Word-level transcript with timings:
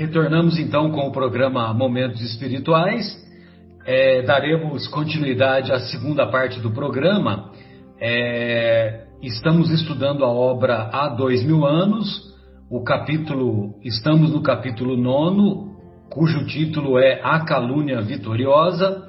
Retornamos 0.00 0.58
então 0.58 0.90
com 0.92 1.06
o 1.06 1.12
programa 1.12 1.74
Momentos 1.74 2.22
Espirituais. 2.22 3.04
É, 3.84 4.22
daremos 4.22 4.88
continuidade 4.88 5.70
à 5.72 5.78
segunda 5.78 6.26
parte 6.26 6.58
do 6.58 6.70
programa. 6.70 7.50
É, 8.00 9.04
estamos 9.22 9.70
estudando 9.70 10.24
a 10.24 10.28
obra 10.28 10.88
há 10.90 11.10
dois 11.10 11.42
mil 11.44 11.66
anos. 11.66 12.34
O 12.70 12.82
capítulo, 12.82 13.74
estamos 13.84 14.30
no 14.30 14.42
capítulo 14.42 14.96
nono, 14.96 15.76
cujo 16.08 16.46
título 16.46 16.98
é 16.98 17.20
A 17.22 17.44
Calúnia 17.44 18.00
Vitoriosa. 18.00 19.06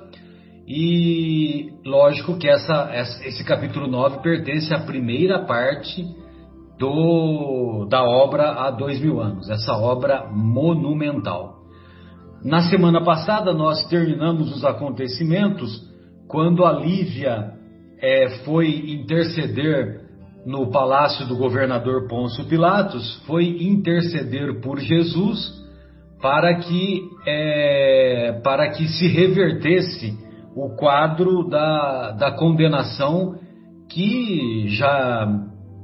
E 0.68 1.72
lógico 1.86 2.38
que 2.38 2.50
essa, 2.50 2.92
esse 3.24 3.46
capítulo 3.46 3.88
9 3.88 4.22
pertence 4.22 4.74
à 4.74 4.80
primeira 4.80 5.40
parte 5.40 6.06
do, 6.82 7.86
da 7.88 8.04
obra 8.04 8.54
há 8.54 8.72
dois 8.72 9.00
mil 9.00 9.22
anos, 9.22 9.48
essa 9.52 9.74
obra 9.74 10.28
monumental. 10.34 11.62
Na 12.44 12.62
semana 12.64 13.04
passada 13.04 13.54
nós 13.54 13.86
terminamos 13.86 14.52
os 14.52 14.66
acontecimentos 14.66 15.88
quando 16.28 16.66
a 16.66 16.72
Lívia 16.72 17.52
é, 18.02 18.30
foi 18.44 18.94
interceder 18.94 20.02
no 20.44 20.72
palácio 20.72 21.28
do 21.28 21.38
governador 21.38 22.08
Pôncio 22.08 22.46
Pilatos, 22.46 23.22
foi 23.28 23.46
interceder 23.62 24.60
por 24.60 24.80
Jesus 24.80 25.62
para 26.20 26.56
que, 26.56 27.04
é, 27.28 28.42
para 28.44 28.70
que 28.72 28.88
se 28.88 29.08
revertesse 29.08 30.18
o 30.56 30.76
quadro 30.76 31.48
da, 31.48 32.12
da 32.14 32.32
condenação 32.32 33.36
que 33.88 34.68
já 34.70 35.28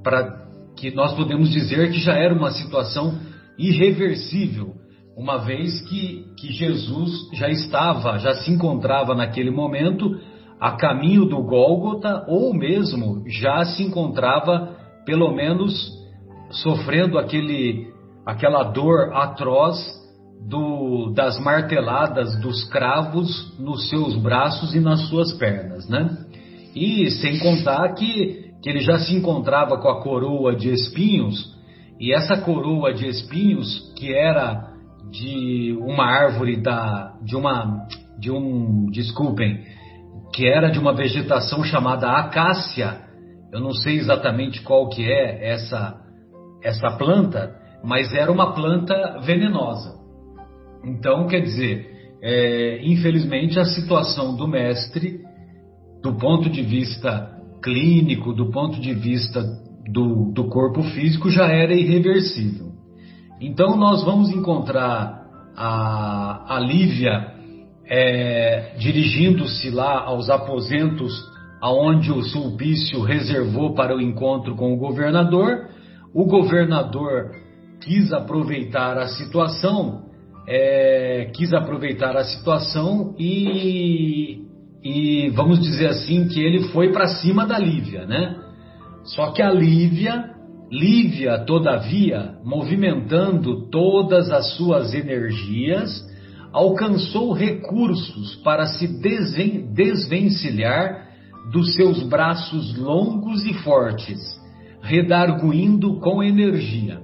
para 0.04 0.47
que 0.78 0.92
nós 0.92 1.14
podemos 1.14 1.50
dizer 1.50 1.92
que 1.92 2.00
já 2.00 2.14
era 2.14 2.34
uma 2.34 2.52
situação 2.52 3.20
irreversível, 3.58 4.76
uma 5.18 5.38
vez 5.38 5.82
que, 5.90 6.26
que 6.40 6.54
Jesus 6.54 7.12
já 7.34 7.50
estava, 7.50 8.20
já 8.20 8.36
se 8.36 8.52
encontrava 8.52 9.16
naquele 9.16 9.50
momento 9.50 10.20
a 10.60 10.72
caminho 10.72 11.26
do 11.26 11.44
Gólgota, 11.44 12.24
ou 12.28 12.54
mesmo 12.54 13.24
já 13.28 13.66
se 13.66 13.84
encontrava, 13.84 14.76
pelo 15.06 15.34
menos, 15.36 15.92
sofrendo 16.52 17.18
aquele, 17.18 17.88
aquela 18.26 18.64
dor 18.64 19.14
atroz 19.14 19.78
do, 20.48 21.12
das 21.14 21.40
marteladas 21.40 22.40
dos 22.40 22.64
cravos 22.70 23.58
nos 23.60 23.90
seus 23.90 24.16
braços 24.16 24.76
e 24.76 24.80
nas 24.80 25.08
suas 25.10 25.34
pernas, 25.34 25.88
né? 25.90 26.26
E 26.76 27.10
sem 27.10 27.40
contar 27.40 27.94
que 27.94 28.47
que 28.62 28.70
ele 28.70 28.80
já 28.80 29.00
se 29.00 29.16
encontrava 29.16 29.78
com 29.78 29.88
a 29.88 30.02
coroa 30.02 30.56
de 30.56 30.70
espinhos, 30.70 31.56
e 32.00 32.14
essa 32.14 32.38
coroa 32.38 32.94
de 32.94 33.08
espinhos, 33.08 33.94
que 33.98 34.14
era 34.14 34.68
de 35.12 35.76
uma 35.80 36.06
árvore 36.06 36.62
da. 36.62 37.14
de 37.24 37.36
uma. 37.36 37.88
de 38.20 38.32
um. 38.32 38.88
desculpem, 38.92 39.64
que 40.34 40.48
era 40.48 40.70
de 40.70 40.80
uma 40.80 40.94
vegetação 40.94 41.64
chamada 41.64 42.12
acácia. 42.12 43.02
Eu 43.52 43.62
não 43.62 43.72
sei 43.72 43.98
exatamente 43.98 44.62
qual 44.62 44.90
que 44.90 45.10
é 45.10 45.52
essa, 45.54 45.96
essa 46.62 46.92
planta, 46.98 47.56
mas 47.84 48.14
era 48.14 48.32
uma 48.32 48.54
planta 48.54 49.20
venenosa. 49.22 49.96
Então, 50.84 51.28
quer 51.28 51.42
dizer, 51.42 51.90
é, 52.22 52.80
infelizmente 52.84 53.60
a 53.60 53.66
situação 53.66 54.36
do 54.36 54.48
mestre, 54.48 55.22
do 56.04 56.16
ponto 56.18 56.50
de 56.50 56.62
vista 56.62 57.36
clínico, 57.68 58.32
do 58.32 58.50
ponto 58.50 58.80
de 58.80 58.94
vista 58.94 59.44
do, 59.92 60.32
do 60.32 60.46
corpo 60.46 60.82
físico, 60.84 61.30
já 61.30 61.48
era 61.48 61.74
irreversível. 61.74 62.68
Então 63.42 63.76
nós 63.76 64.06
vamos 64.06 64.32
encontrar 64.32 65.22
a, 65.56 66.56
a 66.56 66.60
Lívia 66.62 67.34
é, 67.86 68.76
dirigindo-se 68.80 69.70
lá 69.70 70.02
aos 70.06 70.30
aposentos 70.30 71.14
aonde 71.60 72.12
o 72.12 72.22
Sulpício 72.24 73.02
reservou 73.02 73.74
para 73.74 73.96
o 73.96 74.02
encontro 74.02 74.56
com 74.56 74.74
o 74.74 74.78
governador. 74.78 75.68
O 76.14 76.26
governador 76.26 77.32
quis 77.82 78.14
aproveitar 78.14 78.98
a 78.98 79.08
situação, 79.08 80.06
é, 80.48 81.32
quis 81.36 81.54
aproveitar 81.54 82.16
a 82.16 82.24
situação 82.24 83.14
e 83.20 84.47
e 84.88 85.30
vamos 85.30 85.60
dizer 85.60 85.88
assim 85.88 86.28
que 86.28 86.40
ele 86.40 86.70
foi 86.70 86.92
para 86.92 87.08
cima 87.08 87.46
da 87.46 87.60
Lívia, 87.60 88.06
né? 88.06 88.36
Só 89.04 89.32
que 89.32 89.42
a 89.42 89.52
Lívia, 89.52 90.32
Lívia, 90.72 91.40
todavia, 91.40 92.36
movimentando 92.44 93.70
todas 93.70 94.30
as 94.32 94.56
suas 94.56 94.94
energias, 94.94 95.90
alcançou 96.52 97.34
recursos 97.34 98.36
para 98.38 98.66
se 98.66 98.88
desven 99.02 99.74
desvencilhar 99.74 101.08
dos 101.52 101.76
seus 101.76 102.04
braços 102.04 102.78
longos 102.78 103.46
e 103.46 103.54
fortes, 103.54 104.20
redarguindo 104.82 106.00
com 106.00 106.24
energia. 106.24 107.00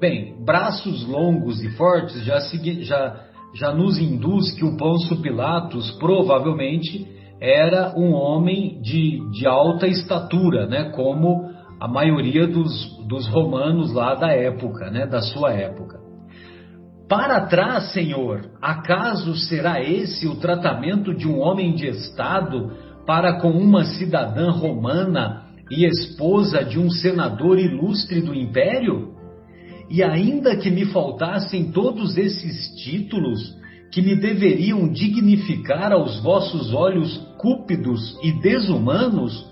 Bem, 0.00 0.34
braços 0.44 1.06
longos 1.06 1.62
e 1.62 1.70
fortes 1.70 2.24
já, 2.24 2.38
já 2.80 3.29
já 3.54 3.72
nos 3.72 3.98
induz 3.98 4.52
que 4.52 4.64
o 4.64 4.76
Pôncio 4.76 5.20
Pilatos 5.20 5.90
provavelmente 5.98 7.06
era 7.40 7.94
um 7.96 8.12
homem 8.12 8.80
de, 8.82 9.18
de 9.30 9.46
alta 9.46 9.86
estatura, 9.86 10.66
né, 10.66 10.90
como 10.94 11.50
a 11.80 11.88
maioria 11.88 12.46
dos, 12.46 12.98
dos 13.08 13.26
romanos 13.28 13.92
lá 13.92 14.14
da 14.14 14.28
época, 14.28 14.90
né, 14.90 15.06
da 15.06 15.22
sua 15.22 15.52
época. 15.52 15.98
Para 17.08 17.46
trás, 17.46 17.92
Senhor, 17.92 18.50
acaso 18.62 19.34
será 19.34 19.82
esse 19.82 20.28
o 20.28 20.36
tratamento 20.36 21.12
de 21.12 21.26
um 21.26 21.40
homem 21.40 21.74
de 21.74 21.88
Estado 21.88 22.70
para 23.04 23.40
com 23.40 23.50
uma 23.50 23.84
cidadã 23.84 24.50
romana 24.50 25.46
e 25.70 25.84
esposa 25.84 26.64
de 26.64 26.78
um 26.78 26.88
senador 26.90 27.58
ilustre 27.58 28.20
do 28.20 28.34
império? 28.34 29.14
E 29.90 30.04
ainda 30.04 30.56
que 30.56 30.70
me 30.70 30.86
faltassem 30.86 31.72
todos 31.72 32.16
esses 32.16 32.76
títulos 32.76 33.58
que 33.90 34.00
me 34.00 34.14
deveriam 34.14 34.88
dignificar 34.88 35.92
aos 35.92 36.20
vossos 36.22 36.72
olhos 36.72 37.16
cúpidos 37.36 38.16
e 38.22 38.30
desumanos, 38.40 39.44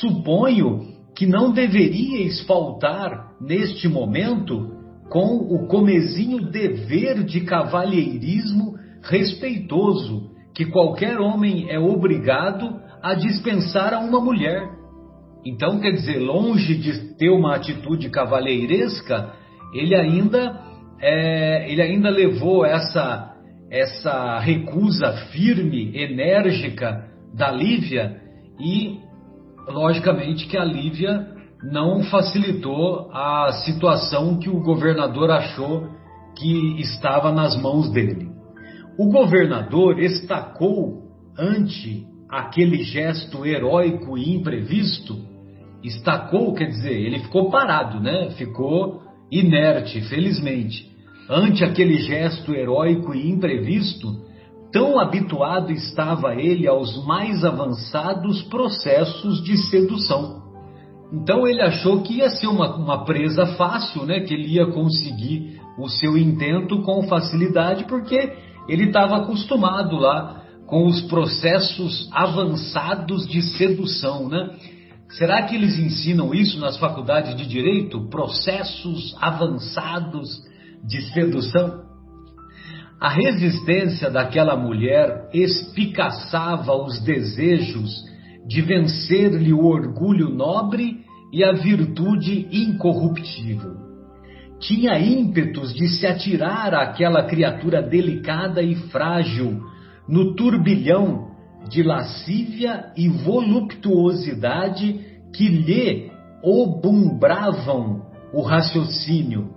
suponho 0.00 0.92
que 1.16 1.26
não 1.26 1.50
deveríeis 1.50 2.40
faltar 2.42 3.32
neste 3.40 3.88
momento 3.88 4.70
com 5.10 5.36
o 5.36 5.66
comezinho 5.66 6.48
dever 6.50 7.24
de 7.24 7.40
cavalheirismo 7.40 8.76
respeitoso 9.02 10.30
que 10.54 10.64
qualquer 10.66 11.18
homem 11.18 11.68
é 11.68 11.78
obrigado 11.78 12.80
a 13.02 13.14
dispensar 13.14 13.92
a 13.92 13.98
uma 13.98 14.20
mulher. 14.20 14.62
Então, 15.44 15.80
quer 15.80 15.90
dizer, 15.90 16.18
longe 16.18 16.76
de 16.76 17.14
ter 17.16 17.30
uma 17.30 17.56
atitude 17.56 18.08
cavalheiresca, 18.10 19.41
ele 19.72 19.94
ainda, 19.94 20.60
é, 21.00 21.70
ele 21.70 21.82
ainda 21.82 22.10
levou 22.10 22.64
essa, 22.64 23.34
essa 23.70 24.38
recusa 24.38 25.12
firme, 25.32 25.96
enérgica 25.96 27.08
da 27.34 27.50
Lívia 27.50 28.20
e, 28.60 28.98
logicamente, 29.68 30.46
que 30.46 30.56
a 30.56 30.64
Lívia 30.64 31.26
não 31.62 32.02
facilitou 32.04 33.10
a 33.12 33.52
situação 33.64 34.38
que 34.38 34.50
o 34.50 34.60
governador 34.60 35.30
achou 35.30 35.88
que 36.36 36.80
estava 36.80 37.30
nas 37.30 37.60
mãos 37.60 37.90
dele. 37.90 38.30
O 38.98 39.10
governador 39.10 39.98
estacou 40.00 41.02
ante 41.38 42.06
aquele 42.28 42.82
gesto 42.82 43.46
heróico 43.46 44.18
e 44.18 44.34
imprevisto, 44.34 45.16
estacou, 45.82 46.54
quer 46.54 46.66
dizer, 46.66 46.92
ele 46.92 47.20
ficou 47.20 47.50
parado, 47.50 48.00
né? 48.00 48.30
Ficou 48.30 49.01
inerte, 49.32 50.02
felizmente, 50.02 50.86
ante 51.28 51.64
aquele 51.64 51.94
gesto 51.94 52.54
heróico 52.54 53.14
e 53.14 53.30
imprevisto, 53.30 54.06
tão 54.70 55.00
habituado 55.00 55.72
estava 55.72 56.34
ele 56.34 56.68
aos 56.68 57.04
mais 57.06 57.42
avançados 57.42 58.42
processos 58.42 59.42
de 59.42 59.56
sedução. 59.56 60.42
Então 61.12 61.46
ele 61.46 61.62
achou 61.62 62.02
que 62.02 62.18
ia 62.18 62.28
ser 62.28 62.46
uma, 62.46 62.76
uma 62.76 63.04
presa 63.04 63.46
fácil, 63.56 64.04
né? 64.04 64.20
que 64.20 64.34
ele 64.34 64.54
ia 64.54 64.66
conseguir 64.66 65.60
o 65.78 65.88
seu 65.88 66.16
intento 66.16 66.82
com 66.82 67.06
facilidade, 67.06 67.84
porque 67.84 68.32
ele 68.68 68.84
estava 68.84 69.16
acostumado 69.16 69.96
lá 69.96 70.42
com 70.66 70.86
os 70.86 71.02
processos 71.02 72.08
avançados 72.12 73.26
de 73.26 73.42
sedução, 73.42 74.28
né? 74.28 74.56
Será 75.12 75.42
que 75.42 75.54
eles 75.54 75.78
ensinam 75.78 76.34
isso 76.34 76.58
nas 76.58 76.78
faculdades 76.78 77.36
de 77.36 77.46
direito? 77.46 78.08
Processos 78.08 79.14
avançados 79.20 80.42
de 80.86 81.02
sedução? 81.12 81.82
A 82.98 83.10
resistência 83.10 84.10
daquela 84.10 84.56
mulher 84.56 85.28
espicaçava 85.34 86.74
os 86.74 87.00
desejos 87.02 87.90
de 88.46 88.62
vencer-lhe 88.62 89.52
o 89.52 89.64
orgulho 89.64 90.30
nobre 90.30 91.00
e 91.32 91.44
a 91.44 91.52
virtude 91.52 92.48
incorruptível. 92.52 93.82
tinha 94.60 94.96
ímpetos 94.96 95.74
de 95.74 95.88
se 95.88 96.06
atirar 96.06 96.72
àquela 96.72 97.24
criatura 97.24 97.82
delicada 97.82 98.62
e 98.62 98.76
frágil 98.76 99.60
no 100.08 100.36
turbilhão 100.36 101.31
de 101.68 101.82
lascívia 101.82 102.92
e 102.96 103.08
voluptuosidade 103.08 105.00
que 105.34 105.48
lhe 105.48 106.10
obumbravam 106.42 108.02
o 108.32 108.42
raciocínio. 108.42 109.54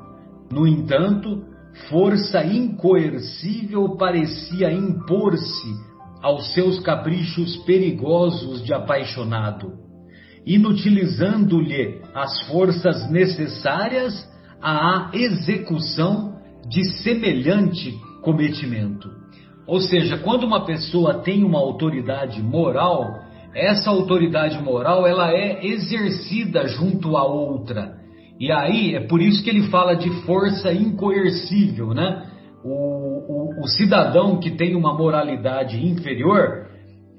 No 0.52 0.68
entanto, 0.68 1.44
força 1.90 2.46
incoercível 2.46 3.96
parecia 3.98 4.72
impor-se 4.72 5.74
aos 6.22 6.54
seus 6.54 6.80
caprichos 6.80 7.58
perigosos 7.66 8.64
de 8.64 8.74
apaixonado, 8.74 9.74
inutilizando-lhe 10.46 12.02
as 12.14 12.42
forças 12.48 13.10
necessárias 13.10 14.28
à 14.62 15.12
execução 15.14 16.40
de 16.68 16.84
semelhante 17.04 17.94
cometimento. 18.22 19.25
Ou 19.68 19.80
seja, 19.80 20.18
quando 20.18 20.44
uma 20.44 20.66
pessoa 20.66 21.16
tem 21.16 21.44
uma 21.44 21.60
autoridade 21.60 22.42
moral, 22.42 23.20
essa 23.54 23.90
autoridade 23.90 24.62
moral 24.62 25.08
ela 25.08 25.32
é 25.32 25.66
exercida 25.66 26.68
junto 26.68 27.18
à 27.18 27.24
outra. 27.24 27.96
E 28.40 28.52
aí 28.52 28.96
é 28.96 29.00
por 29.00 29.22
isso 29.22 29.44
que 29.44 29.50
ele 29.50 29.70
fala 29.70 29.96
de 29.96 30.10
força 30.26 30.72
incoercível, 30.72 31.94
né? 31.94 32.28
O, 32.64 32.70
o, 32.70 33.64
o 33.64 33.68
cidadão 33.68 34.40
que 34.40 34.52
tem 34.52 34.76
uma 34.76 34.94
moralidade 34.94 35.84
inferior, 35.84 36.68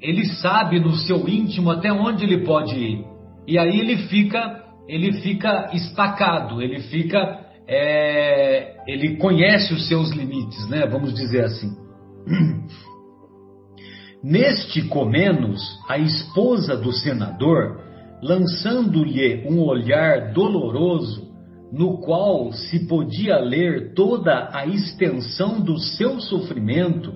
ele 0.00 0.26
sabe 0.26 0.78
no 0.78 0.92
seu 0.94 1.26
íntimo 1.28 1.70
até 1.70 1.90
onde 1.90 2.24
ele 2.24 2.44
pode 2.44 2.76
ir. 2.76 3.04
E 3.46 3.58
aí 3.58 3.80
ele 3.80 3.96
fica, 4.08 4.62
ele 4.86 5.12
fica 5.14 5.70
estacado, 5.72 6.60
ele 6.60 6.80
fica, 6.80 7.40
é, 7.66 8.74
ele 8.86 9.16
conhece 9.16 9.72
os 9.72 9.88
seus 9.88 10.10
limites, 10.10 10.68
né? 10.68 10.86
Vamos 10.86 11.14
dizer 11.14 11.44
assim. 11.44 11.85
Neste 14.22 14.82
Comenos, 14.88 15.62
a 15.88 15.98
esposa 15.98 16.76
do 16.76 16.92
senador, 16.92 17.80
lançando-lhe 18.22 19.46
um 19.48 19.60
olhar 19.60 20.32
doloroso, 20.32 21.26
no 21.72 21.98
qual 21.98 22.52
se 22.52 22.86
podia 22.86 23.38
ler 23.38 23.92
toda 23.94 24.50
a 24.52 24.66
extensão 24.66 25.60
do 25.60 25.78
seu 25.78 26.20
sofrimento 26.20 27.12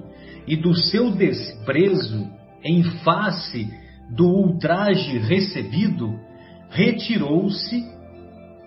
e 0.47 0.57
do 0.57 0.75
seu 0.75 1.11
desprezo 1.13 2.29
em 2.63 2.83
face 3.03 3.69
do 4.11 4.27
ultraje 4.27 5.19
recebido, 5.19 6.19
retirou-se. 6.71 7.83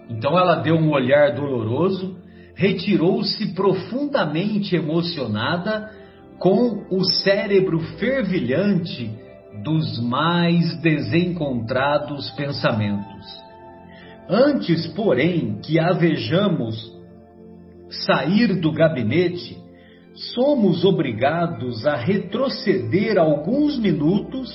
Então 0.10 0.38
ela 0.38 0.56
deu 0.56 0.76
um 0.76 0.92
olhar 0.92 1.36
doloroso, 1.36 2.18
retirou-se 2.56 3.54
profundamente 3.54 4.76
emocionada 4.76 6.03
com 6.44 6.84
o 6.92 7.06
cérebro 7.06 7.80
fervilhante 7.98 9.10
dos 9.64 9.98
mais 10.04 10.76
desencontrados 10.82 12.30
pensamentos. 12.32 13.26
Antes, 14.28 14.86
porém, 14.88 15.62
que 15.64 15.80
a 15.80 15.94
vejamos 15.94 16.92
sair 17.90 18.60
do 18.60 18.74
gabinete, 18.74 19.58
somos 20.36 20.84
obrigados 20.84 21.88
a 21.88 21.96
retroceder 21.96 23.18
alguns 23.18 23.80
minutos 23.80 24.52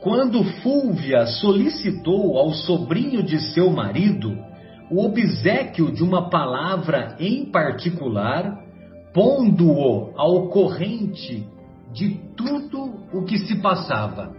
quando 0.00 0.42
Fúvia 0.62 1.26
solicitou 1.26 2.36
ao 2.36 2.50
sobrinho 2.50 3.22
de 3.22 3.38
seu 3.52 3.70
marido 3.70 4.36
o 4.90 5.04
obsequio 5.04 5.92
de 5.92 6.02
uma 6.02 6.28
palavra 6.28 7.14
em 7.20 7.44
particular 7.52 8.66
pondo-o 9.18 10.12
ao 10.16 10.48
corrente 10.48 11.44
de 11.92 12.20
tudo 12.36 12.94
o 13.12 13.24
que 13.24 13.36
se 13.36 13.60
passava. 13.60 14.32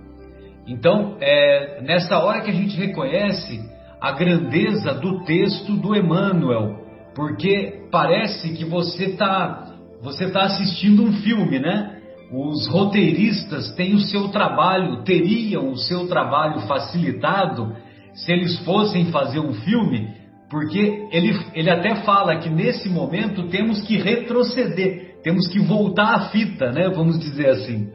Então, 0.65 1.17
é 1.19 1.81
nessa 1.81 2.17
hora 2.19 2.39
que 2.39 2.49
a 2.49 2.53
gente 2.53 2.77
reconhece 2.77 3.59
a 3.99 4.13
grandeza 4.13 4.93
do 4.93 5.25
texto 5.25 5.75
do 5.75 5.93
Emmanuel, 5.93 6.77
porque 7.13 7.87
parece 7.91 8.53
que 8.53 8.63
você 8.63 9.07
está 9.07 9.65
você 10.01 10.31
tá 10.31 10.43
assistindo 10.43 11.03
um 11.03 11.11
filme, 11.11 11.59
né? 11.59 11.99
Os 12.31 12.65
roteiristas 12.69 13.73
têm 13.73 13.93
o 13.95 13.99
seu 13.99 14.29
trabalho, 14.29 15.03
teriam 15.03 15.71
o 15.71 15.77
seu 15.77 16.07
trabalho 16.07 16.61
facilitado 16.61 17.75
se 18.13 18.31
eles 18.31 18.57
fossem 18.59 19.11
fazer 19.11 19.41
um 19.41 19.51
filme 19.55 20.18
porque 20.49 21.07
ele, 21.11 21.39
ele 21.53 21.69
até 21.69 21.95
fala 22.03 22.37
que 22.37 22.49
nesse 22.49 22.89
momento 22.89 23.47
temos 23.49 23.81
que 23.81 23.97
retroceder, 23.97 25.19
temos 25.23 25.47
que 25.47 25.59
voltar 25.59 26.15
à 26.15 26.29
fita, 26.29 26.71
né? 26.71 26.89
Vamos 26.89 27.19
dizer 27.19 27.49
assim. 27.49 27.89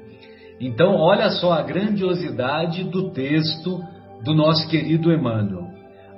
Então, 0.61 0.95
olha 0.95 1.31
só 1.31 1.53
a 1.53 1.63
grandiosidade 1.63 2.85
do 2.85 3.11
texto 3.11 3.81
do 4.23 4.35
nosso 4.35 4.69
querido 4.69 5.13
Emmanuel. 5.13 5.69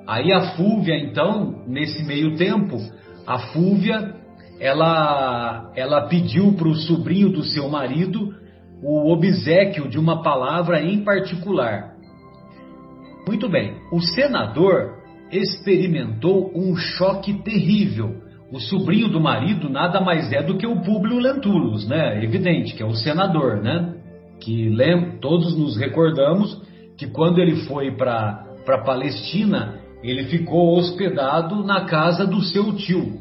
Aí 0.06 0.32
a 0.32 0.54
Fúvia, 0.56 0.96
então, 0.96 1.64
nesse 1.66 2.04
meio 2.04 2.36
tempo, 2.36 2.76
a 3.26 3.38
Fúvia, 3.38 4.14
ela, 4.60 5.72
ela 5.74 6.06
pediu 6.06 6.52
para 6.52 6.68
o 6.68 6.74
sobrinho 6.74 7.30
do 7.30 7.42
seu 7.42 7.68
marido 7.68 8.34
o 8.82 9.10
obsequio 9.10 9.88
de 9.88 9.98
uma 9.98 10.22
palavra 10.22 10.82
em 10.82 11.02
particular. 11.02 11.94
Muito 13.26 13.48
bem, 13.48 13.74
o 13.90 14.00
senador 14.00 15.05
experimentou 15.30 16.52
um 16.54 16.76
choque 16.76 17.34
terrível. 17.42 18.22
O 18.52 18.60
sobrinho 18.60 19.08
do 19.08 19.20
marido 19.20 19.68
nada 19.68 20.00
mais 20.00 20.32
é 20.32 20.42
do 20.42 20.56
que 20.56 20.66
o 20.66 20.80
Públio 20.82 21.18
Lentulus, 21.18 21.86
né? 21.88 22.22
Evidente, 22.22 22.74
que 22.74 22.82
é 22.82 22.86
o 22.86 22.94
senador, 22.94 23.60
né? 23.62 23.94
Que 24.40 24.68
lem 24.68 25.18
todos 25.20 25.56
nos 25.56 25.76
recordamos 25.76 26.62
que 26.96 27.06
quando 27.08 27.38
ele 27.38 27.56
foi 27.66 27.90
para 27.96 28.46
a 28.68 28.78
Palestina, 28.78 29.80
ele 30.02 30.24
ficou 30.24 30.76
hospedado 30.76 31.64
na 31.64 31.84
casa 31.86 32.26
do 32.26 32.40
seu 32.42 32.72
tio, 32.74 33.20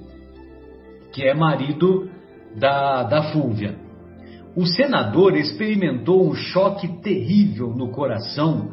que 1.12 1.24
é 1.24 1.34
marido 1.34 2.10
da, 2.56 3.04
da 3.04 3.24
Fúvia. 3.32 3.76
O 4.56 4.66
senador 4.66 5.36
experimentou 5.36 6.26
um 6.26 6.34
choque 6.34 6.88
terrível 7.02 7.74
no 7.76 7.90
coração 7.90 8.70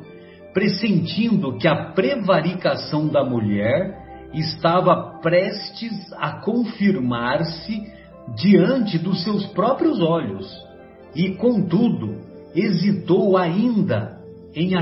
pressentindo 0.53 1.57
que 1.57 1.67
a 1.67 1.93
prevaricação 1.93 3.09
da 3.09 3.25
mulher 3.25 4.31
estava 4.35 5.19
prestes 5.21 6.13
a 6.15 6.41
confirmar-se 6.41 7.83
diante 8.37 8.99
dos 8.99 9.23
seus 9.25 9.47
próprios 9.49 10.01
olhos, 10.01 10.47
e 11.15 11.35
contudo 11.37 12.17
hesitou 12.55 13.37
ainda 13.37 14.19
em 14.55 14.73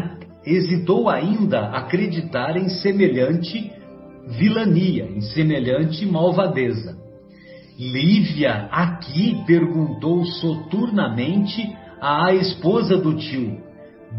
hesitou 0.45 1.09
ainda 1.09 1.69
acreditar 1.71 2.57
em 2.57 2.69
semelhante 2.69 3.73
vilania, 4.27 5.05
em 5.05 5.21
semelhante 5.21 6.07
malvadeza. 6.07 6.97
Lívia 7.79 8.69
aqui 8.71 9.43
perguntou 9.47 10.25
soturnamente 10.25 11.75
à 12.01 12.33
esposa 12.35 12.97
do 12.97 13.17
tio: 13.17 13.59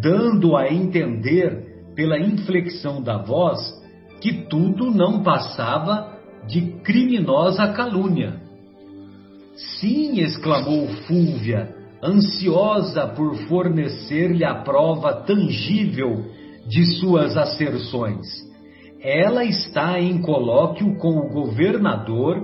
dando 0.01 0.57
a 0.57 0.71
entender, 0.71 1.69
pela 1.95 2.19
inflexão 2.19 3.01
da 3.01 3.17
voz, 3.17 3.59
que 4.19 4.45
tudo 4.47 4.89
não 4.91 5.21
passava 5.23 6.17
de 6.47 6.61
criminosa 6.83 7.67
calúnia. 7.73 8.41
Sim, 9.79 10.19
exclamou 10.19 10.87
Fúvia, 11.07 11.75
ansiosa 12.03 13.07
por 13.07 13.35
fornecer-lhe 13.47 14.43
a 14.43 14.55
prova 14.55 15.13
tangível 15.13 16.25
de 16.67 16.85
suas 16.99 17.37
asserções. 17.37 18.25
Ela 19.01 19.43
está 19.43 19.99
em 19.99 20.21
colóquio 20.21 20.95
com 20.97 21.17
o 21.17 21.29
governador 21.29 22.37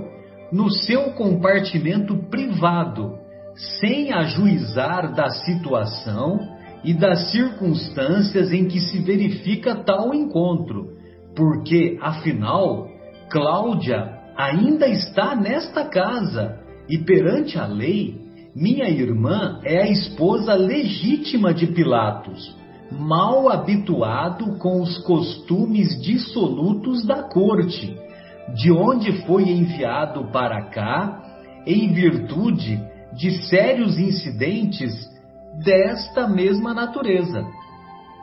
no 0.51 0.69
seu 0.71 1.11
compartimento 1.13 2.17
privado, 2.29 3.17
sem 3.79 4.11
ajuizar 4.13 5.13
da 5.13 5.29
situação 5.29 6.56
e 6.83 6.93
das 6.93 7.31
circunstâncias 7.31 8.51
em 8.51 8.67
que 8.67 8.79
se 8.79 8.99
verifica 8.99 9.75
tal 9.75 10.13
encontro, 10.13 10.97
porque, 11.35 11.97
afinal, 12.01 12.87
Cláudia 13.29 14.17
ainda 14.35 14.87
está 14.87 15.35
nesta 15.35 15.85
casa 15.85 16.59
e, 16.87 16.97
perante 16.97 17.57
a 17.57 17.65
lei, 17.65 18.15
minha 18.55 18.89
irmã 18.89 19.59
é 19.63 19.83
a 19.83 19.89
esposa 19.89 20.53
legítima 20.55 21.53
de 21.53 21.67
Pilatos, 21.67 22.55
mal 22.91 23.49
habituado 23.49 24.57
com 24.57 24.81
os 24.81 24.97
costumes 24.99 26.01
dissolutos 26.01 27.05
da 27.05 27.23
corte, 27.23 27.95
de 28.55 28.71
onde 28.71 29.11
foi 29.25 29.43
enviado 29.49 30.31
para 30.31 30.69
cá 30.69 31.21
em 31.65 31.91
virtude 31.91 32.81
de 33.13 33.31
sérios 33.47 33.99
incidentes 33.99 34.93
desta 35.63 36.27
mesma 36.27 36.73
natureza. 36.73 37.45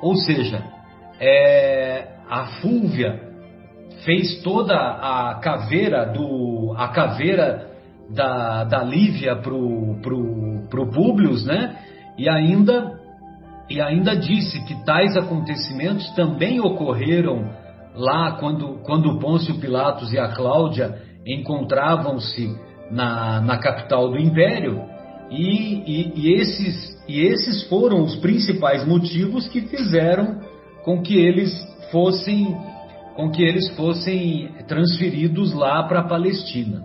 Ou 0.02 0.14
seja, 0.16 0.62
é, 1.20 2.08
a 2.28 2.46
Fúvia 2.60 3.20
fez 4.04 4.42
toda 4.42 4.74
a 4.74 5.38
caveira 5.42 6.06
do 6.06 6.74
a 6.76 6.88
caveira 6.88 7.70
da, 8.10 8.64
da 8.64 8.82
Lívia 8.82 9.36
pro, 9.36 9.98
pro, 10.02 10.66
pro 10.68 10.90
Públio, 10.90 11.32
né? 11.44 11.76
E 12.18 12.28
ainda 12.28 13.00
e 13.68 13.80
ainda 13.80 14.14
disse 14.14 14.62
que 14.64 14.84
tais 14.84 15.16
acontecimentos 15.16 16.10
também 16.14 16.60
ocorreram 16.60 17.50
lá 17.94 18.32
quando, 18.32 18.82
quando 18.82 19.18
Pôncio 19.18 19.58
Pilatos 19.58 20.12
e 20.12 20.18
a 20.18 20.28
Cláudia 20.28 20.98
encontravam-se 21.26 22.54
na, 22.90 23.40
na 23.40 23.56
capital 23.56 24.10
do 24.10 24.18
império, 24.18 24.82
e, 25.30 25.82
e, 25.86 26.12
e, 26.16 26.32
esses, 26.34 27.02
e 27.08 27.20
esses 27.20 27.64
foram 27.64 28.02
os 28.02 28.16
principais 28.16 28.86
motivos 28.86 29.48
que 29.48 29.62
fizeram 29.62 30.40
com 30.84 31.02
que 31.02 31.16
eles 31.16 31.52
fossem 31.90 32.56
com 33.16 33.30
que 33.30 33.44
eles 33.44 33.68
fossem 33.76 34.48
transferidos 34.66 35.54
lá 35.54 35.84
para 35.84 36.00
a 36.00 36.08
Palestina. 36.08 36.82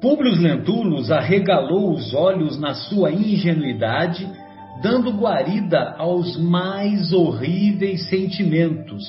Públio 0.00 0.34
Lentulus 0.34 1.12
arregalou 1.12 1.92
os 1.94 2.12
olhos 2.12 2.58
na 2.58 2.74
sua 2.74 3.12
ingenuidade 3.12 4.28
dando 4.82 5.10
guarida 5.10 5.94
aos 5.98 6.36
mais 6.36 7.12
horríveis 7.12 8.08
sentimentos, 8.08 9.04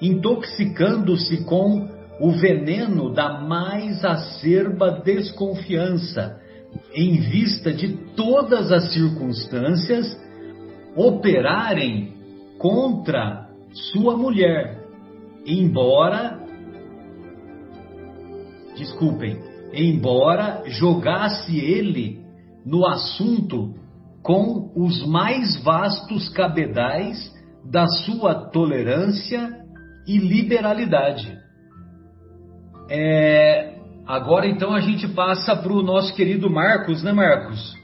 intoxicando-se 0.00 1.44
com 1.44 1.88
o 2.20 2.30
veneno 2.32 3.12
da 3.12 3.40
mais 3.40 4.04
acerba 4.04 5.02
desconfiança, 5.04 6.38
em 6.94 7.20
vista 7.20 7.72
de 7.72 7.96
todas 8.14 8.72
as 8.72 8.92
circunstâncias 8.92 10.06
operarem 10.96 12.14
contra 12.58 13.48
sua 13.92 14.16
mulher, 14.16 14.82
embora 15.44 16.40
desculpem, 18.76 19.38
embora 19.72 20.62
jogasse 20.66 21.58
ele 21.58 22.24
no 22.64 22.86
assunto 22.86 23.74
com 24.22 24.72
os 24.74 25.06
mais 25.06 25.62
vastos 25.62 26.28
cabedais 26.30 27.32
da 27.64 27.86
sua 27.86 28.50
tolerância 28.50 29.64
e 30.06 30.18
liberalidade. 30.18 31.38
É, 32.90 33.75
agora 34.06 34.46
então 34.46 34.72
a 34.72 34.80
gente 34.80 35.08
passa 35.08 35.56
para 35.56 35.72
o 35.72 35.82
nosso 35.82 36.14
querido 36.14 36.50
Marcos, 36.50 37.02
né, 37.02 37.12
Marcos? 37.12 37.74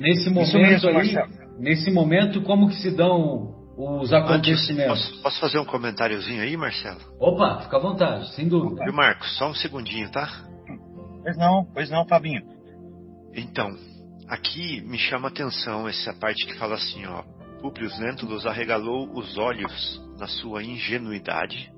Nesse 0.00 0.28
momento 0.30 0.58
mesmo, 0.58 0.88
aí, 0.88 0.94
Marcelo. 0.94 1.28
nesse 1.58 1.90
momento, 1.90 2.42
como 2.42 2.68
que 2.68 2.76
se 2.76 2.90
dão 2.90 3.54
os 3.78 4.12
acontecimentos? 4.12 4.92
Antes, 4.92 5.08
posso, 5.08 5.22
posso, 5.22 5.40
fazer 5.40 5.58
um 5.58 5.64
comentáriozinho 5.64 6.42
aí, 6.42 6.56
Marcelo? 6.56 7.00
Opa, 7.18 7.60
fica 7.62 7.76
à 7.76 7.80
vontade, 7.80 8.34
sem 8.34 8.48
dúvida. 8.48 8.84
E 8.86 8.92
Marcos, 8.92 9.36
só 9.38 9.50
um 9.50 9.54
segundinho, 9.54 10.10
tá? 10.10 10.28
Pois 11.22 11.36
não, 11.36 11.66
pois 11.72 11.90
não, 11.90 12.06
Fabinho. 12.06 12.42
Então, 13.34 13.70
Aqui 14.28 14.80
me 14.80 14.98
chama 14.98 15.28
a 15.28 15.30
atenção 15.30 15.88
essa 15.88 16.12
parte 16.12 16.46
que 16.46 16.58
fala 16.58 16.74
assim, 16.74 17.06
ó. 17.06 17.22
Publius 17.60 17.96
Lentulus 17.98 18.44
arregalou 18.44 19.08
os 19.16 19.38
olhos 19.38 20.02
na 20.18 20.26
sua 20.26 20.64
ingenuidade. 20.64 21.72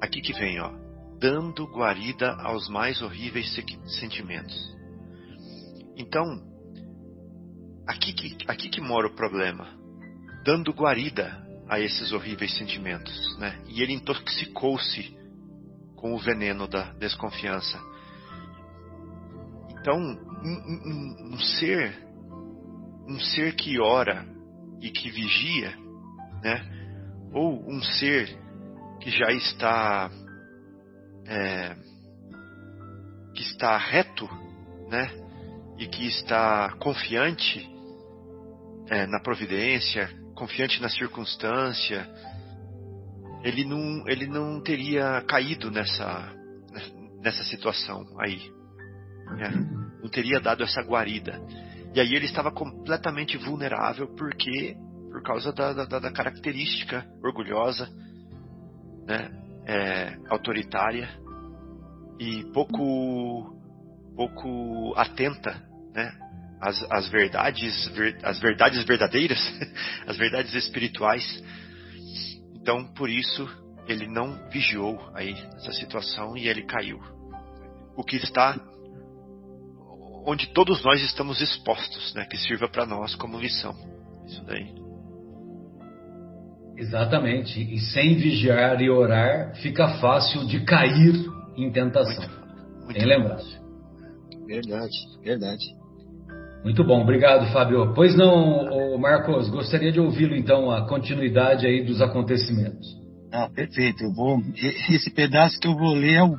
Aqui 0.00 0.20
que 0.20 0.32
vem, 0.32 0.60
ó. 0.60 0.72
Dando 1.22 1.66
guarida 1.66 2.34
aos 2.42 2.68
mais 2.68 3.00
horríveis 3.00 3.54
sentimentos. 4.00 4.76
Então, 5.96 6.42
aqui 7.86 8.12
que, 8.12 8.36
aqui 8.48 8.68
que 8.68 8.80
mora 8.80 9.06
o 9.06 9.14
problema. 9.14 9.68
Dando 10.44 10.72
guarida 10.72 11.40
a 11.68 11.78
esses 11.78 12.12
horríveis 12.12 12.52
sentimentos, 12.58 13.38
né? 13.38 13.62
E 13.68 13.80
ele 13.80 13.92
intoxicou-se 13.92 15.16
com 15.94 16.12
o 16.12 16.18
veneno 16.18 16.66
da 16.66 16.92
desconfiança. 16.94 17.80
Então, 19.78 19.96
um, 19.96 20.16
um, 20.44 21.34
um, 21.34 21.38
ser, 21.38 22.04
um 23.08 23.20
ser 23.20 23.54
que 23.54 23.80
ora 23.80 24.26
e 24.80 24.90
que 24.90 25.08
vigia, 25.08 25.72
né? 26.42 27.30
Ou 27.32 27.64
um 27.70 27.80
ser 27.80 28.36
que 29.00 29.10
já 29.10 29.30
está, 29.30 30.10
é, 31.26 31.74
que 33.34 33.42
está 33.42 33.76
reto, 33.76 34.28
né? 34.88 35.10
E 35.78 35.86
que 35.86 36.06
está 36.06 36.72
confiante 36.78 37.68
é, 38.88 39.06
na 39.06 39.20
providência, 39.20 40.08
confiante 40.34 40.80
na 40.80 40.88
circunstância, 40.88 42.08
ele 43.42 43.64
não, 43.64 44.04
ele 44.06 44.26
não 44.26 44.60
teria 44.60 45.22
caído 45.22 45.70
nessa, 45.70 46.32
nessa 47.20 47.42
situação 47.44 48.04
aí. 48.20 48.40
Né? 49.36 49.50
Não 50.02 50.08
teria 50.08 50.40
dado 50.40 50.62
essa 50.62 50.82
guarida. 50.82 51.40
E 51.94 52.00
aí 52.00 52.14
ele 52.14 52.26
estava 52.26 52.50
completamente 52.50 53.36
vulnerável 53.36 54.08
porque 54.14 54.76
por 55.10 55.22
causa 55.22 55.52
da, 55.52 55.84
da, 55.84 55.98
da 55.98 56.10
característica 56.10 57.04
orgulhosa, 57.22 57.86
né, 59.06 59.30
é, 59.66 60.16
autoritária 60.28 61.08
e 62.18 62.44
pouco 62.52 63.56
pouco 64.14 64.94
atenta, 64.96 65.62
né, 65.94 66.12
às, 66.60 66.82
às 66.90 67.08
verdades 67.08 67.88
ver, 67.88 68.18
verdades 68.40 68.84
verdadeiras, 68.84 69.38
às 70.06 70.16
verdades 70.16 70.54
espirituais. 70.54 71.42
Então 72.54 72.84
por 72.94 73.08
isso 73.08 73.48
ele 73.86 74.06
não 74.06 74.48
vigiou 74.50 75.10
aí 75.14 75.32
essa 75.56 75.72
situação 75.72 76.36
e 76.36 76.46
ele 76.48 76.62
caiu. 76.62 77.00
O 77.96 78.04
que 78.04 78.16
está 78.16 78.58
onde 80.24 80.52
todos 80.52 80.82
nós 80.84 81.00
estamos 81.02 81.40
expostos, 81.40 82.14
né? 82.14 82.24
Que 82.26 82.36
sirva 82.36 82.68
para 82.68 82.86
nós 82.86 83.14
como 83.14 83.38
lição. 83.38 83.74
Isso 84.26 84.44
daí. 84.44 84.81
Exatamente. 86.76 87.60
E 87.60 87.78
sem 87.78 88.16
vigiar 88.16 88.80
e 88.80 88.90
orar, 88.90 89.54
fica 89.56 89.88
fácil 90.00 90.46
de 90.46 90.60
cair 90.64 91.14
em 91.56 91.70
tentação. 91.70 92.24
Muito, 92.84 92.98
Bem 92.98 93.06
lembrado. 93.06 93.44
Verdade, 94.46 94.96
verdade. 95.22 95.64
Muito 96.64 96.84
bom, 96.84 97.02
obrigado, 97.02 97.52
Fábio. 97.52 97.92
Pois 97.94 98.14
não, 98.16 98.96
Marcos, 98.98 99.48
gostaria 99.50 99.90
de 99.90 100.00
ouvi-lo 100.00 100.36
então 100.36 100.70
a 100.70 100.86
continuidade 100.86 101.66
aí 101.66 101.84
dos 101.84 102.00
acontecimentos. 102.00 102.86
Ah, 103.32 103.48
perfeito. 103.48 104.04
Eu 104.04 104.12
vou 104.12 104.40
esse 104.90 105.10
pedaço 105.10 105.58
que 105.58 105.66
eu 105.66 105.74
vou 105.74 105.94
ler 105.94 106.16
é 106.16 106.22
o, 106.22 106.36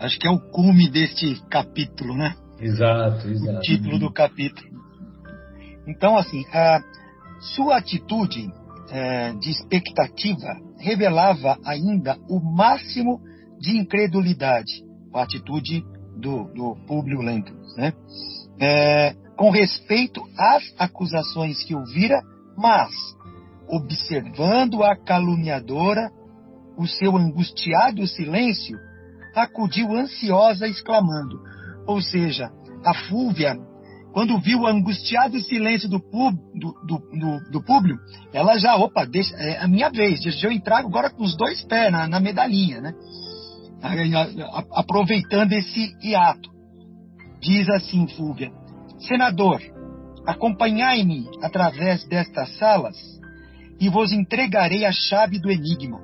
acho 0.00 0.18
que 0.18 0.26
é 0.26 0.30
o 0.30 0.40
cume 0.40 0.90
deste 0.90 1.40
capítulo, 1.48 2.14
né? 2.14 2.34
Exato, 2.58 3.28
exato. 3.28 3.58
O 3.58 3.60
título 3.60 3.98
do 3.98 4.12
capítulo. 4.12 4.68
Então, 5.86 6.16
assim, 6.16 6.44
a 6.52 6.80
sua 7.54 7.78
atitude 7.78 8.50
é, 8.90 9.32
de 9.32 9.50
expectativa 9.50 10.54
revelava 10.78 11.58
ainda 11.64 12.18
o 12.28 12.40
máximo 12.40 13.20
de 13.58 13.76
incredulidade, 13.76 14.84
a 15.14 15.22
atitude 15.22 15.84
do, 16.16 16.44
do 16.52 16.76
Públio 16.86 17.20
Lentulus, 17.20 17.76
né? 17.76 17.92
É, 18.60 19.14
com 19.36 19.50
respeito 19.50 20.22
às 20.38 20.62
acusações 20.78 21.62
que 21.62 21.74
ouvira, 21.74 22.22
mas 22.56 22.90
observando 23.68 24.82
a 24.82 24.96
caluniadora, 24.96 26.10
o 26.76 26.86
seu 26.86 27.16
angustiado 27.16 28.06
silêncio, 28.06 28.78
acudiu 29.34 29.92
ansiosa, 29.92 30.66
exclamando: 30.66 31.40
ou 31.86 32.00
seja, 32.00 32.50
a 32.84 32.94
Fúvia, 33.08 33.56
quando 34.16 34.38
viu 34.38 34.60
o 34.60 34.66
angustiado 34.66 35.38
silêncio 35.40 35.90
do, 35.90 36.00
pub, 36.00 36.34
do, 36.54 36.72
do, 36.86 37.50
do, 37.50 37.62
público, 37.62 38.00
ela 38.32 38.58
já, 38.58 38.74
opa, 38.74 39.04
deixa, 39.04 39.36
é 39.36 39.58
a 39.58 39.68
minha 39.68 39.90
vez, 39.90 40.22
deixa 40.22 40.46
eu 40.46 40.52
entrar 40.52 40.78
agora 40.78 41.10
com 41.10 41.22
os 41.22 41.36
dois 41.36 41.62
pés 41.64 41.92
na, 41.92 42.08
na 42.08 42.18
medalhinha, 42.18 42.80
né? 42.80 42.94
Aproveitando 44.72 45.52
esse 45.52 45.94
hiato. 46.02 46.48
Diz 47.42 47.68
assim 47.68 48.08
Fúvia, 48.08 48.50
Senador, 49.00 49.60
acompanhai-me 50.26 51.28
através 51.42 52.08
destas 52.08 52.56
salas 52.56 52.96
e 53.78 53.90
vos 53.90 54.12
entregarei 54.12 54.86
a 54.86 54.92
chave 54.92 55.38
do 55.38 55.50
enigma, 55.50 56.00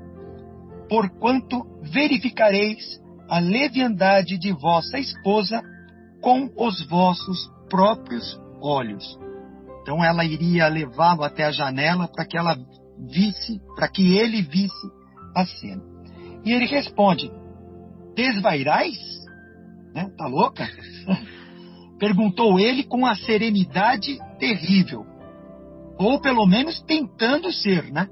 porquanto 0.86 1.62
verificareis 1.80 3.00
a 3.26 3.38
leviandade 3.38 4.36
de 4.36 4.52
vossa 4.52 4.98
esposa 4.98 5.62
com 6.20 6.50
os 6.58 6.86
vossos 6.86 7.50
próprios 7.72 8.38
olhos. 8.60 9.18
Então 9.80 10.04
ela 10.04 10.26
iria 10.26 10.68
levá-lo 10.68 11.24
até 11.24 11.44
a 11.44 11.50
janela 11.50 12.06
para 12.06 12.26
que 12.26 12.36
ela 12.36 12.54
visse, 13.10 13.58
para 13.74 13.88
que 13.88 14.14
ele 14.14 14.42
visse 14.42 14.90
a 15.34 15.46
cena. 15.46 15.82
E 16.44 16.52
ele 16.52 16.66
responde: 16.66 17.32
Desvairais? 18.14 18.98
Né? 19.94 20.06
Tá 20.18 20.26
louca? 20.26 20.68
Perguntou 21.98 22.60
ele 22.60 22.84
com 22.84 23.06
a 23.06 23.16
serenidade 23.16 24.18
terrível. 24.38 25.06
Ou 25.98 26.20
pelo 26.20 26.46
menos 26.46 26.82
tentando 26.82 27.50
ser, 27.50 27.90
né? 27.90 28.06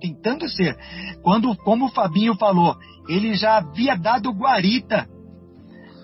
tentando 0.00 0.48
ser. 0.48 0.76
Quando, 1.22 1.54
como 1.56 1.86
o 1.86 1.90
Fabinho 1.90 2.34
falou, 2.36 2.76
ele 3.08 3.34
já 3.34 3.58
havia 3.58 3.96
dado 3.96 4.30
guarita 4.30 5.08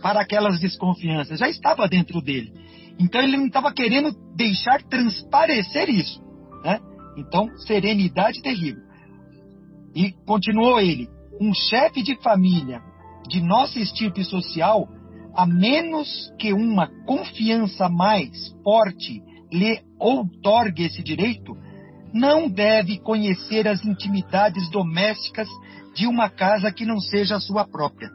para 0.02 0.20
aquelas 0.20 0.60
desconfianças, 0.60 1.38
já 1.38 1.48
estava 1.48 1.88
dentro 1.88 2.20
dele. 2.20 2.52
Então 2.98 3.20
ele 3.20 3.36
não 3.36 3.46
estava 3.46 3.72
querendo 3.72 4.10
deixar 4.34 4.82
transparecer 4.82 5.88
isso. 5.90 6.20
Né? 6.64 6.80
Então, 7.16 7.48
serenidade 7.58 8.40
terrível. 8.42 8.82
E 9.94 10.12
continuou 10.26 10.80
ele: 10.80 11.08
um 11.40 11.52
chefe 11.54 12.02
de 12.02 12.16
família 12.22 12.80
de 13.28 13.40
nossa 13.40 13.78
estirpe 13.78 14.24
social, 14.24 14.88
a 15.34 15.44
menos 15.44 16.32
que 16.38 16.52
uma 16.52 16.88
confiança 17.04 17.88
mais 17.88 18.54
forte 18.62 19.22
lhe 19.52 19.80
outorgue 19.98 20.84
esse 20.84 21.02
direito, 21.02 21.56
não 22.12 22.48
deve 22.48 22.98
conhecer 22.98 23.66
as 23.68 23.84
intimidades 23.84 24.70
domésticas 24.70 25.48
de 25.94 26.06
uma 26.06 26.28
casa 26.28 26.70
que 26.72 26.84
não 26.84 27.00
seja 27.00 27.36
a 27.36 27.40
sua 27.40 27.66
própria. 27.66 28.10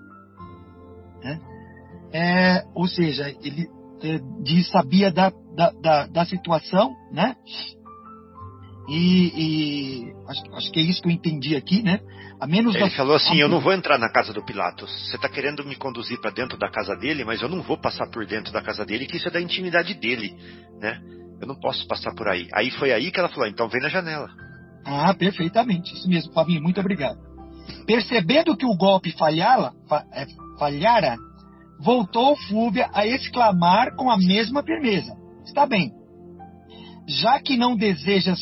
Né? 1.23 1.39
É, 2.13 2.65
ou 2.73 2.87
seja, 2.87 3.29
ele 3.43 3.67
diz, 4.43 4.69
sabia 4.69 5.11
da, 5.11 5.31
da, 5.55 5.71
da, 5.71 6.07
da 6.07 6.25
situação, 6.25 6.91
né? 7.11 7.35
E, 8.89 9.31
e 9.35 10.13
acho, 10.27 10.55
acho, 10.55 10.71
que 10.71 10.79
é 10.79 10.83
isso 10.83 11.01
que 11.01 11.07
eu 11.07 11.11
entendi 11.11 11.55
aqui, 11.55 11.81
né? 11.81 11.99
A 12.39 12.47
menos 12.47 12.75
Ele 12.75 12.85
da... 12.85 12.89
falou 12.89 13.15
assim: 13.15 13.37
Eu 13.37 13.47
não 13.47 13.61
vou 13.61 13.71
entrar 13.71 13.97
na 13.97 14.09
casa 14.09 14.33
do 14.33 14.43
Pilatos. 14.43 14.89
Você 15.07 15.15
está 15.15 15.29
querendo 15.29 15.63
me 15.63 15.75
conduzir 15.75 16.19
para 16.19 16.31
dentro 16.31 16.57
da 16.57 16.69
casa 16.69 16.95
dele, 16.95 17.23
mas 17.23 17.41
eu 17.41 17.47
não 17.47 17.61
vou 17.61 17.77
passar 17.77 18.09
por 18.09 18.25
dentro 18.25 18.51
da 18.51 18.61
casa 18.61 18.85
dele, 18.85 19.05
que 19.05 19.17
isso 19.17 19.27
é 19.27 19.31
da 19.31 19.39
intimidade 19.39 19.93
dele, 19.93 20.35
né? 20.79 20.99
Eu 21.39 21.47
não 21.47 21.55
posso 21.55 21.87
passar 21.87 22.13
por 22.15 22.27
aí. 22.27 22.47
Aí 22.53 22.71
foi 22.71 22.91
aí 22.91 23.11
que 23.11 23.19
ela 23.19 23.29
falou: 23.29 23.47
Então 23.47 23.69
vem 23.69 23.81
na 23.81 23.89
janela. 23.89 24.27
Ah, 24.83 25.13
perfeitamente. 25.13 25.93
Isso 25.93 26.09
mesmo, 26.09 26.33
Fabinho. 26.33 26.61
Muito 26.61 26.79
obrigado. 26.79 27.19
Percebendo 27.85 28.57
que 28.57 28.65
o 28.65 28.75
golpe 28.75 29.11
falhara, 29.11 29.71
é, 30.11 30.25
falhara 30.57 31.15
voltou 31.83 32.35
Fúvia 32.47 32.89
a 32.93 33.05
exclamar 33.05 33.95
com 33.95 34.09
a 34.09 34.17
mesma 34.17 34.63
firmeza: 34.63 35.15
Está 35.45 35.65
bem. 35.65 35.91
Já 37.07 37.39
que 37.39 37.57
não 37.57 37.75
desejas 37.75 38.39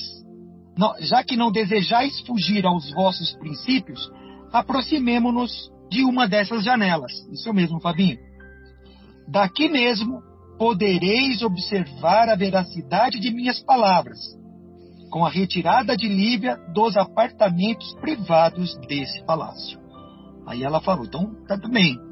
já 1.02 1.24
que 1.24 1.36
não 1.36 1.52
desejais 1.52 2.20
fugir 2.22 2.66
aos 2.66 2.90
vossos 2.94 3.34
princípios, 3.36 4.10
aproximemo-nos 4.52 5.52
de 5.90 6.04
uma 6.06 6.28
dessas 6.28 6.64
janelas. 6.64 7.12
Isso 7.32 7.54
mesmo, 7.54 7.82
Fabinho. 7.82 8.18
Daqui 9.28 9.68
mesmo 9.68 10.22
podereis 10.58 11.42
observar 11.42 12.30
a 12.30 12.36
veracidade 12.36 13.20
de 13.20 13.32
minhas 13.32 13.62
palavras, 13.62 14.20
com 15.10 15.26
a 15.26 15.30
retirada 15.30 15.98
de 15.98 16.08
Lívia 16.08 16.58
dos 16.74 16.96
apartamentos 16.96 17.94
privados 17.96 18.78
desse 18.88 19.24
palácio. 19.26 19.80
Aí 20.48 20.64
ela 20.64 20.82
falou: 20.82 21.06
então, 21.06 21.36
tá 21.48 21.58
bem. 21.58 22.09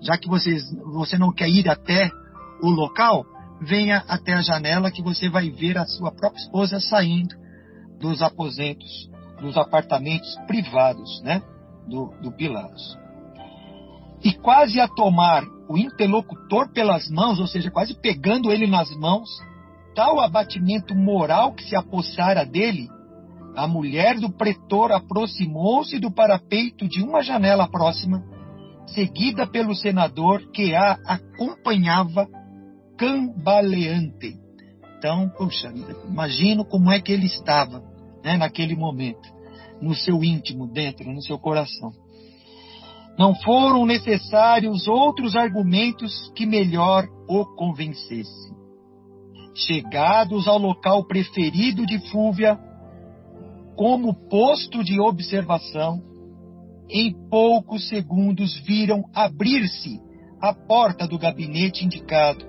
Já 0.00 0.16
que 0.16 0.28
vocês, 0.28 0.62
você 0.92 1.18
não 1.18 1.32
quer 1.32 1.48
ir 1.48 1.68
até 1.68 2.10
o 2.62 2.70
local, 2.70 3.24
venha 3.60 4.04
até 4.08 4.32
a 4.32 4.42
janela 4.42 4.90
que 4.90 5.02
você 5.02 5.28
vai 5.28 5.50
ver 5.50 5.76
a 5.76 5.84
sua 5.84 6.10
própria 6.10 6.40
esposa 6.40 6.80
saindo 6.80 7.34
dos 7.98 8.22
aposentos, 8.22 9.10
dos 9.40 9.56
apartamentos 9.56 10.34
privados 10.46 11.22
né, 11.22 11.42
do, 11.86 12.12
do 12.22 12.32
Pilatos. 12.32 12.98
E 14.22 14.32
quase 14.32 14.80
a 14.80 14.88
tomar 14.88 15.42
o 15.68 15.78
interlocutor 15.78 16.70
pelas 16.72 17.08
mãos, 17.10 17.38
ou 17.38 17.46
seja, 17.46 17.70
quase 17.70 17.94
pegando 17.94 18.50
ele 18.50 18.66
nas 18.66 18.90
mãos, 18.96 19.28
tal 19.94 20.20
abatimento 20.20 20.94
moral 20.94 21.52
que 21.52 21.64
se 21.64 21.76
apossara 21.76 22.44
dele, 22.44 22.88
a 23.56 23.66
mulher 23.66 24.18
do 24.18 24.30
pretor 24.30 24.92
aproximou-se 24.92 25.98
do 25.98 26.10
parapeito 26.10 26.88
de 26.88 27.02
uma 27.02 27.22
janela 27.22 27.68
próxima, 27.68 28.22
seguida 28.94 29.46
pelo 29.46 29.74
senador 29.74 30.50
que 30.52 30.74
a 30.74 30.98
acompanhava 31.06 32.26
cambaleante. 32.96 34.38
Então, 34.98 35.28
puxa, 35.30 35.72
imagino 36.06 36.64
como 36.64 36.90
é 36.90 37.00
que 37.00 37.12
ele 37.12 37.26
estava 37.26 37.82
né, 38.22 38.36
naquele 38.36 38.76
momento, 38.76 39.28
no 39.80 39.94
seu 39.94 40.22
íntimo, 40.22 40.70
dentro, 40.70 41.10
no 41.10 41.22
seu 41.22 41.38
coração. 41.38 41.90
Não 43.18 43.34
foram 43.34 43.86
necessários 43.86 44.86
outros 44.86 45.36
argumentos 45.36 46.30
que 46.34 46.46
melhor 46.46 47.06
o 47.28 47.44
convencessem. 47.56 48.54
Chegados 49.54 50.46
ao 50.46 50.58
local 50.58 51.06
preferido 51.06 51.84
de 51.84 51.98
Fúvia, 52.10 52.58
como 53.76 54.14
posto 54.28 54.84
de 54.84 55.00
observação, 55.00 56.02
em 56.90 57.12
poucos 57.28 57.88
segundos 57.88 58.58
viram 58.60 59.04
abrir-se 59.14 60.00
a 60.40 60.52
porta 60.52 61.06
do 61.06 61.18
gabinete 61.18 61.84
indicado, 61.84 62.44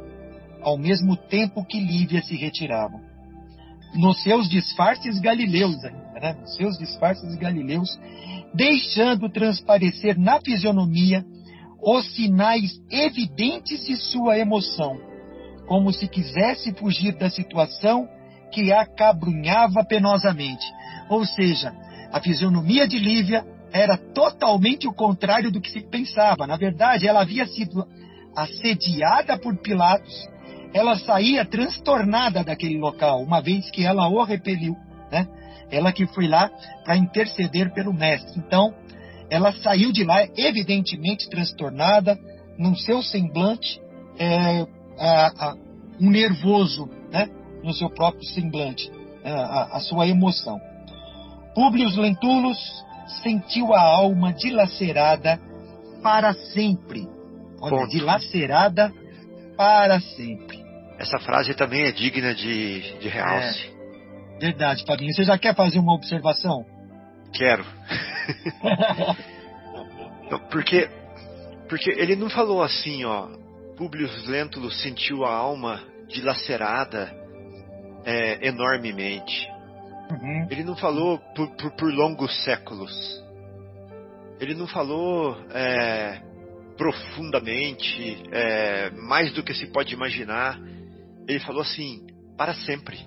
ao 0.61 0.77
mesmo 0.77 1.15
tempo 1.15 1.65
que 1.65 1.79
Lívia 1.79 2.21
se 2.21 2.35
retirava 2.35 3.11
nos 3.93 4.21
seus 4.23 4.49
disfarces 4.49 5.19
galileus 5.19 5.83
ainda, 5.83 6.19
né? 6.19 6.33
Nos 6.39 6.55
seus 6.55 6.77
disfarces 6.77 7.35
galileus, 7.35 7.99
deixando 8.53 9.29
transparecer 9.29 10.17
na 10.19 10.39
fisionomia 10.39 11.25
os 11.81 12.13
sinais 12.15 12.79
evidentes 12.89 13.85
de 13.85 13.95
sua 13.95 14.37
emoção, 14.37 14.97
como 15.67 15.91
se 15.91 16.07
quisesse 16.07 16.73
fugir 16.73 17.17
da 17.17 17.29
situação 17.29 18.07
que 18.51 18.71
a 18.71 18.85
cabrunhava 18.85 19.83
penosamente. 19.83 20.65
Ou 21.09 21.25
seja, 21.25 21.73
a 22.11 22.19
fisionomia 22.19 22.87
de 22.87 22.99
Lívia 22.99 23.45
era 23.71 23.97
totalmente 23.97 24.87
o 24.87 24.93
contrário 24.93 25.51
do 25.51 25.61
que 25.61 25.71
se 25.71 25.81
pensava. 25.81 26.45
Na 26.45 26.57
verdade, 26.57 27.07
ela 27.07 27.21
havia 27.21 27.45
sido 27.47 27.87
assediada 28.35 29.37
por 29.37 29.57
Pilatos 29.57 30.31
ela 30.73 30.97
saía 30.97 31.45
transtornada 31.45 32.43
daquele 32.43 32.77
local, 32.77 33.21
uma 33.21 33.41
vez 33.41 33.69
que 33.69 33.85
ela 33.85 34.07
o 34.07 34.23
repeliu, 34.23 34.75
né? 35.11 35.27
Ela 35.69 35.91
que 35.91 36.05
foi 36.07 36.27
lá 36.27 36.49
para 36.83 36.97
interceder 36.97 37.73
pelo 37.73 37.93
mestre. 37.93 38.39
Então, 38.39 38.73
ela 39.29 39.51
saiu 39.53 39.91
de 39.91 40.03
lá 40.03 40.25
evidentemente 40.35 41.29
transtornada, 41.29 42.17
no 42.57 42.75
seu 42.75 43.01
semblante, 43.01 43.81
é, 44.17 44.65
a, 44.99 45.49
a, 45.49 45.55
um 45.99 46.09
nervoso, 46.09 46.89
né? 47.11 47.29
No 47.63 47.73
seu 47.73 47.89
próprio 47.89 48.23
semblante, 48.25 48.89
é, 49.23 49.31
a, 49.31 49.69
a 49.73 49.79
sua 49.79 50.07
emoção. 50.07 50.59
Públio 51.53 51.89
Lentulus 51.99 52.57
sentiu 53.23 53.73
a 53.73 53.81
alma 53.81 54.33
dilacerada 54.33 55.39
para 56.01 56.33
sempre. 56.33 57.07
Olha, 57.59 57.77
Ponto. 57.77 57.89
dilacerada 57.89 58.91
para 59.55 59.99
sempre. 59.99 60.59
Essa 60.97 61.19
frase 61.19 61.53
também 61.53 61.83
é 61.83 61.91
digna 61.91 62.33
de, 62.33 62.99
de 62.99 63.07
realce. 63.07 63.67
É, 63.67 64.39
verdade, 64.39 64.85
Fabinho. 64.85 65.13
Você 65.13 65.23
já 65.23 65.37
quer 65.37 65.55
fazer 65.55 65.79
uma 65.79 65.93
observação? 65.93 66.65
Quero. 67.33 67.65
porque, 70.51 70.89
porque 71.69 71.89
ele 71.91 72.15
não 72.15 72.29
falou 72.29 72.61
assim, 72.63 73.03
ó. 73.05 73.27
Publio 73.77 74.07
Lentulus 74.27 74.79
sentiu 74.81 75.25
a 75.25 75.33
alma 75.33 75.81
dilacerada 76.07 77.11
é, 78.05 78.47
enormemente. 78.47 79.50
Uhum. 80.11 80.47
Ele 80.49 80.63
não 80.63 80.75
falou 80.75 81.19
por, 81.35 81.49
por, 81.55 81.71
por, 81.71 81.93
longos 81.93 82.43
séculos. 82.43 82.91
Ele 84.39 84.53
não 84.53 84.67
falou 84.67 85.37
é, 85.51 86.21
profundamente, 86.77 88.23
é, 88.31 88.89
mais 88.91 89.31
do 89.33 89.43
que 89.43 89.53
se 89.53 89.67
pode 89.67 89.93
imaginar. 89.93 90.59
Ele 91.27 91.39
falou 91.39 91.61
assim: 91.61 92.05
para 92.37 92.53
sempre. 92.53 92.97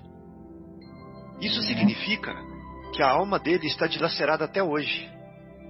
Isso 1.41 1.59
uhum. 1.59 1.67
significa 1.67 2.33
que 2.93 3.03
a 3.03 3.09
alma 3.09 3.37
dele 3.37 3.67
está 3.67 3.87
dilacerada 3.87 4.45
até 4.45 4.63
hoje. 4.63 5.09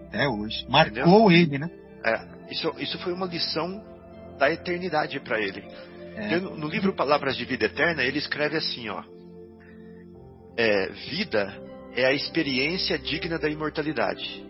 Até 0.08 0.28
hoje. 0.28 0.66
Marcou 0.70 1.32
Entendeu? 1.32 1.32
ele, 1.32 1.58
né? 1.58 1.70
É, 2.06 2.52
isso, 2.52 2.74
isso 2.78 3.00
foi 3.00 3.12
uma 3.12 3.26
lição 3.26 3.84
da 4.38 4.52
eternidade 4.52 5.20
para 5.20 5.42
ele. 5.42 5.64
É. 6.16 6.40
No, 6.40 6.56
no, 6.56 6.68
livro 6.68 6.94
Palavras 6.94 7.36
de 7.36 7.44
Vida 7.44 7.66
Eterna, 7.66 8.04
ele 8.04 8.20
escreve 8.20 8.56
assim: 8.58 8.88
ó. 8.90 9.04
É, 10.58 10.88
vida 11.10 11.62
é 11.96 12.06
a 12.06 12.14
experiência 12.14 12.98
digna 12.98 13.38
da 13.38 13.50
imortalidade. 13.50 14.46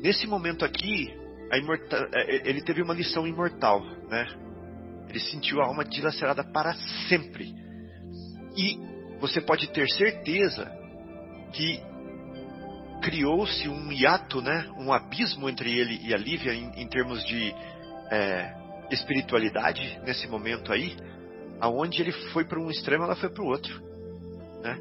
Nesse 0.00 0.26
momento 0.26 0.64
aqui, 0.64 1.12
é, 1.52 2.48
ele 2.48 2.62
teve 2.62 2.82
uma 2.82 2.94
lição 2.94 3.26
imortal, 3.26 3.82
né? 4.08 4.26
Ele 5.08 5.20
sentiu 5.20 5.60
a 5.60 5.66
alma 5.66 5.84
dilacerada 5.84 6.44
para 6.44 6.74
sempre. 7.08 7.52
E 8.56 8.78
você 9.18 9.40
pode 9.40 9.68
ter 9.70 9.88
certeza 9.90 10.70
que 11.52 11.80
criou-se 13.02 13.68
um 13.68 13.90
hiato, 13.90 14.40
né? 14.40 14.68
um 14.78 14.92
abismo 14.92 15.48
entre 15.48 15.76
ele 15.76 16.00
e 16.02 16.14
a 16.14 16.16
Lívia 16.16 16.52
em, 16.52 16.70
em 16.76 16.86
termos 16.86 17.24
de 17.24 17.52
é, 18.10 18.54
espiritualidade 18.90 20.00
nesse 20.04 20.26
momento 20.28 20.72
aí, 20.72 20.96
aonde 21.60 22.02
ele 22.02 22.12
foi 22.32 22.44
para 22.44 22.60
um 22.60 22.70
extremo, 22.70 23.04
ela 23.04 23.16
foi 23.16 23.30
para 23.30 23.42
o 23.42 23.46
outro. 23.46 23.89
Né? 24.62 24.78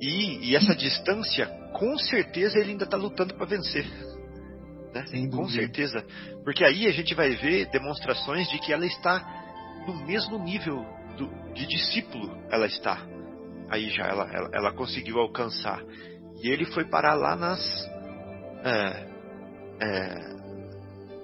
E, 0.00 0.50
e 0.50 0.56
essa 0.56 0.74
distância, 0.74 1.46
com 1.72 1.96
certeza 1.98 2.58
ele 2.58 2.72
ainda 2.72 2.84
está 2.84 2.96
lutando 2.96 3.34
para 3.34 3.46
vencer. 3.46 3.86
Né? 4.94 5.04
Com 5.30 5.48
certeza. 5.48 6.04
Porque 6.44 6.64
aí 6.64 6.86
a 6.86 6.92
gente 6.92 7.14
vai 7.14 7.30
ver 7.30 7.70
demonstrações 7.70 8.48
de 8.48 8.58
que 8.58 8.72
ela 8.72 8.86
está 8.86 9.24
no 9.86 10.06
mesmo 10.06 10.38
nível 10.42 10.84
do, 11.16 11.28
de 11.54 11.66
discípulo, 11.66 12.36
ela 12.50 12.66
está. 12.66 13.06
Aí 13.68 13.88
já 13.90 14.04
ela, 14.04 14.28
ela, 14.32 14.50
ela 14.52 14.72
conseguiu 14.72 15.18
alcançar. 15.18 15.80
E 16.42 16.48
ele 16.48 16.64
foi 16.66 16.84
parar 16.84 17.14
lá 17.14 17.36
nas. 17.36 17.60
É, 18.64 19.10
é, 19.80 20.40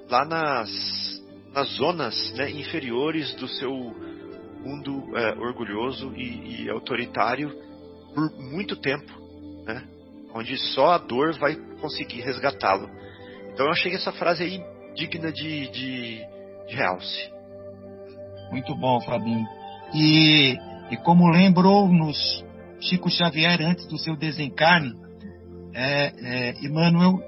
lá 0.08 0.24
nas, 0.24 0.70
nas 1.52 1.68
zonas 1.76 2.32
né, 2.34 2.50
inferiores 2.50 3.34
do 3.34 3.48
seu 3.48 3.72
mundo 4.64 5.16
é, 5.16 5.32
orgulhoso 5.38 6.12
e, 6.16 6.64
e, 6.64 6.70
autoritário 6.70 7.52
por 8.16 8.32
muito 8.38 8.74
tempo, 8.76 9.12
né, 9.66 9.82
onde 10.34 10.56
só 10.72 10.92
a 10.92 10.98
dor 10.98 11.38
vai 11.38 11.54
conseguir 11.82 12.22
resgatá-lo. 12.22 12.88
Então 13.52 13.66
eu 13.66 13.72
achei 13.72 13.94
essa 13.94 14.10
frase 14.10 14.42
aí 14.42 14.64
digna 14.94 15.30
de, 15.30 15.68
de, 15.70 16.20
de 16.66 16.74
realce. 16.74 17.30
Muito 18.50 18.74
bom, 18.74 18.98
Fabinho. 19.02 19.46
E, 19.92 20.56
e 20.90 20.96
como 21.04 21.28
lembrou-nos 21.28 22.42
Chico 22.80 23.10
Xavier 23.10 23.60
antes 23.60 23.86
do 23.86 23.98
seu 23.98 24.16
desencarne, 24.16 24.94
é, 25.74 26.12
é, 26.22 26.54
Emmanuel 26.64 27.18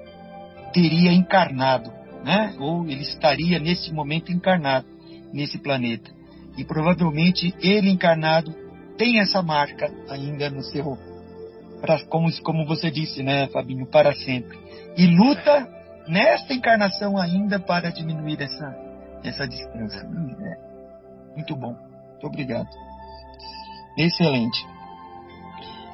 teria 0.73 1.13
encarnado, 1.13 1.91
né? 2.23 2.55
ou 2.59 2.83
ele 2.89 3.03
estaria 3.03 3.59
nesse 3.59 3.93
momento 3.93 4.31
encarnado 4.31 4.87
nesse 5.31 5.59
planeta. 5.59 6.09
E 6.57 6.63
provavelmente 6.63 7.53
ele 7.61 7.91
encarnado 7.91 8.55
tem 8.99 9.19
essa 9.19 9.41
marca 9.41 9.89
ainda 10.09 10.49
no 10.49 10.61
seu, 10.61 10.97
como, 12.09 12.41
como 12.43 12.65
você 12.65 12.91
disse, 12.91 13.23
né, 13.23 13.47
Fabinho, 13.47 13.87
para 13.87 14.13
sempre. 14.13 14.59
E 14.97 15.07
luta 15.07 15.67
nesta 16.05 16.53
encarnação 16.53 17.17
ainda 17.17 17.57
para 17.59 17.89
diminuir 17.91 18.41
essa, 18.41 18.75
essa 19.23 19.47
distância. 19.47 20.01
É, 20.01 21.33
muito 21.33 21.55
bom. 21.55 21.73
Muito 22.11 22.27
obrigado. 22.27 22.67
Excelente. 23.97 24.67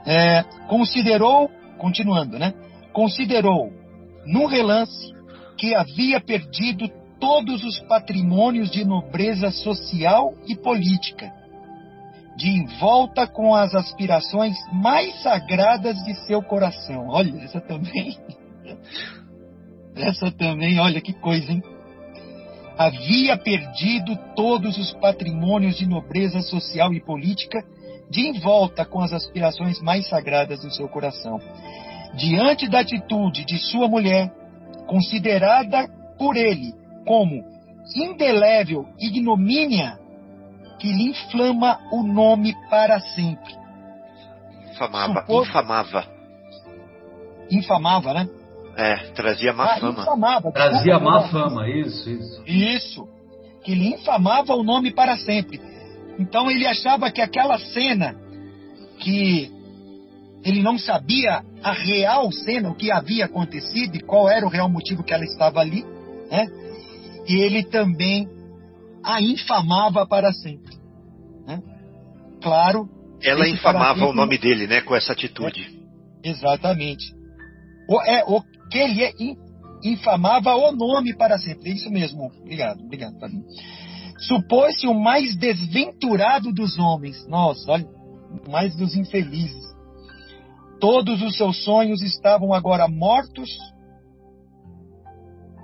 É, 0.04 0.44
considerou, 0.68 1.48
continuando, 1.78 2.40
né? 2.40 2.54
Considerou, 2.92 3.72
num 4.26 4.48
relance, 4.48 5.14
que 5.58 5.76
havia 5.76 6.20
perdido 6.20 6.90
todos 7.20 7.64
os 7.64 7.80
patrimônios 7.82 8.72
de 8.72 8.84
nobreza 8.84 9.52
social 9.52 10.34
e 10.48 10.56
política, 10.56 11.32
de 12.36 12.50
envolta 12.50 13.28
com 13.28 13.56
as 13.56 13.74
aspirações 13.74 14.56
mais 14.72 15.22
sagradas 15.22 15.96
de 16.04 16.14
seu 16.26 16.42
coração. 16.42 17.08
Olha, 17.08 17.32
essa 17.44 17.62
também. 17.62 18.18
Essa 19.96 20.30
também, 20.30 20.78
olha 20.78 21.00
que 21.00 21.14
coisa, 21.14 21.50
hein? 21.50 21.64
Havia 22.78 23.38
perdido 23.38 24.18
todos 24.36 24.78
os 24.78 24.92
patrimônios 24.96 25.78
de 25.78 25.88
nobreza 25.88 26.42
social 26.42 26.94
e 26.94 27.00
política 27.00 27.64
de 28.10 28.28
envolta 28.28 28.84
com 28.84 29.00
as 29.00 29.14
aspirações 29.14 29.82
mais 29.82 30.10
sagradas 30.10 30.62
do 30.62 30.70
seu 30.72 30.90
coração. 30.90 31.40
Diante 32.16 32.68
da 32.68 32.82
atitude 32.82 33.46
de 33.46 33.58
sua 33.58 33.88
mulher, 33.88 34.30
considerada 34.86 35.88
por 36.18 36.36
ele 36.36 36.74
como 37.06 37.42
indelével 37.96 38.86
ignomínia 39.00 39.98
que 40.86 40.92
lhe 40.92 41.10
inflama 41.10 41.80
o 41.92 42.04
nome 42.04 42.56
para 42.70 43.00
sempre. 43.00 43.56
Infamava, 44.72 45.22
Supor... 45.22 45.48
infamava. 45.48 46.06
Infamava, 47.50 48.14
né? 48.14 48.30
É, 48.78 48.96
trazia 49.14 49.52
má 49.52 49.64
ah, 49.64 49.80
fama. 49.80 50.02
Infamava, 50.04 50.52
trazia 50.52 51.00
má 51.00 51.28
fama, 51.30 51.68
isso, 51.68 52.08
isso. 52.08 52.44
Isso. 52.46 53.08
Que 53.64 53.74
lhe 53.74 53.96
infamava 53.96 54.54
o 54.54 54.64
nome 54.64 54.94
para 54.94 55.18
sempre. 55.18 55.60
Então 56.20 56.52
ele 56.52 56.68
achava 56.68 57.10
que 57.10 57.22
aquela 57.22 57.58
cena 57.58 58.16
que 59.00 59.52
ele 60.44 60.62
não 60.62 60.78
sabia 60.78 61.42
a 61.64 61.72
real 61.72 62.32
cena, 62.32 62.70
o 62.70 62.76
que 62.76 62.92
havia 62.92 63.26
acontecido 63.26 63.96
e 63.96 64.02
qual 64.02 64.30
era 64.30 64.46
o 64.46 64.50
real 64.50 64.70
motivo 64.70 65.04
que 65.04 65.14
ela 65.14 65.26
estava 65.26 65.62
ali, 65.62 65.84
né? 66.30 66.46
E 67.28 67.38
ele 67.38 67.64
também 67.64 68.30
a 69.06 69.22
infamava 69.22 70.06
para 70.06 70.34
sempre. 70.34 70.76
Né? 71.46 71.62
Claro. 72.42 72.90
Ela 73.22 73.48
infamava 73.48 74.06
o 74.06 74.14
nome 74.14 74.38
dele, 74.38 74.68
né, 74.68 74.82
com 74.82 74.96
essa 74.96 75.14
atitude. 75.14 75.62
É, 76.24 76.30
exatamente. 76.30 77.14
O, 77.90 78.02
é, 78.02 78.24
o 78.28 78.42
que 78.70 78.78
ele 78.78 79.38
infamava 79.84 80.56
o 80.56 80.72
nome 80.72 81.16
para 81.16 81.38
sempre. 81.38 81.70
É 81.70 81.74
isso 81.74 81.90
mesmo. 81.90 82.32
Obrigado, 82.42 82.82
obrigado, 82.82 83.20
Fabinho. 83.20 83.46
Supôs-se 84.20 84.88
o 84.88 84.94
mais 84.94 85.36
desventurado 85.38 86.52
dos 86.52 86.78
homens. 86.80 87.28
Nossa, 87.28 87.72
olha, 87.72 87.86
o 87.86 88.52
mais 88.52 88.76
dos 88.76 88.96
infelizes 88.96 89.76
Todos 90.80 91.22
os 91.22 91.38
seus 91.38 91.64
sonhos 91.64 92.02
estavam 92.02 92.54
agora 92.54 92.88
mortos 92.88 93.50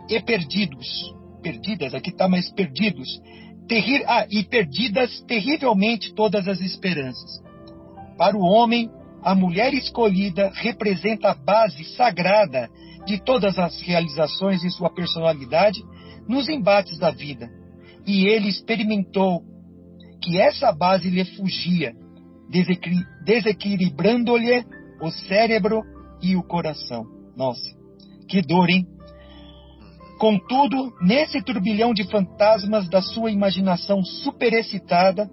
e 0.09 0.19
perdidos. 0.21 1.13
Perdidas, 1.41 1.93
aqui 1.93 2.09
está 2.09 2.27
mais 2.27 2.49
perdidos. 2.51 3.21
Terri 3.67 4.03
ah, 4.05 4.25
e 4.29 4.43
perdidas 4.43 5.21
terrivelmente 5.21 6.13
todas 6.13 6.47
as 6.47 6.59
esperanças. 6.61 7.41
Para 8.17 8.37
o 8.37 8.41
homem, 8.41 8.89
a 9.23 9.35
mulher 9.35 9.73
escolhida 9.73 10.51
representa 10.53 11.29
a 11.29 11.35
base 11.35 11.83
sagrada 11.95 12.69
de 13.05 13.19
todas 13.23 13.57
as 13.57 13.81
realizações 13.81 14.63
em 14.63 14.69
sua 14.69 14.89
personalidade 14.89 15.81
nos 16.27 16.49
embates 16.49 16.97
da 16.97 17.11
vida. 17.11 17.49
E 18.05 18.25
ele 18.25 18.47
experimentou 18.47 19.43
que 20.21 20.39
essa 20.39 20.71
base 20.71 21.09
lhe 21.09 21.25
fugia, 21.25 21.93
desequilibrando-lhe 23.25 24.65
o 25.01 25.09
cérebro 25.09 25.81
e 26.21 26.35
o 26.35 26.43
coração. 26.43 27.05
Nossa, 27.35 27.75
que 28.27 28.41
dor, 28.41 28.69
hein? 28.69 28.85
Contudo, 30.21 30.93
nesse 31.01 31.41
turbilhão 31.41 31.95
de 31.95 32.03
fantasmas 32.03 32.87
da 32.87 33.01
sua 33.01 33.31
imaginação 33.31 34.03
superexcitada, 34.03 35.27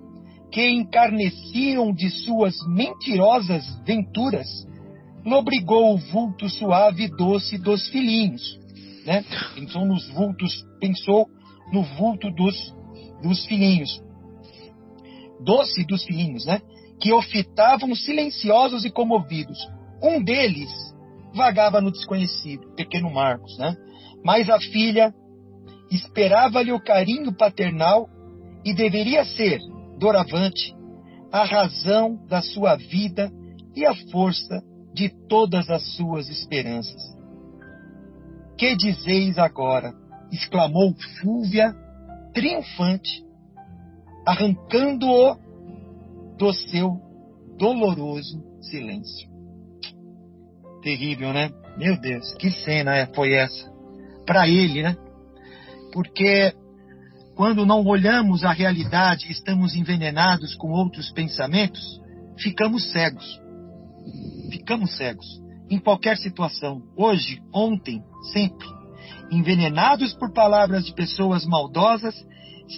que 0.50 0.66
encarneciam 0.66 1.92
de 1.92 2.08
suas 2.08 2.56
mentirosas 2.66 3.66
venturas, 3.84 4.48
lobrigou 5.26 5.92
o 5.92 5.98
vulto 5.98 6.48
suave 6.48 7.02
e 7.02 7.16
doce 7.18 7.58
dos 7.58 7.86
filhinhos. 7.88 8.58
Né? 9.04 9.26
Pensou 9.54 9.84
nos 9.84 10.08
vultos, 10.08 10.64
pensou 10.80 11.26
no 11.70 11.82
vulto 11.82 12.30
dos, 12.30 12.74
dos 13.22 13.44
filhinhos. 13.44 14.02
Doce 15.44 15.84
dos 15.84 16.02
filhinhos, 16.02 16.46
né? 16.46 16.62
que 16.98 17.12
o 17.12 17.20
fitavam 17.20 17.94
silenciosos 17.94 18.86
e 18.86 18.90
comovidos. 18.90 19.58
Um 20.02 20.24
deles 20.24 20.70
vagava 21.34 21.78
no 21.78 21.92
desconhecido, 21.92 22.74
pequeno 22.74 23.12
Marcos, 23.12 23.58
né? 23.58 23.76
Mas 24.24 24.48
a 24.48 24.58
filha 24.60 25.14
esperava-lhe 25.90 26.72
o 26.72 26.82
carinho 26.82 27.32
paternal 27.32 28.08
e 28.64 28.74
deveria 28.74 29.24
ser, 29.24 29.58
doravante, 29.98 30.74
a 31.32 31.44
razão 31.44 32.16
da 32.26 32.42
sua 32.42 32.76
vida 32.76 33.30
e 33.74 33.84
a 33.84 33.94
força 34.10 34.62
de 34.92 35.08
todas 35.28 35.70
as 35.70 35.96
suas 35.96 36.28
esperanças. 36.28 37.02
Que 38.56 38.76
dizeis 38.76 39.38
agora? 39.38 39.92
exclamou 40.32 40.94
Fúvia, 41.20 41.74
triunfante, 42.34 43.24
arrancando-o 44.26 45.36
do 46.36 46.52
seu 46.52 47.00
doloroso 47.56 48.42
silêncio. 48.60 49.28
Terrível, 50.82 51.32
né? 51.32 51.50
Meu 51.76 51.98
Deus, 51.98 52.34
que 52.34 52.50
cena 52.50 52.96
é, 52.96 53.06
foi 53.06 53.32
essa? 53.32 53.77
Para 54.28 54.46
ele, 54.46 54.82
né? 54.82 54.94
Porque 55.90 56.52
quando 57.34 57.64
não 57.64 57.82
olhamos 57.82 58.44
a 58.44 58.52
realidade 58.52 59.26
e 59.26 59.32
estamos 59.32 59.74
envenenados 59.74 60.54
com 60.54 60.68
outros 60.68 61.10
pensamentos, 61.12 61.98
ficamos 62.36 62.92
cegos. 62.92 63.24
Ficamos 64.50 64.94
cegos. 64.98 65.26
Em 65.70 65.78
qualquer 65.78 66.18
situação, 66.18 66.82
hoje, 66.94 67.40
ontem, 67.54 68.02
sempre. 68.30 68.68
Envenenados 69.30 70.12
por 70.12 70.30
palavras 70.30 70.84
de 70.84 70.92
pessoas 70.92 71.46
maldosas, 71.46 72.14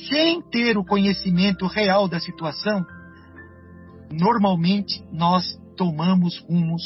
sem 0.08 0.40
ter 0.50 0.78
o 0.78 0.84
conhecimento 0.84 1.66
real 1.66 2.06
da 2.06 2.20
situação, 2.20 2.80
normalmente 4.12 5.02
nós 5.12 5.58
tomamos 5.76 6.38
rumos 6.48 6.80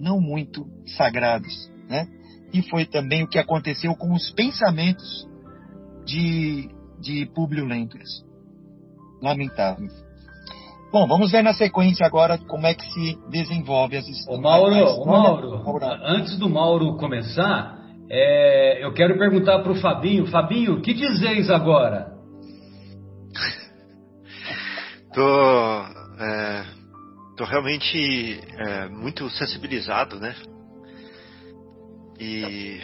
não 0.00 0.18
muito 0.18 0.66
sagrados, 0.96 1.70
né? 1.90 2.08
E 2.52 2.62
foi 2.62 2.86
também 2.86 3.24
o 3.24 3.28
que 3.28 3.38
aconteceu 3.38 3.94
com 3.94 4.12
os 4.12 4.30
pensamentos 4.32 5.28
de, 6.04 6.70
de 7.00 7.26
Públio 7.34 7.66
Lentulus. 7.66 8.24
Lamentável. 9.22 9.88
Bom, 10.90 11.06
vamos 11.06 11.30
ver 11.30 11.42
na 11.42 11.52
sequência 11.52 12.06
agora 12.06 12.38
como 12.38 12.66
é 12.66 12.72
que 12.72 12.90
se 12.92 13.18
desenvolve 13.28 13.96
as 13.96 14.08
histórias. 14.08 14.38
Ô 14.38 15.04
Mauro, 15.04 15.62
Mauro, 15.62 15.84
antes 16.02 16.38
do 16.38 16.48
Mauro 16.48 16.96
começar, 16.96 17.78
é, 18.10 18.82
eu 18.82 18.92
quero 18.94 19.18
perguntar 19.18 19.58
para 19.58 19.72
o 19.72 19.74
Fabinho. 19.74 20.26
Fabinho, 20.26 20.74
o 20.74 20.80
que 20.80 20.94
dizeis 20.94 21.50
agora? 21.50 22.10
tô, 25.12 25.82
é, 26.22 26.64
tô 27.36 27.44
realmente 27.44 28.40
é, 28.56 28.88
muito 28.88 29.28
sensibilizado, 29.28 30.18
né? 30.18 30.34
E 32.18 32.80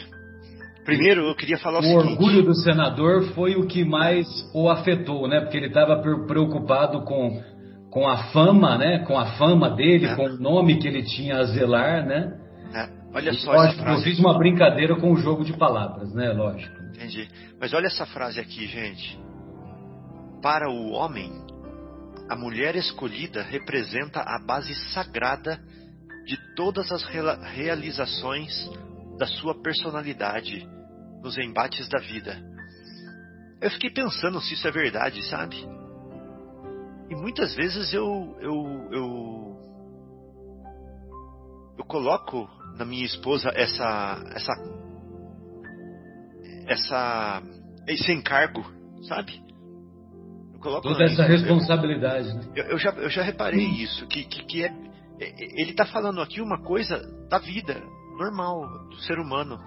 primeiro 0.83 1.27
eu 1.27 1.35
queria 1.35 1.57
falar 1.57 1.79
o, 1.79 1.81
o 1.81 1.83
seguinte. 1.83 2.05
O 2.05 2.11
orgulho 2.11 2.43
do 2.43 2.55
senador 2.55 3.23
foi 3.33 3.55
o 3.55 3.67
que 3.67 3.83
mais 3.83 4.27
o 4.53 4.69
afetou, 4.69 5.27
né? 5.27 5.41
Porque 5.41 5.57
ele 5.57 5.67
estava 5.67 6.01
preocupado 6.25 7.03
com, 7.03 7.41
com 7.89 8.07
a 8.07 8.29
fama, 8.31 8.77
né? 8.77 8.99
Com 8.99 9.17
a 9.17 9.37
fama 9.37 9.69
dele, 9.69 10.05
é. 10.05 10.15
com 10.15 10.25
o 10.25 10.37
nome 10.37 10.77
que 10.77 10.87
ele 10.87 11.03
tinha 11.03 11.37
a 11.37 11.43
zelar, 11.45 12.05
né? 12.05 12.33
É. 12.73 12.89
Olha 13.13 13.33
só 13.33 13.51
lógico, 13.51 13.81
frase. 13.81 13.99
Eu 13.99 14.03
fiz 14.03 14.19
uma 14.19 14.37
brincadeira 14.37 14.95
com 14.95 15.11
o 15.11 15.17
jogo 15.17 15.43
de 15.43 15.53
palavras, 15.53 16.13
né? 16.13 16.31
Lógico. 16.31 16.75
Entendi. 16.93 17.27
Mas 17.59 17.73
olha 17.73 17.87
essa 17.87 18.05
frase 18.05 18.39
aqui, 18.39 18.67
gente. 18.67 19.17
Para 20.41 20.69
o 20.69 20.91
homem, 20.91 21.31
a 22.29 22.35
mulher 22.35 22.75
escolhida 22.75 23.41
representa 23.43 24.19
a 24.19 24.39
base 24.45 24.73
sagrada 24.93 25.59
de 26.25 26.37
todas 26.55 26.91
as 26.91 27.03
realizações 27.53 28.51
da 29.17 29.25
sua 29.25 29.55
personalidade 29.61 30.67
nos 31.21 31.37
embates 31.37 31.87
da 31.89 31.99
vida. 31.99 32.37
Eu 33.61 33.71
fiquei 33.71 33.89
pensando 33.89 34.39
se 34.41 34.53
isso 34.53 34.67
é 34.67 34.71
verdade, 34.71 35.23
sabe? 35.27 35.57
E 37.09 37.15
muitas 37.15 37.55
vezes 37.55 37.93
eu 37.93 38.35
eu 38.39 38.89
eu, 38.91 39.55
eu 41.77 41.85
coloco 41.85 42.47
na 42.77 42.85
minha 42.85 43.05
esposa 43.05 43.51
essa 43.55 44.21
essa 44.33 44.53
essa 46.67 47.43
esse 47.87 48.11
encargo, 48.11 48.65
sabe? 49.07 49.43
Toda 50.81 51.03
essa 51.03 51.23
responsabilidade. 51.23 52.27
Eu, 52.29 52.35
né? 52.35 52.43
eu, 52.55 52.63
eu, 52.71 52.77
já, 52.79 52.89
eu 52.91 53.09
já 53.09 53.21
reparei 53.21 53.65
isso, 53.65 54.07
que, 54.07 54.23
que, 54.23 54.45
que 54.45 54.63
é, 54.63 54.73
é 55.19 55.61
ele 55.61 55.71
está 55.71 55.85
falando 55.85 56.19
aqui 56.21 56.41
uma 56.41 56.59
coisa 56.61 56.99
da 57.29 57.37
vida, 57.37 57.81
normal 58.15 58.87
do 58.89 58.97
ser 59.01 59.19
humano. 59.19 59.59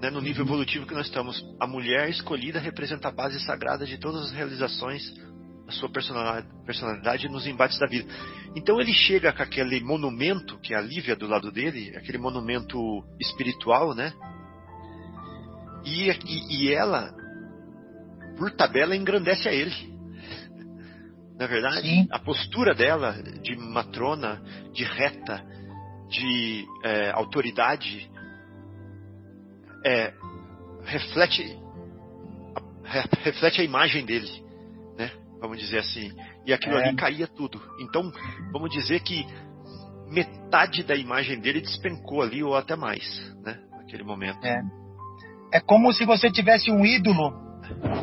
Né, 0.00 0.10
no 0.10 0.20
nível 0.20 0.44
evolutivo 0.44 0.86
que 0.86 0.94
nós 0.94 1.06
estamos, 1.06 1.42
a 1.58 1.66
mulher 1.66 2.10
escolhida 2.10 2.58
representa 2.58 3.08
a 3.08 3.12
base 3.12 3.38
sagrada 3.40 3.86
de 3.86 3.96
todas 3.96 4.24
as 4.24 4.32
realizações 4.32 5.02
da 5.64 5.72
sua 5.72 5.88
personalidade, 5.88 6.46
personalidade 6.66 7.28
nos 7.28 7.46
embates 7.46 7.78
da 7.78 7.86
vida. 7.86 8.12
Então 8.54 8.80
ele 8.80 8.92
chega 8.92 9.32
com 9.32 9.42
aquele 9.42 9.80
monumento 9.82 10.58
que 10.58 10.74
é 10.74 10.76
a 10.76 10.80
Lívia 10.80 11.16
do 11.16 11.26
lado 11.26 11.50
dele, 11.50 11.96
aquele 11.96 12.18
monumento 12.18 12.78
espiritual, 13.18 13.94
né? 13.94 14.12
E, 15.84 16.10
e, 16.10 16.64
e 16.64 16.72
ela, 16.72 17.14
por 18.36 18.50
tabela, 18.50 18.96
engrandece 18.96 19.48
a 19.48 19.52
ele. 19.52 19.94
Na 21.38 21.46
verdade, 21.46 21.88
Sim. 21.88 22.08
a 22.10 22.18
postura 22.18 22.74
dela 22.74 23.12
de 23.42 23.56
matrona, 23.56 24.42
de 24.72 24.84
reta, 24.84 25.44
de 26.14 26.66
é, 26.82 27.10
autoridade 27.10 28.10
é, 29.84 30.12
reflete 30.84 31.58
reflete 33.22 33.60
a 33.60 33.64
imagem 33.64 34.04
dele, 34.04 34.28
né? 34.96 35.10
Vamos 35.40 35.58
dizer 35.58 35.78
assim. 35.78 36.12
E 36.46 36.52
aquilo 36.52 36.76
é. 36.76 36.88
ali 36.88 36.96
caía 36.96 37.26
tudo. 37.26 37.60
Então, 37.80 38.12
vamos 38.52 38.70
dizer 38.70 39.00
que 39.00 39.26
metade 40.08 40.82
da 40.84 40.94
imagem 40.94 41.40
dele 41.40 41.60
despencou 41.60 42.22
ali 42.22 42.42
ou 42.42 42.54
até 42.54 42.76
mais, 42.76 43.04
né? 43.42 43.58
Naquele 43.72 44.04
momento. 44.04 44.44
É. 44.44 44.62
É 45.52 45.60
como 45.60 45.92
se 45.92 46.04
você 46.04 46.30
tivesse 46.30 46.70
um 46.70 46.84
ídolo 46.84 47.32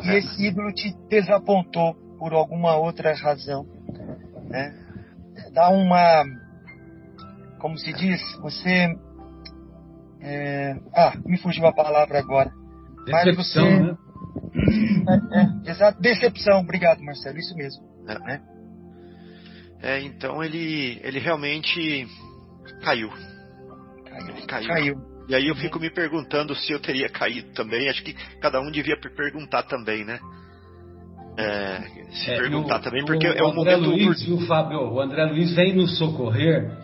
e 0.04 0.10
é. 0.10 0.18
esse 0.18 0.46
ídolo 0.46 0.72
te 0.74 0.92
desapontou 1.08 1.94
por 2.18 2.32
alguma 2.32 2.76
outra 2.76 3.14
razão, 3.14 3.64
né? 4.48 4.74
Dá 5.52 5.68
uma 5.70 6.24
como 7.62 7.78
se 7.78 7.92
diz, 7.92 8.20
você. 8.40 8.88
É, 10.20 10.76
ah, 10.94 11.14
me 11.24 11.38
fugiu 11.38 11.64
a 11.64 11.72
palavra 11.72 12.18
agora. 12.18 12.50
Decepção, 13.06 13.64
você, 13.64 13.80
né? 13.80 13.96
É, 15.08 15.68
é, 15.68 15.70
exato, 15.70 16.00
decepção, 16.00 16.60
obrigado 16.60 17.00
Marcelo, 17.02 17.38
isso 17.38 17.54
mesmo. 17.56 17.82
É. 18.08 18.18
Né? 18.18 18.42
é, 19.80 20.00
então 20.02 20.42
ele, 20.42 21.00
ele 21.02 21.18
realmente 21.18 22.06
caiu. 22.82 23.10
Caiu. 24.04 24.28
Ele 24.28 24.46
caiu. 24.46 24.68
caiu. 24.68 25.12
E 25.28 25.34
aí 25.34 25.46
eu 25.46 25.54
fico 25.54 25.78
me 25.78 25.90
perguntando 25.90 26.54
se 26.54 26.72
eu 26.72 26.80
teria 26.80 27.08
caído 27.08 27.52
também. 27.52 27.88
Acho 27.88 28.02
que 28.02 28.12
cada 28.40 28.60
um 28.60 28.70
devia 28.70 28.96
perguntar 28.98 29.62
também, 29.64 30.04
né? 30.04 30.18
É, 31.38 31.80
se 32.10 32.30
é, 32.30 32.36
perguntar 32.38 32.80
o, 32.80 32.82
também, 32.82 33.04
porque 33.04 33.26
o, 33.26 33.32
é 33.32 33.44
um 33.44 33.54
momento. 33.54 33.88
Luiz, 33.88 34.28
o 34.28 34.46
Fábio, 34.46 34.80
o 34.80 35.00
André 35.00 35.24
Luiz 35.24 35.54
vem 35.54 35.74
nos 35.74 35.96
socorrer 35.96 36.81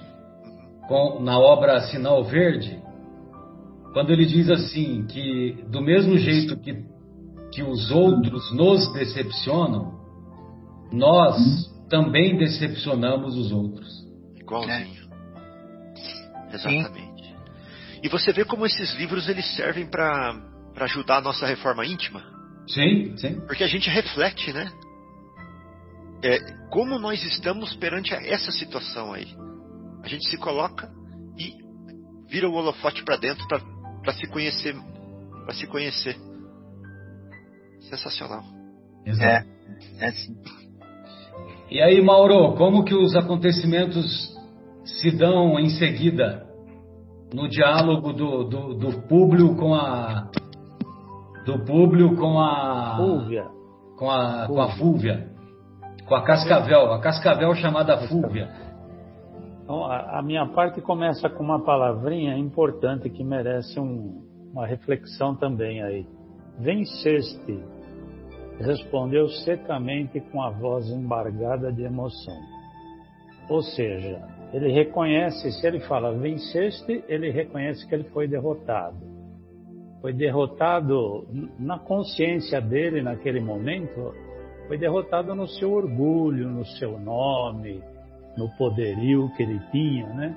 com, 0.88 1.20
na 1.22 1.38
obra 1.38 1.80
Sinal 1.82 2.24
Verde, 2.24 2.82
quando 3.92 4.10
ele 4.10 4.24
diz 4.24 4.48
assim 4.48 5.06
que 5.06 5.62
do 5.68 5.82
mesmo 5.82 6.16
jeito 6.16 6.58
que, 6.58 6.82
que 7.52 7.62
os 7.62 7.90
outros 7.90 8.52
nos 8.54 8.90
decepcionam, 8.94 9.98
nós 10.90 11.36
também 11.90 12.38
decepcionamos 12.38 13.36
os 13.36 13.52
outros. 13.52 13.86
Igualzinho. 14.36 15.08
É. 16.50 16.54
Exatamente. 16.54 17.22
Sim. 17.22 17.34
E 18.02 18.08
você 18.08 18.32
vê 18.32 18.44
como 18.44 18.64
esses 18.64 18.94
livros 18.96 19.28
eles 19.28 19.44
servem 19.56 19.86
para 19.86 20.40
ajudar 20.80 21.18
a 21.18 21.22
nossa 21.22 21.46
reforma 21.46 21.84
íntima? 21.84 22.22
Sim, 22.66 23.16
sim. 23.16 23.40
Porque 23.46 23.64
a 23.64 23.68
gente 23.68 23.90
reflete, 23.90 24.52
né? 24.52 24.70
É, 26.22 26.38
como 26.70 26.98
nós 26.98 27.22
estamos 27.24 27.74
perante 27.76 28.14
essa 28.14 28.50
situação 28.52 29.12
aí. 29.12 29.26
A 30.08 30.10
gente 30.10 30.26
se 30.26 30.38
coloca 30.38 30.88
e 31.36 31.54
vira 32.30 32.48
o 32.48 32.54
holofote 32.54 33.04
para 33.04 33.18
dentro 33.18 33.46
para 33.46 34.14
se 34.14 34.26
conhecer, 34.26 34.74
para 35.44 35.52
se 35.52 35.66
conhecer. 35.66 36.16
Sensacional. 37.90 38.42
Exato. 39.04 39.46
É, 40.00 40.08
é 40.08 40.10
sim. 40.12 40.34
E 41.70 41.82
aí, 41.82 42.00
Mauro, 42.00 42.54
como 42.56 42.84
que 42.84 42.94
os 42.94 43.14
acontecimentos 43.16 44.34
se 44.82 45.10
dão 45.10 45.60
em 45.60 45.68
seguida 45.68 46.46
no 47.34 47.46
diálogo 47.46 48.14
do, 48.14 48.44
do, 48.44 48.74
do 48.76 49.02
Públio 49.02 49.56
com 49.56 49.74
a 49.74 50.30
do 51.44 51.66
Públio 51.66 52.16
com 52.16 52.40
a 52.40 52.96
Fúvia. 52.96 53.46
com 53.98 54.10
a 54.10 54.46
Fúvia. 54.46 54.46
com 54.46 54.62
a 54.62 54.68
Fúvia, 54.70 55.28
com 56.06 56.14
a 56.14 56.22
Cascavel, 56.24 56.94
a 56.94 56.98
Cascavel 56.98 57.54
chamada 57.56 58.08
Fúvia. 58.08 58.67
Então, 59.68 59.84
a, 59.84 60.22
minha 60.22 60.46
parte 60.46 60.80
começa 60.80 61.28
com 61.28 61.44
uma 61.44 61.62
palavrinha 61.62 62.34
importante 62.38 63.10
que 63.10 63.22
merece 63.22 63.78
um, 63.78 64.24
uma 64.50 64.66
reflexão 64.66 65.36
também 65.36 65.82
aí. 65.82 66.06
Venceste, 66.58 67.62
respondeu 68.58 69.28
secamente 69.28 70.22
com 70.32 70.40
a 70.40 70.48
voz 70.48 70.88
embargada 70.88 71.70
de 71.70 71.82
emoção. 71.82 72.34
Ou 73.50 73.60
seja, 73.60 74.26
ele 74.54 74.72
reconhece, 74.72 75.52
se 75.52 75.66
ele 75.66 75.80
fala 75.80 76.16
venceste, 76.16 77.04
ele 77.06 77.30
reconhece 77.30 77.86
que 77.86 77.94
ele 77.94 78.04
foi 78.04 78.26
derrotado. 78.26 78.96
Foi 80.00 80.14
derrotado 80.14 81.28
na 81.58 81.78
consciência 81.78 82.58
dele 82.58 83.02
naquele 83.02 83.40
momento, 83.40 84.14
foi 84.66 84.78
derrotado 84.78 85.34
no 85.34 85.46
seu 85.46 85.72
orgulho, 85.72 86.48
no 86.48 86.64
seu 86.64 86.98
nome, 86.98 87.82
no 88.38 88.48
poderio 88.56 89.28
que 89.36 89.42
ele 89.42 89.60
tinha, 89.72 90.06
né? 90.06 90.34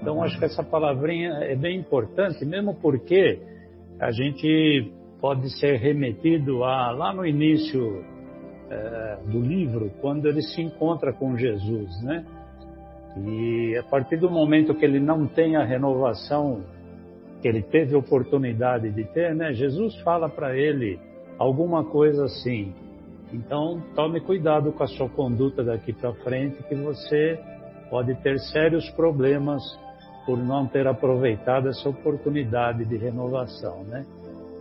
Então, 0.00 0.22
acho 0.22 0.38
que 0.38 0.44
essa 0.44 0.62
palavrinha 0.62 1.30
é 1.42 1.56
bem 1.56 1.78
importante, 1.80 2.44
mesmo 2.44 2.74
porque 2.74 3.40
a 3.98 4.12
gente 4.12 4.92
pode 5.20 5.50
ser 5.58 5.76
remetido 5.78 6.62
a 6.62 6.92
lá 6.92 7.12
no 7.12 7.26
início 7.26 8.04
é, 8.70 9.18
do 9.26 9.40
livro, 9.40 9.90
quando 10.00 10.26
ele 10.26 10.42
se 10.42 10.60
encontra 10.62 11.12
com 11.12 11.36
Jesus, 11.36 12.02
né? 12.02 12.24
E 13.16 13.76
a 13.78 13.82
partir 13.82 14.18
do 14.18 14.30
momento 14.30 14.74
que 14.74 14.84
ele 14.84 15.00
não 15.00 15.26
tem 15.26 15.56
a 15.56 15.64
renovação 15.64 16.62
que 17.40 17.48
ele 17.48 17.62
teve 17.62 17.96
oportunidade 17.96 18.90
de 18.90 19.04
ter, 19.04 19.34
né? 19.34 19.54
Jesus 19.54 19.98
fala 20.02 20.28
para 20.28 20.56
ele 20.56 21.00
alguma 21.38 21.84
coisa 21.84 22.24
assim: 22.24 22.74
então, 23.32 23.82
tome 23.94 24.20
cuidado 24.20 24.72
com 24.72 24.82
a 24.84 24.86
sua 24.86 25.08
conduta 25.08 25.64
daqui 25.64 25.92
para 25.92 26.12
frente, 26.14 26.62
que 26.62 26.74
você 26.74 27.38
pode 27.90 28.14
ter 28.22 28.38
sérios 28.38 28.88
problemas 28.90 29.62
por 30.24 30.38
não 30.38 30.66
ter 30.66 30.86
aproveitado 30.86 31.68
essa 31.68 31.88
oportunidade 31.88 32.84
de 32.84 32.96
renovação, 32.96 33.84
né? 33.84 34.04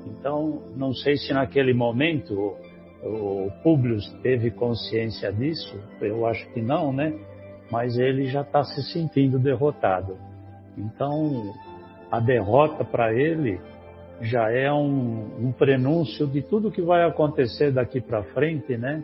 Então, 0.06 0.62
não 0.75 0.93
sei 0.93 1.17
se 1.17 1.34
naquele 1.34 1.73
momento 1.73 2.56
o 3.04 3.51
Públio 3.63 3.97
teve 4.21 4.51
consciência 4.51 5.32
disso? 5.32 5.80
Eu 6.01 6.25
acho 6.25 6.47
que 6.54 6.62
não, 6.62 6.93
né? 6.93 7.13
Mas 7.71 7.97
ele 7.97 8.25
já 8.25 8.41
está 8.41 8.63
se 8.63 8.82
sentindo 8.91 9.39
derrotado. 9.39 10.17
Então, 10.78 11.54
a 12.12 12.19
derrota 12.19 12.84
para 12.84 13.13
ele 13.13 13.60
já 14.21 14.51
é 14.51 14.71
um, 14.71 15.47
um, 15.47 15.51
prenúncio 15.51 16.28
de 16.28 16.41
tudo 16.41 16.71
que 16.71 16.82
vai 16.82 17.04
acontecer 17.04 17.71
daqui 17.71 17.99
para 17.99 18.23
frente, 18.23 18.78
né? 18.78 19.04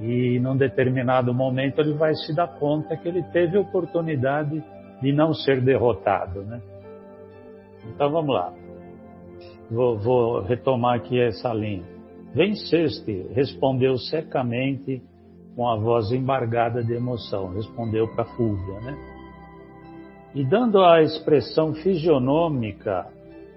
E 0.00 0.40
num 0.40 0.56
determinado 0.56 1.32
momento 1.32 1.80
ele 1.80 1.94
vai 1.94 2.14
se 2.14 2.34
dar 2.34 2.48
conta 2.58 2.96
que 2.96 3.06
ele 3.08 3.22
teve 3.24 3.56
oportunidade 3.56 4.62
de 5.00 5.12
não 5.12 5.32
ser 5.32 5.60
derrotado, 5.60 6.42
né? 6.42 6.60
Então 7.94 8.10
vamos 8.10 8.34
lá. 8.34 8.52
Vou, 9.70 9.98
vou 9.98 10.42
retomar 10.42 10.96
aqui 10.96 11.20
essa 11.20 11.52
linha. 11.52 11.84
Venceste, 12.34 13.28
respondeu 13.32 13.96
secamente 13.96 15.00
com 15.54 15.68
a 15.68 15.76
voz 15.76 16.10
embargada 16.10 16.82
de 16.82 16.92
emoção. 16.92 17.54
Respondeu 17.54 18.08
para 18.08 18.24
Fúvia, 18.24 18.80
né? 18.80 18.96
E 20.34 20.44
dando 20.44 20.82
à 20.82 21.00
expressão 21.00 21.74
fisionômica 21.74 23.06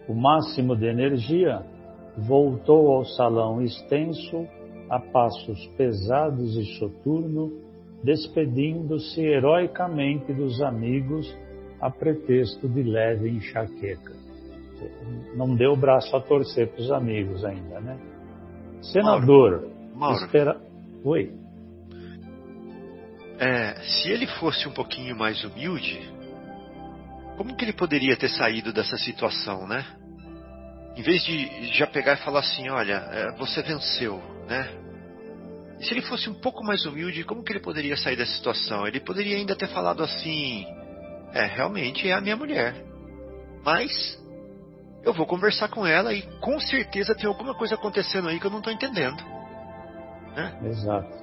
o 0.08 0.14
máximo 0.14 0.76
de 0.76 0.88
energia, 0.88 1.62
voltou 2.18 2.94
ao 2.94 3.06
salão 3.06 3.62
extenso 3.62 4.48
a 4.90 5.00
passos 5.00 5.68
pesados 5.78 6.56
e 6.56 6.78
soturno, 6.78 7.52
despedindo-se 8.04 9.22
heroicamente 9.22 10.34
dos 10.34 10.62
amigos 10.62 11.36
a 11.82 11.90
pretexto 11.90 12.68
de 12.68 12.84
leve 12.84 13.30
enxaqueca. 13.30 14.14
Não 15.36 15.56
deu 15.56 15.74
o 15.74 15.78
braço 15.78 16.16
a 16.16 16.22
torcer 16.22 16.70
para 16.70 16.82
os 16.82 16.92
amigos 16.92 17.44
ainda, 17.44 17.80
né? 17.80 18.00
Senador, 18.82 19.62
Mauro, 19.62 19.72
Mauro. 19.96 20.26
espera. 20.26 20.62
Oi. 21.04 21.32
É, 23.40 23.76
se 23.82 24.10
ele 24.10 24.28
fosse 24.40 24.68
um 24.68 24.74
pouquinho 24.74 25.16
mais 25.16 25.44
humilde, 25.44 26.00
como 27.36 27.56
que 27.56 27.66
ele 27.66 27.74
poderia 27.74 28.16
ter 28.18 28.30
saído 28.30 28.74
dessa 28.74 28.98
situação, 28.98 29.68
né? 29.68 29.86
Em 30.98 31.02
vez 31.04 31.24
de 31.24 31.68
já 31.78 31.86
pegar 31.86 32.14
e 32.14 32.18
falar 32.18 32.40
assim, 32.40 32.68
olha, 32.70 32.96
é, 33.12 33.32
você 33.38 33.62
venceu, 33.62 34.20
né? 34.48 34.68
E 35.80 35.86
se 35.86 35.94
ele 35.94 36.02
fosse 36.02 36.28
um 36.28 36.34
pouco 36.34 36.64
mais 36.64 36.88
humilde, 36.88 37.24
como 37.24 37.44
que 37.44 37.52
ele 37.54 37.60
poderia 37.60 37.96
sair 37.96 38.16
dessa 38.16 38.34
situação? 38.34 38.88
Ele 38.88 39.00
poderia 39.00 39.38
ainda 39.38 39.56
ter 39.56 39.68
falado 39.68 40.02
assim, 40.02 40.66
é, 41.34 41.46
realmente 41.46 42.10
é 42.10 42.14
a 42.14 42.22
minha 42.22 42.36
mulher. 42.36 42.84
Mas 43.64 44.20
eu 45.04 45.14
vou 45.14 45.28
conversar 45.28 45.68
com 45.68 45.86
ela 45.86 46.12
e 46.16 46.24
com 46.40 46.60
certeza 46.60 47.14
tem 47.14 47.28
alguma 47.28 47.54
coisa 47.54 47.76
acontecendo 47.76 48.28
aí 48.28 48.40
que 48.40 48.48
eu 48.48 48.52
não 48.52 48.58
estou 48.58 48.74
entendendo. 48.74 49.24
Né? 50.36 50.60
Exato. 50.64 51.16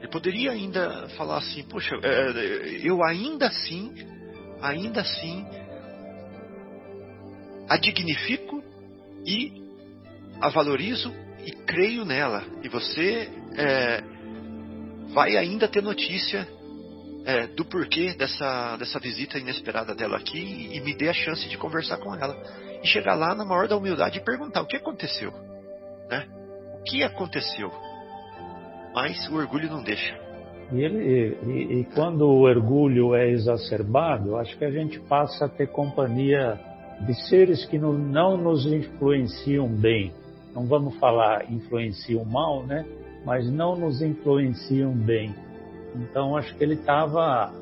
Ele 0.00 0.08
poderia 0.08 0.50
ainda 0.50 1.08
falar 1.10 1.38
assim, 1.38 1.62
poxa, 1.62 1.94
é, 2.02 2.80
eu 2.82 3.04
ainda 3.04 3.46
assim, 3.46 3.94
ainda 4.60 5.00
assim, 5.00 5.46
a 7.68 7.76
dignifico 7.76 8.65
e 9.26 9.52
a 10.40 10.48
valorizo 10.48 11.12
e 11.44 11.50
creio 11.50 12.04
nela. 12.04 12.44
E 12.62 12.68
você 12.68 13.28
é, 13.56 14.02
vai 15.12 15.36
ainda 15.36 15.66
ter 15.66 15.82
notícia 15.82 16.46
é, 17.24 17.46
do 17.48 17.64
porquê 17.64 18.14
dessa, 18.14 18.76
dessa 18.76 19.00
visita 19.00 19.38
inesperada 19.38 19.94
dela 19.94 20.16
aqui 20.16 20.70
e 20.72 20.80
me 20.80 20.94
dê 20.94 21.08
a 21.08 21.12
chance 21.12 21.48
de 21.48 21.58
conversar 21.58 21.98
com 21.98 22.14
ela. 22.14 22.36
E 22.82 22.86
chegar 22.86 23.14
lá 23.14 23.34
na 23.34 23.44
maior 23.44 23.66
da 23.66 23.76
humildade 23.76 24.18
e 24.18 24.24
perguntar 24.24 24.62
o 24.62 24.66
que 24.66 24.76
aconteceu. 24.76 25.32
Né? 26.08 26.26
O 26.80 26.82
que 26.84 27.02
aconteceu? 27.02 27.72
Mas 28.94 29.28
o 29.28 29.34
orgulho 29.34 29.68
não 29.68 29.82
deixa. 29.82 30.16
E, 30.72 30.80
ele, 30.80 31.36
e, 31.46 31.80
e 31.80 31.84
quando 31.94 32.22
o 32.22 32.42
orgulho 32.42 33.14
é 33.14 33.30
exacerbado, 33.30 34.36
acho 34.36 34.56
que 34.56 34.64
a 34.64 34.70
gente 34.70 34.98
passa 35.00 35.46
a 35.46 35.48
ter 35.48 35.68
companhia 35.68 36.58
de 37.00 37.14
seres 37.28 37.64
que 37.66 37.78
não, 37.78 37.92
não 37.92 38.36
nos 38.36 38.66
influenciam 38.66 39.68
bem. 39.68 40.12
Não 40.54 40.66
vamos 40.66 40.96
falar 40.98 41.50
influenciam 41.50 42.24
mal, 42.24 42.64
né? 42.64 42.84
Mas 43.24 43.50
não 43.50 43.76
nos 43.76 44.00
influenciam 44.00 44.92
bem. 44.92 45.34
Então 45.94 46.36
acho 46.36 46.54
que 46.56 46.64
ele 46.64 46.74
estava 46.74 47.52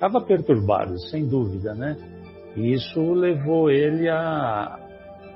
tava 0.00 0.20
perturbado, 0.20 0.98
sem 1.10 1.28
dúvida, 1.28 1.74
né? 1.74 1.96
E 2.56 2.72
isso 2.72 3.12
levou 3.12 3.70
ele 3.70 4.08
a, 4.08 4.78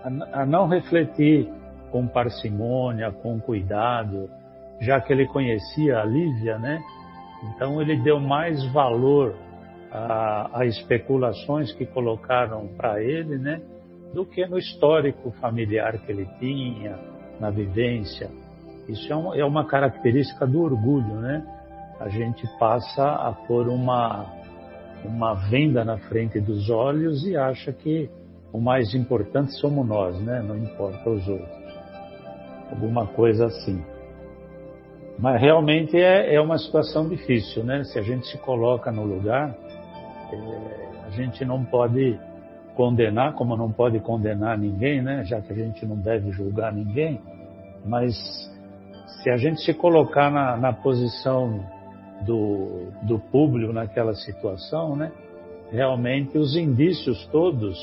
a, 0.03 0.40
a 0.40 0.47
não 0.47 0.67
refletir 0.67 1.49
com 1.93 2.09
parcimônia, 2.09 3.12
com 3.12 3.38
cuidado, 3.38 4.29
já 4.81 5.01
que 5.01 5.12
ele 5.12 5.27
conhecia 5.27 6.01
a 6.01 6.05
Lívia, 6.05 6.59
né? 6.59 6.83
Então 7.45 7.81
ele 7.81 7.97
deu 8.03 8.19
mais 8.19 8.64
valor 8.73 9.35
a, 9.95 10.51
a 10.61 10.67
especulações 10.67 11.73
que 11.73 11.87
colocaram 11.87 12.67
para 12.77 13.01
ele, 13.01 13.39
né? 13.39 13.63
Do 14.13 14.27
que 14.27 14.45
no 14.47 14.59
histórico 14.59 15.31
familiar 15.41 15.99
que 15.99 16.11
ele 16.11 16.29
tinha, 16.41 16.99
na 17.39 17.51
vivência. 17.51 18.29
Isso 18.89 19.11
é 19.13 19.17
uma, 19.17 19.37
é 19.37 19.45
uma 19.45 19.65
característica 19.65 20.47
do 20.47 20.63
orgulho, 20.63 21.15
né? 21.21 21.47
A 22.01 22.09
gente 22.09 22.45
passa 22.59 23.05
a 23.05 23.33
pôr 23.33 23.69
uma, 23.69 24.27
uma 25.05 25.35
venda 25.49 25.85
na 25.85 25.97
frente 25.97 26.41
dos 26.41 26.69
olhos 26.69 27.25
e 27.25 27.37
acha 27.37 27.73
que 27.73 28.11
o 28.53 28.61
mais 28.61 28.95
importante 28.95 29.53
somos 29.53 29.87
nós, 29.87 30.21
né? 30.21 30.43
Não 30.43 30.57
importa 30.57 31.09
os 31.09 31.27
outros. 31.29 31.65
Alguma 32.71 33.07
coisa 33.07 33.47
assim. 33.47 33.81
Mas 35.19 35.41
realmente 35.41 35.97
é, 35.97 36.35
é 36.35 36.41
uma 36.41 36.59
situação 36.59 37.09
difícil, 37.09 37.63
né? 37.63 37.85
Se 37.85 37.99
a 37.99 38.03
gente 38.03 38.27
se 38.27 38.37
coloca 38.39 38.91
no 38.91 39.05
lugar, 39.05 39.57
a 41.07 41.11
gente 41.11 41.44
não 41.44 41.64
pode 41.64 42.18
condenar, 42.75 43.35
como 43.35 43.57
não 43.57 43.70
pode 43.70 44.01
condenar 44.01 44.59
ninguém, 44.59 45.03
né? 45.03 45.25
Já 45.25 45.40
que 45.40 45.53
a 45.53 45.57
gente 45.57 45.87
não 45.87 45.97
deve 45.97 46.31
julgar 46.31 46.73
ninguém, 46.73 47.20
mas 47.85 48.14
se 49.23 49.31
a 49.31 49.37
gente 49.37 49.61
se 49.61 49.73
colocar 49.73 50.31
na, 50.31 50.57
na 50.57 50.73
posição 50.73 51.64
do, 52.27 52.88
do 53.03 53.18
público 53.18 53.73
naquela 53.73 54.14
situação, 54.14 54.97
né? 54.97 55.12
Realmente 55.70 56.37
os 56.38 56.57
indícios 56.57 57.27
todos 57.27 57.77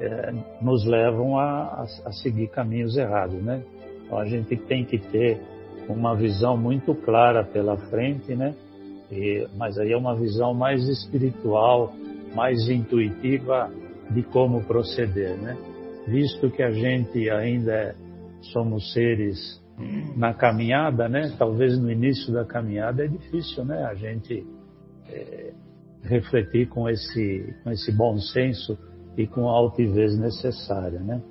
é, 0.00 0.32
nos 0.60 0.84
levam 0.84 1.38
a, 1.38 1.84
a, 2.04 2.12
seguir 2.12 2.48
caminhos 2.48 2.96
errados, 2.96 3.42
né? 3.42 3.62
Então 4.04 4.18
a 4.18 4.26
gente 4.26 4.56
tem 4.56 4.84
que 4.84 4.98
ter 4.98 5.40
uma 5.88 6.14
visão 6.14 6.56
muito 6.56 6.94
clara 6.94 7.44
pela 7.44 7.76
frente, 7.88 8.34
né? 8.34 8.54
E, 9.14 9.46
mas 9.56 9.78
aí 9.78 9.92
é 9.92 9.96
uma 9.96 10.16
visão 10.16 10.52
mais 10.52 10.86
espiritual, 10.88 11.94
mais 12.34 12.68
intuitiva 12.68 13.70
de 14.10 14.22
como 14.24 14.64
proceder, 14.64 15.36
né? 15.38 15.56
Visto 16.06 16.50
que 16.50 16.62
a 16.62 16.72
gente 16.72 17.30
ainda 17.30 17.72
é, 17.72 17.94
somos 18.52 18.92
seres 18.92 19.62
na 20.16 20.34
caminhada, 20.34 21.08
né? 21.08 21.32
Talvez 21.38 21.78
no 21.78 21.90
início 21.90 22.32
da 22.32 22.44
caminhada 22.44 23.04
é 23.04 23.08
difícil, 23.08 23.64
né? 23.64 23.84
A 23.84 23.94
gente 23.94 24.44
é, 25.08 25.52
refletir 26.02 26.68
com 26.68 26.88
esse 26.88 27.54
com 27.62 27.70
esse 27.70 27.92
bom 27.92 28.18
senso 28.18 28.76
e 29.16 29.26
com 29.26 29.48
a 29.48 29.52
altivez 29.52 30.18
necessária, 30.18 30.98
né? 30.98 31.22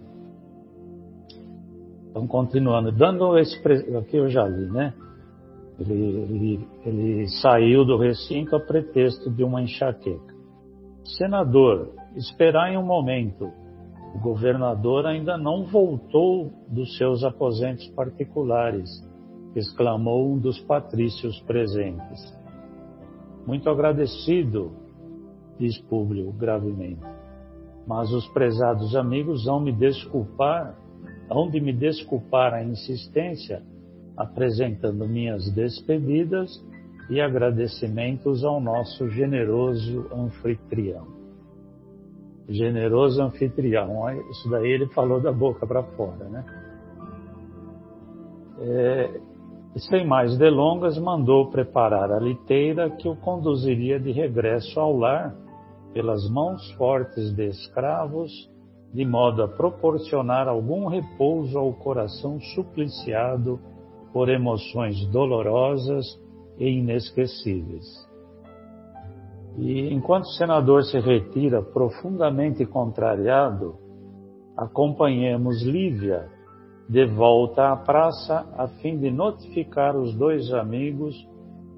Então, 2.10 2.28
continuando, 2.28 2.91
dando 2.91 3.38
esse. 3.39 3.58
Aqui 3.98 4.17
eu 4.17 4.30
já 4.30 4.48
li, 4.48 4.69
né? 4.69 4.93
Ele, 5.89 6.17
ele, 6.19 6.67
ele 6.86 7.28
saiu 7.41 7.86
do 7.86 7.98
recinto 7.98 8.56
a 8.56 8.60
pretexto 8.60 9.30
de 9.30 9.43
uma 9.43 9.62
enxaqueca. 9.62 10.34
Senador, 11.17 11.93
esperai 12.15 12.78
um 12.78 12.86
momento. 12.86 13.52
O 14.15 14.19
governador 14.19 15.06
ainda 15.06 15.38
não 15.38 15.65
voltou 15.65 16.52
dos 16.67 16.98
seus 16.98 17.24
aposentos 17.24 17.88
particulares, 17.89 18.89
exclamou 19.56 20.34
um 20.34 20.39
dos 20.39 20.60
patrícios 20.60 21.39
presentes. 21.41 22.38
Muito 23.45 23.70
agradecido, 23.70 24.72
diz 25.60 25.78
Públio 25.80 26.32
gravemente. 26.32 27.01
Mas 27.86 28.12
os 28.14 28.28
prezados 28.30 28.95
amigos 28.95 29.45
vão 29.45 29.60
me 29.60 29.72
desculpar 29.74 30.78
hão 31.30 31.49
de 31.49 31.60
me 31.60 31.74
desculpar 31.74 32.53
a 32.53 32.64
insistência, 32.64 33.64
apresentando 34.18 35.07
minhas 35.07 35.49
despedidas 35.51 36.49
e 37.09 37.20
agradecimentos 37.20 38.43
ao 38.43 38.61
nosso 38.61 39.09
generoso 39.09 40.07
anfitrião. 40.14 41.07
Generoso 42.47 43.22
anfitrião, 43.22 44.09
isso 44.30 44.49
daí 44.49 44.70
ele 44.70 44.88
falou 44.88 45.22
da 45.22 45.32
boca 45.32 45.66
para 45.66 45.84
fora, 45.84 46.26
né? 46.26 46.45
É, 48.59 49.22
sem 49.76 50.05
mais 50.05 50.38
delongas, 50.38 50.97
mandou 50.97 51.49
preparar 51.49 52.11
a 52.11 52.20
liteira 52.20 52.89
que 52.89 53.07
o 53.07 53.16
conduziria 53.16 53.99
de 53.99 54.11
regresso 54.11 54.80
ao 54.80 54.95
lar, 54.95 55.36
pelas 55.93 56.30
mãos 56.30 56.72
fortes 56.74 57.32
de 57.36 57.47
escravos 57.47 58.32
de 58.93 59.03
modo 59.05 59.41
a 59.41 59.47
proporcionar 59.47 60.47
algum 60.47 60.88
repouso 60.88 61.57
ao 61.57 61.74
coração 61.74 62.39
supliciado 62.39 63.59
por 64.14 64.30
emoções 64.30 65.05
dolorosas 65.07 66.05
e 66.59 66.70
inesquecíveis. 66.70 67.86
E 69.57 69.93
enquanto 69.93 70.26
o 70.26 70.34
senador 70.38 70.84
se 70.84 70.99
retira 70.99 71.61
profundamente 71.61 72.66
contrariado, 72.66 73.76
acompanhemos 74.55 75.64
Lívia 75.64 76.30
de 76.88 77.05
volta 77.05 77.72
à 77.72 77.76
praça 77.76 78.47
a 78.55 78.68
fim 78.68 78.97
de 78.97 79.09
notificar 79.09 79.95
os 79.95 80.16
dois 80.16 80.53
amigos 80.53 81.16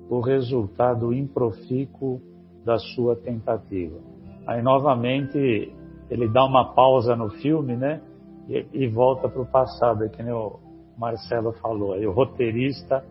o 0.10 0.20
resultado 0.20 1.14
improfícuo 1.14 2.22
da 2.64 2.78
sua 2.78 3.16
tentativa. 3.16 3.98
Aí 4.46 4.62
novamente 4.62 5.74
ele 6.10 6.28
dá 6.28 6.46
uma 6.46 6.74
pausa 6.74 7.16
no 7.16 7.30
filme, 7.30 7.76
né? 7.76 8.02
E, 8.48 8.66
e 8.74 8.88
volta 8.88 9.28
para 9.28 9.42
o 9.42 9.46
passado, 9.46 10.04
é 10.04 10.10
que 10.10 10.22
nem 10.22 10.34
o 10.34 10.60
Marcelo 10.98 11.54
falou. 11.54 11.94
Aí 11.94 12.06
o 12.06 12.12
roteirista 12.12 13.04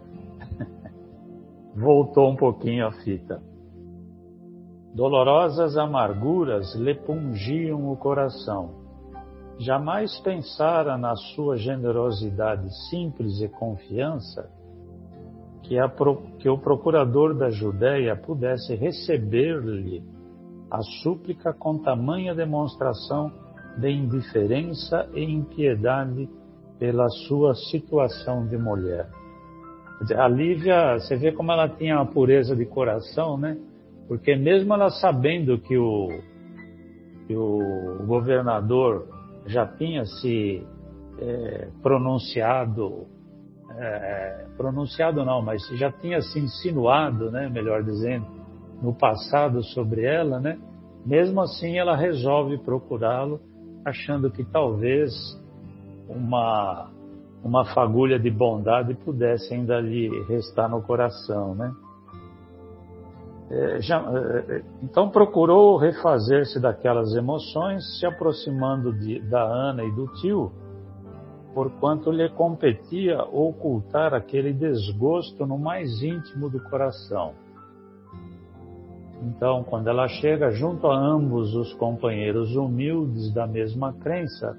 voltou 1.74 2.30
um 2.30 2.37
pouquinho 2.37 2.87
a 2.87 2.93
fita. 2.93 3.43
Dolorosas 4.95 5.76
amarguras 5.76 6.74
lhe 6.76 6.95
pungiam 6.95 7.91
o 7.91 7.97
coração. 7.97 8.82
Jamais 9.59 10.18
pensara 10.20 10.97
na 10.97 11.14
sua 11.16 11.57
generosidade 11.57 12.68
simples 12.89 13.41
e 13.41 13.49
confiança 13.49 14.51
que, 15.62 15.78
a, 15.78 15.91
que 16.39 16.49
o 16.49 16.59
procurador 16.59 17.35
da 17.35 17.51
Judéia 17.51 18.16
pudesse 18.16 18.74
receber-lhe 18.74 20.03
a 20.70 20.80
súplica 21.03 21.53
com 21.53 21.78
tamanha 21.78 22.35
demonstração 22.35 23.32
de 23.78 23.91
indiferença 23.91 25.09
e 25.14 25.24
impiedade 25.24 26.28
pela 26.85 27.09
sua 27.09 27.55
situação 27.55 28.47
de 28.47 28.59
mulher. 28.59 29.09
A 30.18 30.28
Lívia, 30.28 30.99
você 30.99 31.16
vê 31.16 31.32
como 31.32 31.51
ela 31.51 31.66
tinha 31.66 31.97
uma 31.97 32.05
pureza 32.05 32.55
de 32.55 32.66
coração, 32.66 33.39
né? 33.39 33.57
Porque 34.07 34.37
mesmo 34.37 34.74
ela 34.74 34.91
sabendo 34.91 35.57
que 35.57 35.78
o, 35.78 36.09
que 37.26 37.35
o 37.35 38.05
governador 38.07 39.09
já 39.47 39.66
tinha 39.66 40.05
se 40.05 40.62
é, 41.18 41.68
pronunciado 41.82 43.07
é, 43.78 44.47
pronunciado 44.59 45.24
não, 45.24 45.41
mas 45.41 45.66
já 45.78 45.91
tinha 45.91 46.20
se 46.20 46.39
insinuado, 46.39 47.30
né, 47.30 47.49
melhor 47.49 47.82
dizendo, 47.82 48.26
no 48.82 48.95
passado 48.95 49.62
sobre 49.64 50.05
ela, 50.05 50.39
né? 50.39 50.59
Mesmo 51.07 51.41
assim, 51.41 51.78
ela 51.78 51.97
resolve 51.97 52.59
procurá-lo, 52.59 53.41
achando 53.87 54.30
que 54.30 54.45
talvez 54.45 55.11
uma 56.09 56.91
uma 57.45 57.63
fagulha 57.75 58.19
de 58.19 58.31
bondade 58.31 58.95
pudesse 58.95 59.53
ainda 59.53 59.79
lhe 59.79 60.09
restar 60.25 60.69
no 60.69 60.81
coração, 60.81 61.55
né? 61.55 61.75
É, 63.51 63.81
já, 63.83 64.01
é, 64.01 64.57
é 64.57 64.65
então 64.83 65.11
procurou 65.11 65.77
refazer-se 65.77 66.59
daquelas 66.59 67.15
emoções, 67.15 67.99
se 67.99 68.07
aproximando 68.07 68.95
de, 68.95 69.21
da 69.29 69.43
Ana 69.43 69.85
e 69.85 69.93
do 69.93 70.07
tio, 70.15 70.51
porquanto 71.53 72.11
lhe 72.11 72.27
competia 72.31 73.23
ocultar 73.25 74.15
aquele 74.15 74.55
desgosto 74.55 75.47
no 75.47 75.59
mais 75.59 76.03
íntimo 76.03 76.49
do 76.49 76.59
coração. 76.71 77.35
Então, 79.23 79.63
quando 79.65 79.89
ela 79.89 80.09
chega 80.09 80.51
junto 80.51 80.87
a 80.87 80.97
ambos 80.97 81.55
os 81.55 81.73
companheiros 81.75 82.57
humildes 82.57 83.33
da 83.33 83.47
mesma 83.47 83.93
crença, 83.93 84.57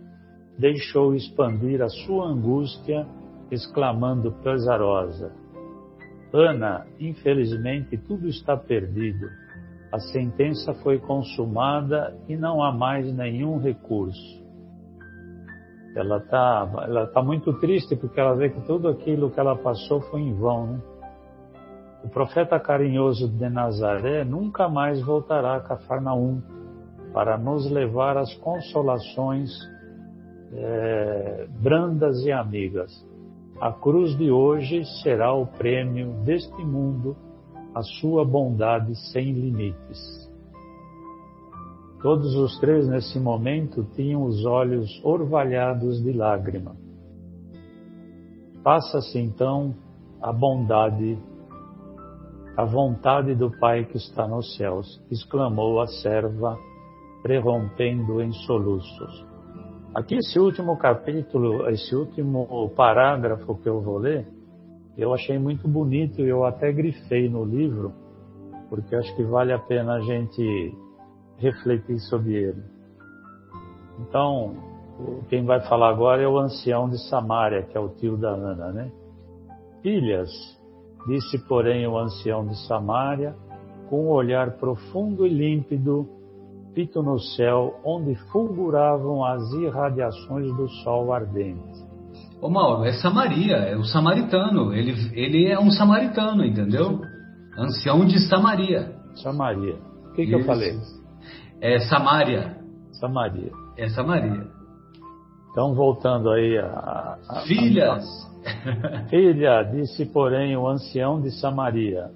deixou 0.57 1.15
expandir 1.15 1.81
a 1.81 1.89
sua 1.89 2.27
angústia, 2.27 3.05
exclamando 3.51 4.31
pesarosa: 4.43 5.31
Ana, 6.33 6.85
infelizmente 6.99 7.97
tudo 7.97 8.27
está 8.27 8.57
perdido. 8.57 9.27
A 9.91 9.99
sentença 9.99 10.73
foi 10.75 10.99
consumada 10.99 12.17
e 12.27 12.35
não 12.35 12.61
há 12.61 12.71
mais 12.71 13.13
nenhum 13.13 13.57
recurso. 13.57 14.43
Ela 15.95 16.17
está 16.17 16.69
ela 16.83 17.07
tá 17.07 17.21
muito 17.21 17.53
triste 17.59 17.95
porque 17.95 18.19
ela 18.19 18.35
vê 18.35 18.49
que 18.49 18.59
tudo 18.65 18.89
aquilo 18.89 19.31
que 19.31 19.39
ela 19.39 19.55
passou 19.55 20.01
foi 20.01 20.21
em 20.21 20.33
vão. 20.33 20.67
Né? 20.67 20.81
O 22.03 22.09
profeta 22.09 22.59
carinhoso 22.59 23.29
de 23.29 23.49
Nazaré 23.49 24.25
nunca 24.25 24.67
mais 24.67 25.01
voltará 25.01 25.55
a 25.55 25.61
Cafarnaum 25.61 26.41
para 27.13 27.37
nos 27.37 27.71
levar 27.71 28.17
às 28.17 28.33
consolações 28.35 29.49
é, 30.53 31.47
brandas 31.61 32.23
e 32.25 32.31
amigas. 32.31 32.91
A 33.59 33.71
cruz 33.71 34.17
de 34.17 34.29
hoje 34.31 34.83
será 35.01 35.33
o 35.33 35.47
prêmio 35.47 36.13
deste 36.23 36.63
mundo, 36.63 37.15
a 37.73 37.81
sua 37.81 38.25
bondade 38.25 38.95
sem 39.11 39.31
limites. 39.31 40.25
Todos 42.01 42.35
os 42.35 42.59
três, 42.59 42.87
nesse 42.87 43.19
momento, 43.19 43.83
tinham 43.95 44.23
os 44.23 44.45
olhos 44.45 45.01
orvalhados 45.03 46.03
de 46.03 46.11
lágrima. 46.11 46.75
Passa-se 48.63 49.17
então 49.19 49.73
a 50.21 50.31
bondade, 50.31 51.17
a 52.57 52.65
vontade 52.65 53.35
do 53.35 53.49
Pai 53.59 53.85
que 53.85 53.97
está 53.97 54.27
nos 54.27 54.55
céus, 54.55 55.01
exclamou 55.09 55.81
a 55.81 55.87
serva, 55.87 56.57
prerrompendo 57.23 58.21
em 58.21 58.31
soluços. 58.31 59.25
Aqui, 59.95 60.17
esse 60.17 60.37
último 60.37 60.75
capítulo, 60.77 61.69
esse 61.69 61.95
último 61.95 62.69
parágrafo 62.75 63.55
que 63.55 63.69
eu 63.69 63.79
vou 63.79 63.97
ler, 63.97 64.27
eu 64.97 65.13
achei 65.13 65.39
muito 65.39 65.69
bonito 65.69 66.19
e 66.19 66.27
eu 66.27 66.43
até 66.43 66.69
grifei 66.69 67.29
no 67.29 67.45
livro, 67.45 67.93
porque 68.69 68.93
acho 68.93 69.15
que 69.15 69.23
vale 69.23 69.53
a 69.53 69.57
pena 69.57 69.93
a 69.93 70.01
gente 70.01 70.75
refletir 71.37 71.97
sobre 72.09 72.33
ele. 72.33 72.61
Então, 74.01 74.57
quem 75.29 75.45
vai 75.45 75.61
falar 75.61 75.91
agora 75.91 76.21
é 76.21 76.27
o 76.27 76.39
ancião 76.39 76.89
de 76.89 76.97
Samaria, 77.09 77.63
que 77.63 77.77
é 77.77 77.79
o 77.79 77.87
tio 77.87 78.17
da 78.17 78.31
Ana, 78.31 78.73
né? 78.73 78.91
Filhas, 79.81 80.29
disse 81.07 81.39
porém 81.47 81.87
o 81.87 81.97
ancião 81.97 82.45
de 82.45 82.67
Samaria, 82.67 83.33
com 83.89 84.07
um 84.07 84.09
olhar 84.09 84.57
profundo 84.57 85.25
e 85.25 85.29
límpido, 85.29 86.05
fito 86.75 87.01
no 87.01 87.17
céu, 87.17 87.79
onde 87.83 88.13
fulguravam 88.31 89.23
as 89.23 89.41
irradiações 89.53 90.53
do 90.57 90.67
sol 90.83 91.13
ardente. 91.13 91.85
Ô 92.41 92.49
Mauro, 92.49 92.83
é 92.83 92.91
Samaria, 92.93 93.55
é 93.55 93.77
o 93.77 93.83
samaritano, 93.83 94.73
ele, 94.73 94.93
ele 95.13 95.47
é 95.47 95.57
um 95.57 95.71
samaritano, 95.71 96.45
entendeu? 96.45 97.01
Ancião 97.57 98.05
de 98.05 98.19
Samaria. 98.27 98.93
Samaria. 99.15 99.77
O 100.09 100.13
que, 100.13 100.25
que 100.25 100.35
eu 100.35 100.43
falei? 100.43 100.77
É 101.61 101.79
Samaria. 101.79 102.57
Samaria. 102.99 103.51
É 103.77 103.87
Samaria. 103.87 104.45
Então, 105.51 105.73
voltando 105.73 106.29
aí 106.31 106.57
a. 106.57 107.17
a 107.29 107.41
Filhas! 107.47 108.03
A... 108.45 109.07
Filha, 109.09 109.63
disse, 109.63 110.05
porém, 110.05 110.55
o 110.55 110.67
ancião 110.67 111.21
de 111.21 111.31
Samaria, 111.31 112.11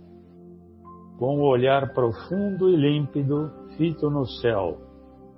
com 1.18 1.38
o 1.38 1.40
um 1.40 1.42
olhar 1.44 1.94
profundo 1.94 2.70
e 2.70 2.76
límpido, 2.76 3.50
fito 3.80 4.10
no 4.10 4.26
céu, 4.26 4.78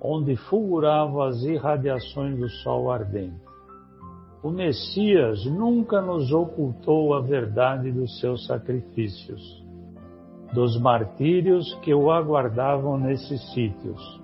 onde 0.02 0.34
fulguravam 0.34 1.22
as 1.22 1.42
irradiações 1.44 2.36
do 2.36 2.48
sol 2.48 2.90
ardente. 2.90 3.40
O 4.42 4.50
Messias 4.50 5.46
nunca 5.46 6.02
nos 6.02 6.32
ocultou 6.32 7.14
a 7.14 7.20
verdade 7.20 7.92
dos 7.92 8.18
seus 8.18 8.44
sacrifícios 8.44 9.62
dos 10.52 10.78
martírios 10.78 11.74
que 11.76 11.94
o 11.94 12.10
aguardavam 12.10 12.98
nesses 12.98 13.40
sítios, 13.54 14.20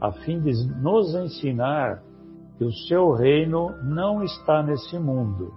a 0.00 0.12
fim 0.12 0.38
de 0.40 0.52
nos 0.82 1.14
ensinar 1.14 2.02
que 2.58 2.64
o 2.64 2.72
seu 2.88 3.12
reino 3.12 3.70
não 3.82 4.22
está 4.22 4.62
nesse 4.62 4.98
mundo. 4.98 5.52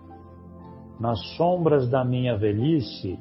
Nas 1.00 1.20
sombras 1.36 1.90
da 1.90 2.06
minha 2.06 2.38
velhice, 2.38 3.20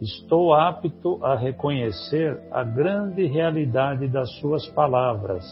estou 0.00 0.52
apto 0.52 1.24
a 1.24 1.34
reconhecer 1.34 2.38
a 2.50 2.62
grande 2.62 3.26
realidade 3.26 4.08
das 4.08 4.30
suas 4.40 4.68
palavras, 4.68 5.44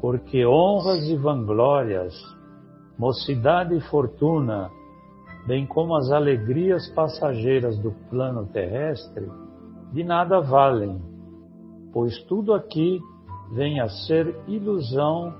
porque 0.00 0.44
honras 0.44 1.04
e 1.08 1.16
vanglórias, 1.16 2.14
mocidade 2.98 3.76
e 3.76 3.80
fortuna, 3.82 4.70
bem 5.46 5.66
como 5.66 5.94
as 5.94 6.10
alegrias 6.10 6.88
passageiras 6.90 7.78
do 7.78 7.92
plano 8.10 8.46
terrestre, 8.46 9.30
de 9.92 10.02
nada 10.02 10.40
valem, 10.40 11.00
pois 11.92 12.20
tudo 12.24 12.52
aqui 12.52 13.00
vem 13.52 13.80
a 13.80 13.88
ser 13.88 14.34
ilusão 14.46 15.32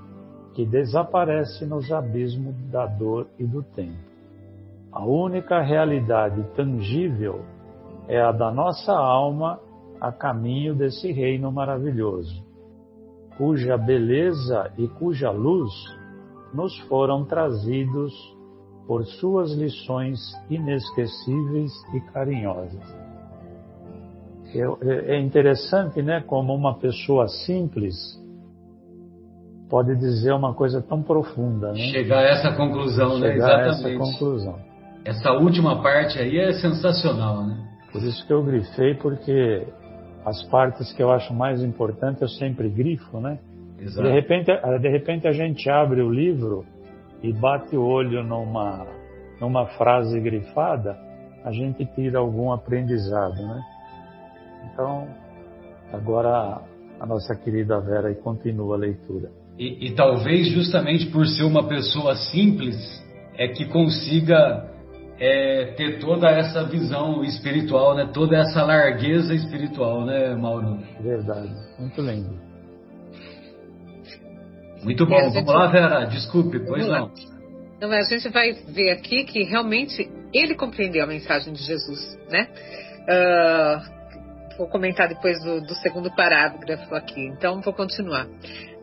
que 0.53 0.65
desaparece 0.65 1.65
nos 1.65 1.91
abismos 1.91 2.55
da 2.71 2.85
dor 2.85 3.27
e 3.37 3.45
do 3.45 3.61
tempo. 3.61 4.09
A 4.91 5.05
única 5.05 5.61
realidade 5.61 6.43
tangível 6.55 7.45
é 8.09 8.19
a 8.19 8.31
da 8.31 8.51
nossa 8.51 8.91
alma 8.91 9.59
a 10.01 10.11
caminho 10.11 10.73
desse 10.73 11.11
reino 11.11 11.51
maravilhoso, 11.51 12.43
cuja 13.37 13.77
beleza 13.77 14.71
e 14.77 14.87
cuja 14.87 15.29
luz 15.29 15.71
nos 16.53 16.77
foram 16.87 17.23
trazidos 17.23 18.11
por 18.87 19.05
suas 19.05 19.53
lições 19.53 20.19
inesquecíveis 20.49 21.71
e 21.93 22.01
carinhosas. 22.11 22.99
É, 24.81 25.13
é 25.15 25.19
interessante, 25.19 26.01
né, 26.01 26.21
como 26.25 26.55
uma 26.55 26.79
pessoa 26.79 27.27
simples 27.27 27.95
pode 29.69 29.95
dizer 29.95 30.33
uma 30.33 30.55
coisa 30.55 30.81
tão 30.81 31.03
profunda, 31.03 31.71
né? 31.71 31.77
Chegar 31.91 32.17
a 32.17 32.29
essa 32.29 32.51
conclusão, 32.53 33.19
né? 33.19 33.33
Chegar 33.33 33.57
né? 33.57 33.67
Exatamente. 33.67 33.85
a 33.85 33.89
essa 33.89 33.97
conclusão. 33.99 34.59
Essa 35.05 35.31
última 35.33 35.83
parte 35.83 36.17
aí 36.17 36.39
é 36.39 36.53
sensacional, 36.53 37.45
né? 37.45 37.69
Por 37.91 38.03
isso 38.03 38.25
que 38.25 38.33
eu 38.33 38.43
grifei, 38.43 38.95
porque 38.95 39.65
as 40.25 40.43
partes 40.45 40.93
que 40.93 41.01
eu 41.01 41.11
acho 41.11 41.33
mais 41.33 41.63
importantes 41.63 42.21
eu 42.21 42.27
sempre 42.27 42.69
grifo, 42.69 43.19
né? 43.19 43.39
Exato. 43.79 44.07
De 44.07 44.13
repente, 44.13 44.51
de 44.81 44.89
repente 44.89 45.27
a 45.27 45.31
gente 45.31 45.69
abre 45.69 46.01
o 46.01 46.09
livro 46.09 46.65
e 47.23 47.33
bate 47.33 47.75
o 47.75 47.83
olho 47.83 48.23
numa, 48.23 48.85
numa 49.39 49.65
frase 49.77 50.19
grifada, 50.19 50.97
a 51.43 51.51
gente 51.51 51.85
tira 51.95 52.19
algum 52.19 52.51
aprendizado, 52.51 53.41
né? 53.41 53.61
Então, 54.71 55.07
agora 55.93 56.61
a 56.99 57.05
nossa 57.05 57.35
querida 57.35 57.79
Vera 57.79 58.13
continua 58.15 58.75
a 58.75 58.79
leitura. 58.79 59.31
E, 59.57 59.87
e, 59.87 59.95
talvez 59.95 60.47
justamente 60.49 61.07
por 61.07 61.25
ser 61.25 61.43
uma 61.43 61.67
pessoa 61.67 62.15
simples 62.15 62.75
é 63.37 63.47
que 63.47 63.65
consiga 63.65 64.69
é, 65.19 65.73
ter 65.75 65.99
toda 65.99 66.29
essa 66.29 66.63
visão 66.63 67.23
espiritual, 67.23 67.95
né? 67.95 68.09
Toda 68.13 68.37
essa 68.37 68.63
largueza 68.63 69.33
espiritual, 69.33 70.05
né, 70.05 70.33
Mauro? 70.35 70.79
Verdade, 71.01 71.53
muito 71.77 72.01
lindo. 72.01 72.39
Muito 74.83 75.05
bom. 75.05 75.19
Gente... 75.19 75.33
Vamos 75.33 75.53
lá, 75.53 75.67
Vera. 75.67 76.05
Desculpe, 76.05 76.59
pois 76.59 76.87
não. 76.87 77.11
Não, 77.81 77.91
a 77.91 78.01
gente 78.03 78.29
vai 78.29 78.53
ver 78.53 78.91
aqui 78.91 79.23
que 79.23 79.43
realmente 79.43 80.09
ele 80.33 80.55
compreendeu 80.55 81.03
a 81.03 81.07
mensagem 81.07 81.53
de 81.53 81.63
Jesus, 81.63 82.17
né? 82.29 82.47
Uh, 83.01 84.57
vou 84.57 84.67
comentar 84.67 85.07
depois 85.07 85.41
do, 85.43 85.61
do, 85.61 85.73
segundo 85.75 86.13
parágrafo 86.13 86.93
aqui, 86.93 87.21
então 87.27 87.61
vou 87.61 87.73
continuar. 87.73 88.27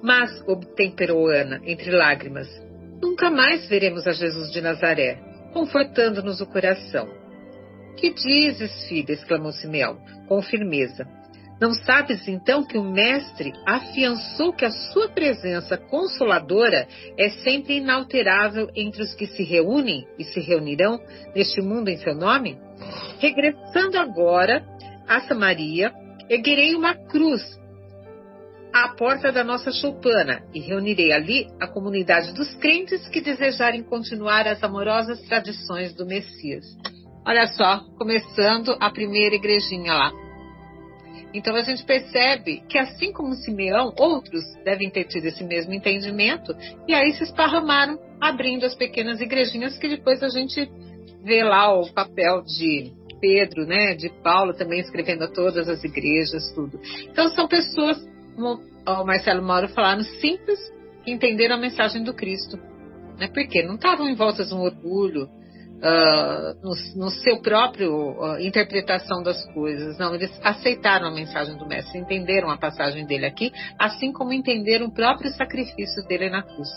Mas, 0.03 0.30
obtemperou 0.47 1.28
Ana, 1.28 1.61
entre 1.64 1.91
lágrimas, 1.91 2.49
nunca 3.03 3.30
mais 3.30 3.68
veremos 3.68 4.07
a 4.07 4.12
Jesus 4.12 4.51
de 4.51 4.61
Nazaré, 4.61 5.18
confortando-nos 5.57 6.43
o 6.43 6.47
coração. 6.47 7.09
Que 7.97 8.13
dizes, 8.13 8.87
filha? 8.87 9.13
exclamou 9.13 9.53
Simeão, 9.53 9.99
com 10.29 10.43
firmeza. 10.43 11.09
Não 11.59 11.73
sabes 11.73 12.29
então 12.29 12.63
que 12.63 12.77
o 12.77 12.85
Mestre 12.85 13.55
afiançou 13.67 14.53
que 14.53 14.67
a 14.67 14.71
sua 14.71 15.09
presença 15.09 15.79
consoladora 15.79 16.87
é 17.17 17.31
sempre 17.43 17.79
inalterável 17.79 18.69
entre 18.77 19.03
os 19.03 19.15
que 19.15 19.27
se 19.27 19.43
reúnem 19.43 20.07
e 20.19 20.25
se 20.25 20.41
reunirão 20.41 21.01
neste 21.35 21.63
mundo 21.63 21.89
em 21.89 21.97
seu 21.97 22.15
nome? 22.15 22.59
Regressando 23.19 23.97
agora, 23.97 24.63
a 25.09 25.21
Samaria, 25.21 25.91
erguerei 26.29 26.75
uma 26.75 26.95
cruz 26.95 27.43
à 28.85 28.89
porta 28.89 29.33
da 29.33 29.43
nossa 29.43 29.72
choupana 29.72 30.43
e 30.55 30.61
reunirei 30.61 31.12
ali 31.12 31.47
a 31.61 31.66
comunidade 31.66 32.33
dos 32.35 32.55
crentes 32.57 33.09
que 33.09 33.20
desejarem 33.20 33.83
continuar 33.83 34.47
as 34.47 34.62
amorosas 34.62 35.20
tradições 35.22 35.95
do 35.95 36.05
Messias. 36.05 36.64
Olha 37.27 37.47
só, 37.49 37.81
começando 37.99 38.77
a 38.79 38.91
primeira 38.91 39.35
igrejinha 39.35 39.95
lá. 39.95 40.12
Então 41.33 41.55
a 41.57 41.62
gente 41.62 41.85
percebe 41.85 42.62
que, 42.68 42.79
assim 42.79 43.12
como 43.12 43.35
Simeão, 43.35 43.93
outros 43.99 44.43
devem 44.64 44.91
ter 44.91 45.05
tido 45.05 45.27
esse 45.27 45.43
mesmo 45.43 45.74
entendimento 45.74 46.55
e 46.87 46.95
aí 46.95 47.12
se 47.12 47.24
esparramaram, 47.24 47.99
abrindo 48.20 48.64
as 48.64 48.74
pequenas 48.74 49.20
igrejinhas 49.20 49.77
que 49.77 49.89
depois 49.89 50.22
a 50.22 50.29
gente 50.29 50.70
vê 51.24 51.43
lá 51.43 51.72
o 51.79 51.93
papel 51.93 52.43
de 52.43 52.93
Pedro, 53.20 53.66
né, 53.66 53.95
de 53.95 54.09
Paulo 54.22 54.55
também 54.55 54.81
escrevendo 54.81 55.24
a 55.24 55.29
todas 55.29 55.68
as 55.68 55.83
igrejas, 55.83 56.53
tudo. 56.55 56.79
Então 57.11 57.29
são 57.31 57.49
pessoas, 57.49 57.99
o 58.37 59.05
Marcelo 59.05 59.43
Mauro 59.43 59.68
falaram, 59.68 60.03
simples, 60.03 60.59
que 61.05 61.11
entenderam 61.11 61.57
a 61.57 61.59
mensagem 61.59 62.03
do 62.03 62.14
Cristo. 62.14 62.59
Né? 63.18 63.28
Porque 63.28 63.62
não 63.62 63.76
estavam 63.76 64.09
envoltas 64.09 64.53
um 64.53 64.61
orgulho, 64.61 65.28
uh, 65.76 66.55
no, 66.62 67.05
no, 67.05 67.11
seu 67.11 67.41
próprio 67.41 67.93
uh, 67.93 68.41
interpretação 68.41 69.22
das 69.22 69.45
coisas. 69.53 69.99
Não, 69.99 70.14
eles 70.14 70.30
aceitaram 70.43 71.09
a 71.09 71.11
mensagem 71.11 71.57
do 71.57 71.66
Mestre, 71.66 71.99
entenderam 71.99 72.51
a 72.51 72.57
passagem 72.57 73.07
dele 73.07 73.26
aqui, 73.26 73.53
assim 73.78 74.12
como 74.12 74.32
entenderam 74.32 74.87
o 74.87 74.93
próprio 74.93 75.30
sacrifício 75.30 76.07
dele 76.07 76.30
na 76.30 76.43
cruz. 76.43 76.68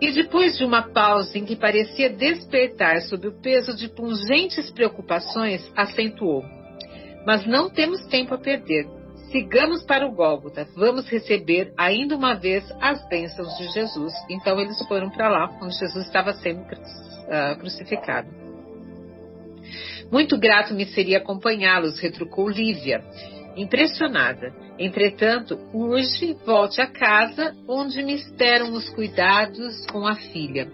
E 0.00 0.10
depois 0.12 0.56
de 0.56 0.64
uma 0.64 0.82
pausa 0.82 1.36
em 1.36 1.44
que 1.44 1.54
parecia 1.54 2.08
despertar 2.08 3.02
sob 3.02 3.28
o 3.28 3.40
peso 3.40 3.76
de 3.76 3.88
pungentes 3.88 4.70
preocupações, 4.70 5.70
acentuou: 5.76 6.42
Mas 7.26 7.46
não 7.46 7.68
temos 7.68 8.06
tempo 8.06 8.34
a 8.34 8.38
perder. 8.38 8.99
Sigamos 9.30 9.84
para 9.84 10.06
o 10.06 10.12
Gólgota. 10.12 10.66
Vamos 10.74 11.08
receber 11.08 11.72
ainda 11.76 12.16
uma 12.16 12.34
vez 12.34 12.64
as 12.80 13.06
bênçãos 13.08 13.56
de 13.58 13.72
Jesus. 13.72 14.12
Então 14.28 14.58
eles 14.58 14.78
foram 14.88 15.10
para 15.10 15.28
lá, 15.28 15.50
onde 15.62 15.78
Jesus 15.78 16.06
estava 16.06 16.32
sendo 16.34 16.60
uh, 16.62 17.58
crucificado. 17.58 18.28
Muito 20.10 20.36
grato 20.38 20.74
me 20.74 20.84
seria 20.86 21.18
acompanhá-los, 21.18 22.00
retrucou 22.00 22.48
Lívia 22.48 23.04
impressionada. 23.56 24.52
Entretanto, 24.78 25.58
urge 25.72 26.34
volte 26.46 26.80
a 26.80 26.86
casa, 26.86 27.54
onde 27.68 28.02
me 28.02 28.14
esperam 28.14 28.72
os 28.72 28.88
cuidados 28.90 29.86
com 29.86 30.06
a 30.06 30.14
filha. 30.14 30.70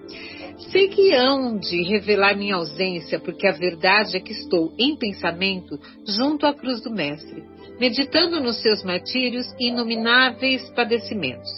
Sei 0.71 0.89
que 0.89 1.13
hão 1.13 1.59
de 1.59 1.83
revelar 1.83 2.37
minha 2.37 2.55
ausência, 2.55 3.19
porque 3.19 3.47
a 3.47 3.53
verdade 3.53 4.17
é 4.17 4.21
que 4.21 4.33
estou 4.33 4.73
em 4.79 4.97
pensamento 4.97 5.79
junto 6.07 6.47
à 6.47 6.55
cruz 6.55 6.81
do 6.83 6.91
Mestre, 6.91 7.45
meditando 7.79 8.41
nos 8.41 8.61
seus 8.63 8.83
martírios 8.83 9.47
e 9.59 9.69
inomináveis 9.69 10.69
padecimentos. 10.71 11.51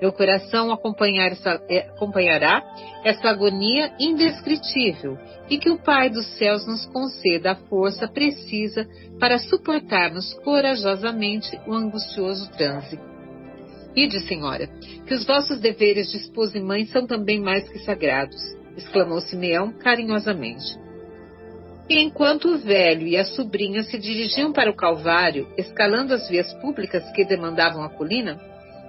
Meu 0.00 0.12
coração 0.12 0.70
acompanhar 0.70 1.32
essa, 1.32 1.60
é, 1.70 1.88
acompanhará 1.88 2.62
essa 3.02 3.30
agonia 3.30 3.92
indescritível 3.98 5.16
e 5.48 5.56
que 5.56 5.70
o 5.70 5.78
Pai 5.78 6.10
dos 6.10 6.26
céus 6.36 6.66
nos 6.66 6.84
conceda 6.86 7.52
a 7.52 7.56
força 7.56 8.06
precisa 8.06 8.86
para 9.18 9.38
suportarmos 9.38 10.34
corajosamente 10.44 11.58
o 11.66 11.72
angustioso 11.72 12.50
trânsito. 12.52 13.02
Ide, 13.94 14.20
Senhora, 14.20 14.66
que 15.06 15.14
os 15.14 15.24
vossos 15.24 15.58
deveres 15.58 16.10
de 16.10 16.18
esposa 16.18 16.58
e 16.58 16.62
mãe 16.62 16.84
são 16.84 17.06
também 17.06 17.40
mais 17.40 17.66
que 17.66 17.78
sagrados, 17.78 18.36
exclamou 18.76 19.22
Simeão 19.22 19.72
carinhosamente. 19.72 20.85
E 21.88 22.00
enquanto 22.00 22.48
o 22.48 22.58
velho 22.58 23.06
e 23.06 23.16
a 23.16 23.24
sobrinha 23.24 23.84
se 23.84 23.96
dirigiam 23.96 24.52
para 24.52 24.70
o 24.70 24.74
Calvário, 24.74 25.48
escalando 25.56 26.14
as 26.14 26.28
vias 26.28 26.52
públicas 26.54 27.08
que 27.12 27.24
demandavam 27.24 27.82
a 27.84 27.88
colina, 27.88 28.40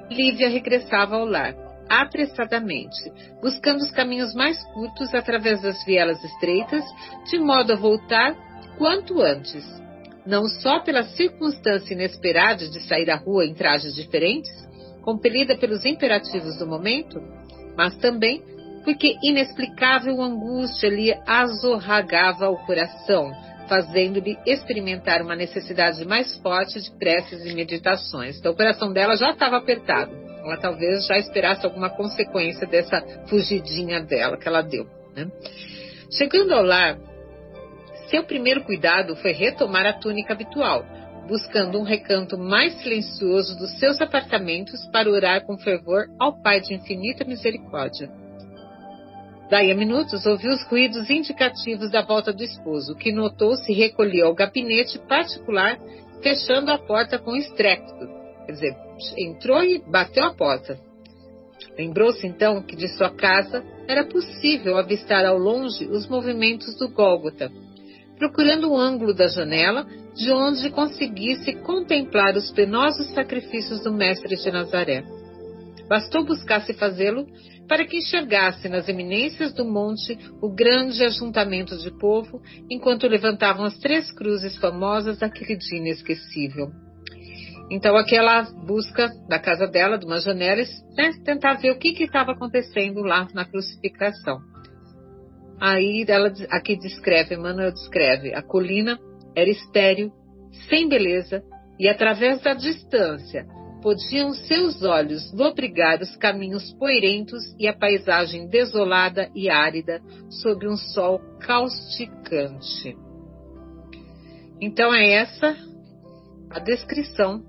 Lívia 0.10 0.50
regressava 0.50 1.16
ao 1.16 1.26
lar, 1.26 1.54
apressadamente, 1.88 3.12
buscando 3.42 3.82
os 3.82 3.92
caminhos 3.92 4.34
mais 4.34 4.58
curtos 4.74 5.14
através 5.14 5.62
das 5.62 5.84
vielas 5.86 6.24
estreitas, 6.24 6.84
de 7.30 7.38
modo 7.38 7.74
a 7.74 7.76
voltar 7.76 8.36
quanto 8.78 9.22
antes. 9.22 9.64
Não 10.26 10.46
só 10.48 10.80
pela 10.80 11.04
circunstância 11.04 11.94
inesperada 11.94 12.68
de 12.68 12.82
sair 12.82 13.10
à 13.12 13.16
rua 13.16 13.46
em 13.46 13.54
trajes 13.54 13.94
diferentes, 13.94 14.52
compelida 15.02 15.56
pelos 15.56 15.86
imperativos 15.86 16.58
do 16.58 16.66
momento, 16.66 17.22
mas 17.78 17.96
também 17.98 18.42
porque 18.88 19.18
inexplicável 19.22 20.22
angústia 20.22 20.88
lhe 20.88 21.14
azorragava 21.26 22.48
o 22.48 22.56
coração, 22.66 23.34
fazendo-lhe 23.68 24.38
experimentar 24.46 25.22
uma 25.22 25.36
necessidade 25.36 26.06
mais 26.06 26.38
forte 26.38 26.80
de 26.80 26.90
preces 26.98 27.46
e 27.46 27.54
meditações. 27.54 28.40
Então, 28.40 28.54
o 28.54 28.56
coração 28.56 28.94
dela 28.94 29.18
já 29.18 29.32
estava 29.32 29.58
apertado. 29.58 30.16
Ela 30.42 30.56
talvez 30.56 31.06
já 31.06 31.18
esperasse 31.18 31.66
alguma 31.66 31.90
consequência 31.90 32.66
dessa 32.66 33.02
fugidinha 33.28 34.00
dela 34.00 34.38
que 34.38 34.48
ela 34.48 34.62
deu. 34.62 34.88
Né? 35.14 35.30
Chegando 36.10 36.54
ao 36.54 36.64
lar, 36.64 36.98
seu 38.10 38.24
primeiro 38.24 38.64
cuidado 38.64 39.18
foi 39.18 39.34
retomar 39.34 39.86
a 39.86 40.00
túnica 40.00 40.32
habitual, 40.32 40.86
buscando 41.28 41.78
um 41.78 41.84
recanto 41.84 42.38
mais 42.38 42.74
silencioso 42.82 43.58
dos 43.58 43.78
seus 43.80 44.00
apartamentos 44.00 44.80
para 44.94 45.10
orar 45.10 45.46
com 45.46 45.58
fervor 45.58 46.06
ao 46.18 46.42
Pai 46.42 46.62
de 46.62 46.74
infinita 46.74 47.26
misericórdia. 47.26 48.10
Daí 49.50 49.72
a 49.72 49.76
minutos 49.76 50.26
ouviu 50.26 50.52
os 50.52 50.64
ruídos 50.68 51.10
indicativos 51.10 51.90
da 51.90 52.02
volta 52.02 52.34
do 52.34 52.44
esposo, 52.44 52.96
que 52.96 53.14
notou 53.14 53.56
se 53.56 53.72
recolheu 53.72 54.28
ao 54.28 54.36
gabinete 54.36 55.00
particular, 55.08 55.80
fechando 56.22 56.70
a 56.70 56.78
porta 56.78 57.18
com 57.18 57.36
estrépito. 57.36 58.08
Quer 58.46 58.52
dizer, 58.52 58.76
entrou 59.18 59.64
e 59.64 59.80
bateu 59.80 60.26
a 60.26 60.34
porta. 60.34 60.78
Lembrou-se 61.78 62.26
então 62.28 62.62
que 62.62 62.76
de 62.76 62.90
sua 62.90 63.10
casa 63.10 63.64
era 63.88 64.04
possível 64.04 64.78
avistar 64.78 65.26
ao 65.26 65.38
longe 65.38 65.86
os 65.86 66.08
movimentos 66.08 66.76
do 66.78 66.90
Gólgota, 66.90 67.50
procurando 68.18 68.72
o 68.72 68.78
ângulo 68.78 69.14
da 69.14 69.28
janela 69.28 69.86
de 70.14 70.32
onde 70.32 70.70
conseguisse 70.72 71.54
contemplar 71.62 72.36
os 72.36 72.52
penosos 72.52 73.08
sacrifícios 73.14 73.82
do 73.84 73.94
Mestre 73.94 74.36
de 74.36 74.52
Nazaré. 74.52 75.04
Bastou 75.88 76.26
buscasse 76.26 76.74
fazê-lo 76.74 77.26
para 77.68 77.86
que 77.86 77.98
enxergasse 77.98 78.70
nas 78.70 78.88
eminências 78.88 79.54
do 79.54 79.66
monte 79.66 80.18
o 80.42 80.50
grande 80.50 81.04
ajuntamento 81.04 81.78
de 81.78 81.92
povo, 81.92 82.42
enquanto 82.70 83.08
levantavam 83.08 83.66
as 83.66 83.78
três 83.78 84.12
cruzes 84.12 84.58
famosas 84.58 85.20
daquele 85.20 85.58
dia 85.58 85.80
inesquecível. 85.80 86.72
Então, 87.70 87.98
aquela 87.98 88.44
busca 88.66 89.10
da 89.28 89.38
casa 89.38 89.68
dela, 89.68 89.98
de 89.98 90.06
uma 90.06 90.22
janela, 90.22 90.62
né, 90.96 91.12
tentar 91.26 91.56
ver 91.56 91.72
o 91.72 91.78
que 91.78 92.02
estava 92.02 92.32
acontecendo 92.32 93.02
lá 93.02 93.28
na 93.34 93.44
crucificação. 93.44 94.40
Aí 95.60 96.06
ela 96.08 96.32
aqui 96.50 96.78
descreve, 96.78 97.36
Emmanuel 97.36 97.74
descreve, 97.74 98.34
a 98.34 98.42
colina 98.42 98.98
era 99.36 99.50
estéril, 99.50 100.12
sem 100.70 100.88
beleza, 100.88 101.44
e 101.80 101.90
através 101.90 102.42
da 102.42 102.54
distância 102.54 103.46
podiam 103.82 104.34
seus 104.34 104.82
olhos 104.84 105.32
lobrigar 105.34 106.02
os 106.02 106.16
caminhos 106.18 106.74
poeirentos 106.74 107.44
e 107.60 107.68
a 107.68 107.74
paisagem 107.74 108.48
desolada 108.48 109.30
e 109.36 109.50
árida 109.50 110.02
sob 110.30 110.68
um 110.68 110.78
sol 110.78 111.20
causticante. 111.40 112.96
Então 114.60 114.94
é 114.94 115.14
essa 115.14 115.56
a 116.50 116.60
descrição 116.60 117.44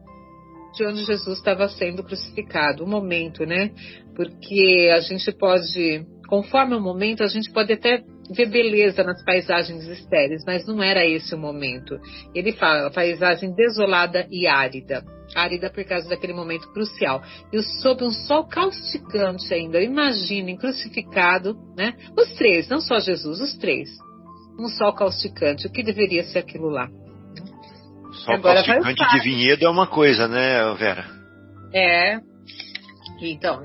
de 0.74 0.84
onde 0.86 1.04
Jesus 1.04 1.38
estava 1.38 1.68
sendo 1.68 2.04
crucificado, 2.04 2.84
o 2.84 2.86
momento, 2.86 3.44
né? 3.44 3.70
Porque 4.14 4.90
a 4.92 5.00
gente 5.00 5.32
pode, 5.32 6.06
conforme 6.28 6.76
o 6.76 6.80
momento, 6.80 7.22
a 7.22 7.28
gente 7.28 7.50
pode 7.50 7.72
até 7.72 8.04
ver 8.30 8.46
beleza 8.46 9.02
nas 9.02 9.22
paisagens 9.24 9.84
estéreis, 9.84 10.42
mas 10.46 10.66
não 10.66 10.82
era 10.82 11.04
esse 11.06 11.34
o 11.34 11.38
momento. 11.38 11.98
Ele 12.34 12.52
fala 12.52 12.90
paisagem 12.90 13.54
desolada 13.54 14.26
e 14.30 14.46
árida. 14.46 15.04
Árida 15.34 15.70
por 15.70 15.84
causa 15.84 16.08
daquele 16.08 16.32
momento 16.32 16.72
crucial. 16.72 17.22
E 17.52 17.62
sob 17.82 18.04
um 18.04 18.10
sol 18.10 18.44
causticante 18.44 19.52
ainda. 19.52 19.80
Imaginem, 19.80 20.56
crucificado, 20.56 21.54
né? 21.76 21.94
Os 22.16 22.34
três, 22.34 22.68
não 22.68 22.80
só 22.80 22.98
Jesus, 22.98 23.40
os 23.40 23.56
três. 23.56 23.90
Um 24.58 24.68
sol 24.68 24.92
causticante. 24.94 25.66
O 25.66 25.70
que 25.70 25.82
deveria 25.82 26.24
ser 26.24 26.38
aquilo 26.38 26.68
lá? 26.68 26.88
Sol 28.24 28.34
Agora 28.34 28.64
causticante 28.64 29.16
de 29.16 29.20
vinhedo 29.22 29.64
é 29.64 29.68
uma 29.68 29.86
coisa, 29.86 30.26
né, 30.26 30.74
Vera? 30.74 31.04
É. 31.72 32.18
Então, 33.20 33.62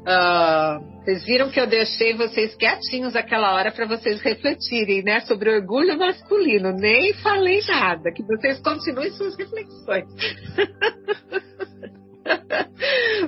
uh, 0.00 1.00
vocês 1.00 1.24
viram 1.24 1.50
que 1.50 1.58
eu 1.58 1.66
deixei 1.66 2.14
vocês 2.14 2.54
quietinhos 2.54 3.16
aquela 3.16 3.54
hora 3.54 3.72
para 3.72 3.86
vocês 3.86 4.20
refletirem, 4.20 5.02
né, 5.02 5.20
sobre 5.20 5.50
orgulho 5.50 5.98
masculino. 5.98 6.72
Nem 6.72 7.14
falei 7.14 7.62
nada, 7.66 8.12
que 8.12 8.22
vocês 8.22 8.60
continuem 8.60 9.10
suas 9.12 9.34
reflexões. 9.36 10.04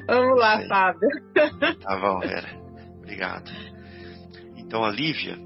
Vamos 0.06 0.38
lá, 0.38 0.62
Fábio. 0.68 1.08
Tá 1.80 1.98
bom, 1.98 2.20
Vera. 2.20 2.48
Obrigado. 2.98 3.50
Então, 4.56 4.84
a 4.84 4.90
Lívia, 4.90 5.38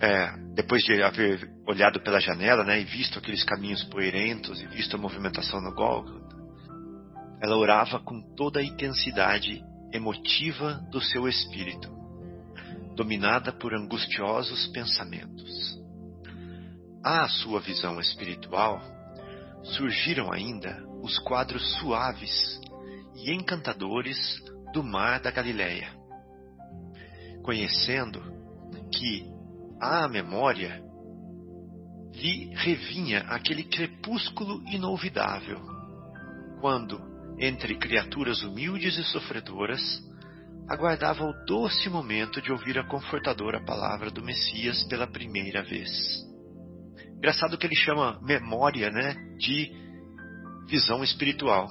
é, 0.00 0.30
depois 0.54 0.82
de 0.82 1.02
haver 1.02 1.50
olhado 1.66 2.00
pela 2.00 2.20
janela, 2.20 2.64
né, 2.64 2.80
e 2.80 2.84
visto 2.84 3.18
aqueles 3.18 3.42
caminhos 3.44 3.82
poeirentos 3.84 4.62
e 4.62 4.66
visto 4.66 4.94
a 4.94 4.98
movimentação 4.98 5.60
no 5.60 5.74
Gólgota, 5.74 6.22
ela 7.42 7.56
orava 7.56 7.98
com 7.98 8.20
toda 8.36 8.60
a 8.60 8.64
intensidade 8.64 9.60
emotiva 9.92 10.74
do 10.90 11.00
seu 11.00 11.28
espírito, 11.28 11.88
dominada 12.96 13.52
por 13.52 13.74
angustiosos 13.74 14.66
pensamentos. 14.68 15.80
À 17.04 17.28
sua 17.28 17.60
visão 17.60 18.00
espiritual, 18.00 18.80
surgiram 19.62 20.32
ainda 20.32 20.82
os 21.02 21.18
quadros 21.18 21.62
suaves 21.78 22.60
e 23.14 23.32
encantadores 23.32 24.16
do 24.72 24.82
mar 24.82 25.20
da 25.20 25.30
Galileia. 25.30 25.92
Conhecendo 27.42 28.22
que 28.92 29.30
à 29.80 30.06
memória 30.08 30.82
lhe 32.14 32.54
revinha 32.54 33.20
aquele 33.20 33.64
crepúsculo 33.64 34.62
inolvidável, 34.68 35.60
quando, 36.60 37.11
entre 37.38 37.76
criaturas 37.76 38.42
humildes 38.42 38.96
e 38.98 39.04
sofredoras, 39.04 39.80
aguardava 40.68 41.24
o 41.24 41.44
doce 41.44 41.88
momento 41.88 42.40
de 42.40 42.52
ouvir 42.52 42.78
a 42.78 42.86
confortadora 42.86 43.64
palavra 43.64 44.10
do 44.10 44.22
Messias 44.22 44.84
pela 44.84 45.06
primeira 45.06 45.62
vez. 45.62 45.90
Engraçado 47.16 47.58
que 47.58 47.66
ele 47.66 47.76
chama 47.76 48.20
memória, 48.22 48.90
né, 48.90 49.14
de 49.38 49.70
visão 50.68 51.02
espiritual. 51.02 51.68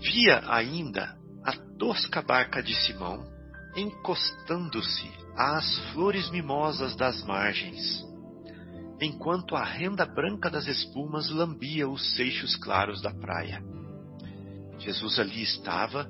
Via 0.00 0.42
ainda 0.48 1.16
a 1.44 1.52
tosca 1.78 2.20
barca 2.20 2.62
de 2.62 2.74
Simão 2.74 3.34
encostando-se 3.76 5.10
às 5.36 5.78
flores 5.92 6.30
mimosas 6.30 6.94
das 6.96 7.24
margens, 7.24 8.04
enquanto 9.00 9.56
a 9.56 9.64
renda 9.64 10.04
branca 10.06 10.50
das 10.50 10.66
espumas 10.66 11.30
lambia 11.30 11.88
os 11.88 12.14
seixos 12.14 12.56
claros 12.56 13.02
da 13.02 13.12
praia. 13.12 13.62
Jesus 14.78 15.18
ali 15.18 15.42
estava, 15.42 16.08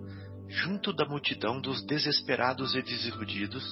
junto 0.48 0.92
da 0.92 1.06
multidão 1.06 1.60
dos 1.60 1.84
desesperados 1.86 2.74
e 2.74 2.82
desiludidos, 2.82 3.64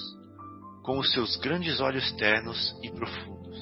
com 0.83 0.99
os 0.99 1.11
seus 1.11 1.37
grandes 1.37 1.79
olhos 1.79 2.11
ternos 2.13 2.77
e 2.83 2.91
profundos. 2.91 3.57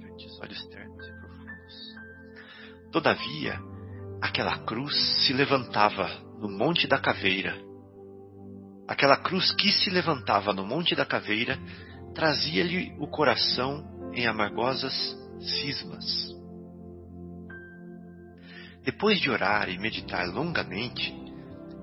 Grandes 0.00 0.40
olhos 0.40 0.66
ternos 0.68 1.06
e 1.06 1.12
profundos. 1.20 2.92
Todavia, 2.92 3.58
aquela 4.20 4.58
cruz 4.58 4.94
se 5.26 5.32
levantava 5.32 6.08
no 6.38 6.48
Monte 6.48 6.86
da 6.86 6.98
Caveira 6.98 7.72
Aquela 8.92 9.16
cruz 9.16 9.52
que 9.52 9.70
se 9.72 9.88
levantava 9.90 10.52
no 10.52 10.66
Monte 10.66 10.94
da 10.94 11.06
Caveira 11.06 11.58
trazia-lhe 12.14 12.94
o 12.98 13.06
coração 13.06 13.84
em 14.14 14.26
amargosas 14.26 14.92
cismas. 15.40 16.32
Depois 18.84 19.20
de 19.20 19.30
orar 19.30 19.68
e 19.68 19.78
meditar 19.78 20.26
longamente, 20.28 21.14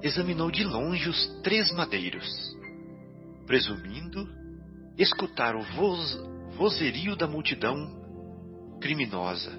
examinou 0.01 0.51
de 0.51 0.63
longe 0.63 1.09
os 1.09 1.41
três 1.41 1.71
madeiros, 1.71 2.27
presumindo 3.45 4.27
escutar 4.97 5.55
o 5.55 5.61
voz, 5.61 6.17
vozerio 6.57 7.15
da 7.15 7.27
multidão 7.27 7.97
criminosa, 8.82 9.51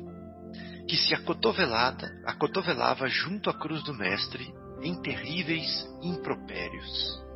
que 0.87 0.97
se 0.97 1.15
acotovelava 1.15 3.09
junto 3.09 3.49
à 3.49 3.55
cruz 3.55 3.83
do 3.85 3.95
Mestre 3.95 4.53
em 4.83 5.01
terríveis 5.01 5.89
impropérios. 6.03 7.30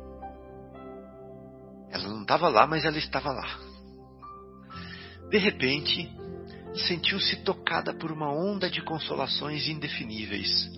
Ela 1.95 2.09
não 2.09 2.23
estava 2.23 2.49
lá, 2.49 2.67
mas 2.67 2.83
ela 2.83 2.97
estava 2.97 3.31
lá. 3.31 3.57
De 5.29 5.37
repente, 5.37 6.11
sentiu-se 6.87 7.37
tocada 7.37 7.93
por 7.93 8.11
uma 8.11 8.29
onda 8.29 8.69
de 8.69 8.81
consolações 8.81 9.69
indefiníveis. 9.69 10.69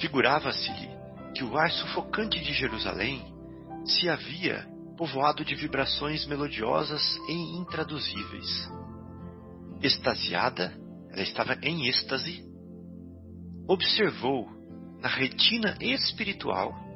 Figurava-se-lhe 0.00 0.90
que 1.36 1.44
o 1.44 1.56
ar 1.56 1.70
sufocante 1.70 2.40
de 2.40 2.52
Jerusalém 2.52 3.32
se 3.84 4.08
havia 4.08 4.66
povoado 4.96 5.44
de 5.44 5.54
vibrações 5.54 6.26
melodiosas 6.26 7.16
e 7.28 7.58
intraduzíveis. 7.58 8.68
Extasiada, 9.80 10.76
ela 11.12 11.22
estava 11.22 11.56
em 11.62 11.86
êxtase, 11.86 12.44
observou 13.68 14.48
na 15.00 15.08
retina 15.08 15.76
espiritual 15.80 16.89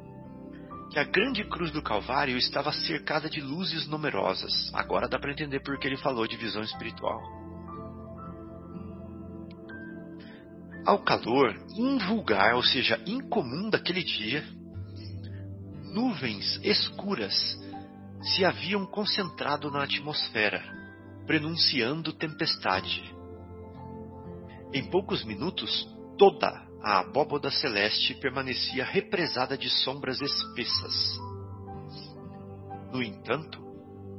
que 0.91 0.99
a 0.99 1.03
grande 1.03 1.43
cruz 1.45 1.71
do 1.71 1.81
Calvário 1.81 2.37
estava 2.37 2.71
cercada 2.71 3.29
de 3.29 3.41
luzes 3.41 3.87
numerosas. 3.87 4.71
Agora 4.73 5.07
dá 5.07 5.19
para 5.19 5.31
entender 5.31 5.59
por 5.61 5.77
que 5.77 5.87
ele 5.87 5.97
falou 5.97 6.27
de 6.27 6.37
visão 6.37 6.61
espiritual. 6.61 7.21
Ao 10.85 10.99
calor 10.99 11.55
invulgar, 11.75 12.55
ou 12.55 12.63
seja, 12.63 13.01
incomum 13.07 13.69
daquele 13.69 14.03
dia, 14.03 14.43
nuvens 15.93 16.59
escuras 16.63 17.33
se 18.21 18.45
haviam 18.45 18.85
concentrado 18.85 19.71
na 19.71 19.83
atmosfera, 19.83 20.61
prenunciando 21.25 22.13
tempestade. 22.13 23.03
Em 24.73 24.89
poucos 24.89 25.23
minutos, 25.23 25.87
toda 26.17 26.64
a 26.81 26.99
abóboda 26.99 27.49
celeste 27.49 28.13
permanecia 28.15 28.85
represada 28.85 29.57
de 29.57 29.69
sombras 29.69 30.21
espessas. 30.21 31.19
No 32.91 33.01
entanto, 33.01 33.59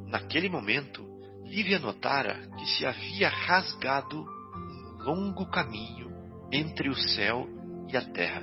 naquele 0.06 0.48
momento, 0.48 1.06
Lívia 1.46 1.78
notara 1.78 2.48
que 2.58 2.66
se 2.66 2.84
havia 2.84 3.28
rasgado 3.28 4.20
um 4.20 5.04
longo 5.04 5.46
caminho 5.46 6.10
entre 6.52 6.88
o 6.88 6.94
céu 6.94 7.48
e 7.88 7.96
a 7.96 8.02
terra. 8.02 8.42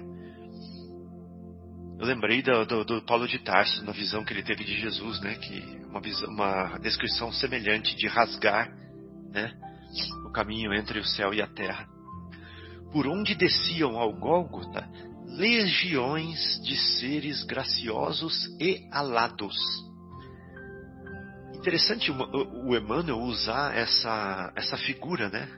Eu 1.99 2.05
lembrei 2.07 2.41
do, 2.41 2.65
do, 2.65 2.85
do, 2.85 3.01
Paulo 3.03 3.27
de 3.27 3.39
Tarso, 3.39 3.83
na 3.83 3.91
visão 3.91 4.23
que 4.23 4.33
ele 4.33 4.41
teve 4.41 4.63
de 4.63 4.79
Jesus, 4.79 5.19
né? 5.19 5.35
Que 5.35 5.59
uma, 5.89 6.01
visão, 6.01 6.29
uma 6.29 6.77
descrição 6.79 7.31
semelhante 7.33 7.95
de 7.95 8.07
rasgar, 8.07 8.71
né? 9.31 9.53
O 10.25 10.31
caminho 10.31 10.73
entre 10.73 10.99
o 10.99 11.05
céu 11.05 11.33
e 11.33 11.41
a 11.41 11.47
terra 11.47 11.87
por 12.93 13.07
onde 13.07 13.35
desciam 13.35 13.97
ao 13.97 14.13
Gólgota 14.13 14.87
legiões 15.25 16.61
de 16.63 16.77
seres 16.77 17.43
graciosos 17.43 18.55
e 18.61 18.87
alados. 18.91 19.57
Interessante 21.55 22.11
o 22.11 22.75
Emmanuel 22.75 23.19
usar 23.19 23.75
essa, 23.75 24.53
essa 24.55 24.77
figura, 24.77 25.29
né? 25.29 25.49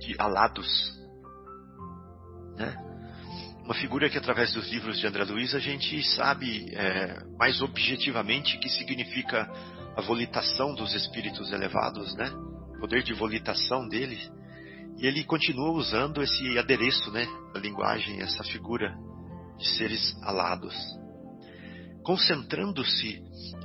De 0.00 0.14
alados. 0.18 0.68
Né? 2.56 2.76
Uma 3.64 3.74
figura 3.74 4.10
que 4.10 4.18
através 4.18 4.52
dos 4.52 4.68
livros 4.68 4.98
de 4.98 5.06
André 5.06 5.24
Luiz 5.24 5.54
a 5.54 5.60
gente 5.60 6.02
sabe 6.16 6.66
é, 6.74 7.24
mais 7.38 7.62
objetivamente 7.62 8.58
que 8.58 8.68
significa 8.68 9.48
a 9.96 10.00
volitação 10.02 10.74
dos 10.74 10.94
espíritos 10.94 11.52
elevados, 11.52 12.14
né? 12.16 12.30
O 12.76 12.80
poder 12.80 13.02
de 13.02 13.14
volitação 13.14 13.88
dele. 13.88 14.18
E 15.00 15.06
ele 15.06 15.24
continua 15.24 15.70
usando 15.70 16.22
esse 16.22 16.58
adereço, 16.58 17.10
né, 17.10 17.26
da 17.54 17.58
linguagem, 17.58 18.20
essa 18.20 18.44
figura 18.44 18.94
de 19.56 19.66
seres 19.76 20.14
alados, 20.22 20.74
concentrando-se 22.04 23.18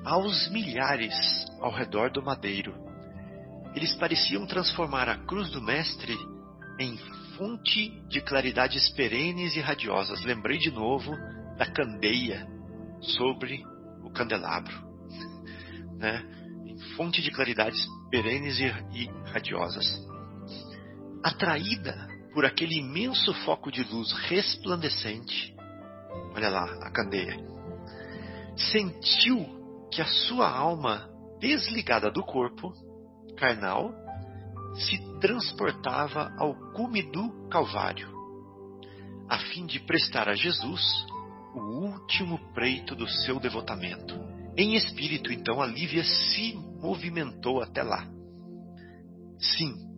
aos 0.05 0.49
milhares 0.49 1.13
ao 1.59 1.73
redor 1.73 2.09
do 2.09 2.23
madeiro. 2.23 2.73
Eles 3.75 3.93
pareciam 3.95 4.47
transformar 4.47 5.09
a 5.09 5.17
cruz 5.25 5.51
do 5.51 5.61
Mestre 5.61 6.17
em 6.79 6.97
fonte 7.37 7.89
de 8.07 8.21
claridades 8.21 8.89
perenes 8.91 9.57
e 9.57 9.59
radiosas. 9.59 10.23
Lembrei 10.23 10.57
de 10.57 10.71
novo 10.71 11.11
da 11.57 11.65
candeia 11.65 12.47
sobre 13.01 13.61
o 14.05 14.09
candelabro, 14.09 14.73
né? 15.97 16.23
Em 16.65 16.77
fonte 16.95 17.21
de 17.21 17.29
claridades 17.29 17.85
perenes 18.09 18.57
e, 18.57 18.65
e 18.93 19.09
radiosas. 19.25 20.14
Atraída 21.25 22.07
por 22.35 22.45
aquele 22.45 22.77
imenso 22.77 23.33
foco 23.45 23.71
de 23.71 23.81
luz 23.81 24.11
resplandecente, 24.29 25.55
olha 26.35 26.49
lá 26.49 26.65
a 26.83 26.91
candeia, 26.91 27.35
sentiu 28.55 29.43
que 29.91 30.03
a 30.03 30.05
sua 30.05 30.47
alma, 30.47 31.09
desligada 31.39 32.11
do 32.11 32.23
corpo 32.23 32.71
carnal, 33.37 33.91
se 34.75 34.99
transportava 35.19 36.31
ao 36.37 36.53
cume 36.73 37.01
do 37.01 37.47
Calvário, 37.49 38.07
a 39.27 39.39
fim 39.39 39.65
de 39.65 39.79
prestar 39.79 40.29
a 40.29 40.35
Jesus 40.35 41.07
o 41.55 41.87
último 41.87 42.37
preito 42.53 42.95
do 42.95 43.07
seu 43.07 43.39
devotamento. 43.39 44.13
Em 44.55 44.75
espírito, 44.75 45.33
então, 45.33 45.59
a 45.59 45.65
Lívia 45.65 46.03
se 46.03 46.53
movimentou 46.79 47.63
até 47.63 47.81
lá. 47.81 48.07
Sim, 49.39 49.94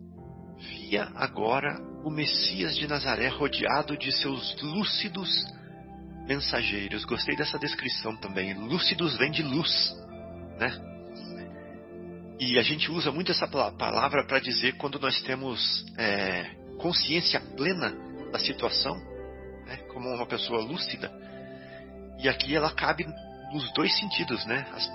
via 0.58 1.10
agora 1.14 1.78
o 2.04 2.10
Messias 2.10 2.76
de 2.76 2.86
Nazaré 2.86 3.28
rodeado 3.28 3.96
de 3.96 4.10
seus 4.12 4.60
lúcidos 4.62 5.28
mensageiros. 6.26 7.04
Gostei 7.04 7.36
dessa 7.36 7.58
descrição 7.58 8.16
também. 8.16 8.54
Lúcidos 8.54 9.16
vem 9.16 9.30
de 9.30 9.42
luz, 9.42 9.94
né? 10.58 10.88
E 12.40 12.58
a 12.58 12.62
gente 12.62 12.90
usa 12.90 13.10
muito 13.10 13.32
essa 13.32 13.48
palavra 13.48 14.24
para 14.24 14.38
dizer 14.38 14.76
quando 14.76 14.98
nós 15.00 15.20
temos 15.22 15.84
é, 15.96 16.44
consciência 16.78 17.40
plena 17.56 17.92
da 18.30 18.38
situação, 18.38 18.94
né? 19.66 19.76
como 19.92 20.08
uma 20.08 20.26
pessoa 20.26 20.60
lúcida. 20.60 21.10
E 22.20 22.28
aqui 22.28 22.54
ela 22.54 22.70
cabe 22.70 23.04
nos 23.52 23.72
dois 23.72 23.96
sentidos, 23.98 24.44
né? 24.46 24.66
As, 24.72 24.88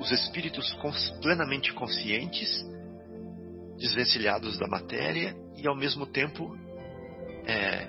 os 0.00 0.10
espíritos 0.10 0.72
cons, 0.74 1.10
plenamente 1.22 1.72
conscientes, 1.72 2.64
desvencilhados 3.78 4.58
da 4.58 4.66
matéria 4.66 5.34
e 5.56 5.66
ao 5.66 5.76
mesmo 5.76 6.06
tempo 6.06 6.56
é, 7.46 7.86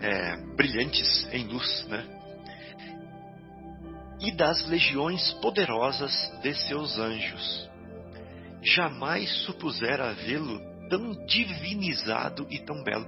é, 0.00 0.36
brilhantes 0.54 1.28
em 1.32 1.44
luz, 1.44 1.86
né? 1.88 2.04
E 4.20 4.30
das 4.32 4.66
legiões 4.68 5.32
poderosas 5.34 6.12
de 6.42 6.54
seus 6.54 6.98
anjos. 6.98 7.70
Jamais 8.62 9.30
supusera 9.44 10.12
vê-lo 10.14 10.60
tão 10.88 11.26
divinizado 11.26 12.46
e 12.50 12.58
tão 12.60 12.82
belo. 12.82 13.06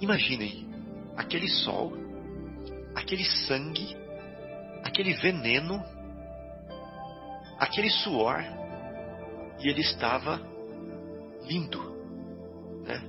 Imaginem, 0.00 0.66
aquele 1.16 1.48
sol, 1.48 1.92
aquele 2.94 3.24
sangue, 3.24 3.96
aquele 4.82 5.12
veneno, 5.14 5.82
aquele 7.58 7.90
suor, 7.90 8.42
e 9.60 9.68
ele 9.68 9.82
estava 9.82 10.49
lindo, 11.50 11.80
né? 12.84 13.02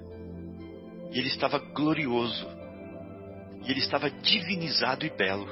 E 1.12 1.20
ele 1.20 1.28
estava 1.28 1.60
glorioso 1.60 2.48
e 3.64 3.70
ele 3.70 3.80
estava 3.80 4.10
divinizado 4.10 5.06
e 5.06 5.10
belo. 5.12 5.48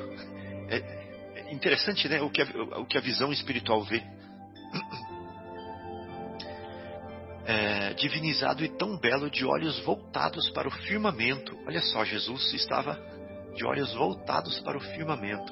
É 0.69 1.53
interessante, 1.53 2.07
né, 2.07 2.21
o 2.21 2.29
que 2.29 2.41
a, 2.41 2.45
o 2.79 2.85
que 2.85 2.97
a 2.97 3.01
visão 3.01 3.31
espiritual 3.31 3.83
vê. 3.83 4.01
É, 7.45 7.93
divinizado 7.93 8.63
e 8.63 8.69
tão 8.69 8.97
belo, 8.97 9.29
de 9.29 9.45
olhos 9.45 9.79
voltados 9.79 10.49
para 10.51 10.67
o 10.67 10.71
firmamento. 10.71 11.57
Olha 11.65 11.81
só, 11.81 12.03
Jesus 12.03 12.53
estava 12.53 12.99
de 13.55 13.65
olhos 13.65 13.93
voltados 13.93 14.59
para 14.59 14.77
o 14.77 14.81
firmamento, 14.81 15.51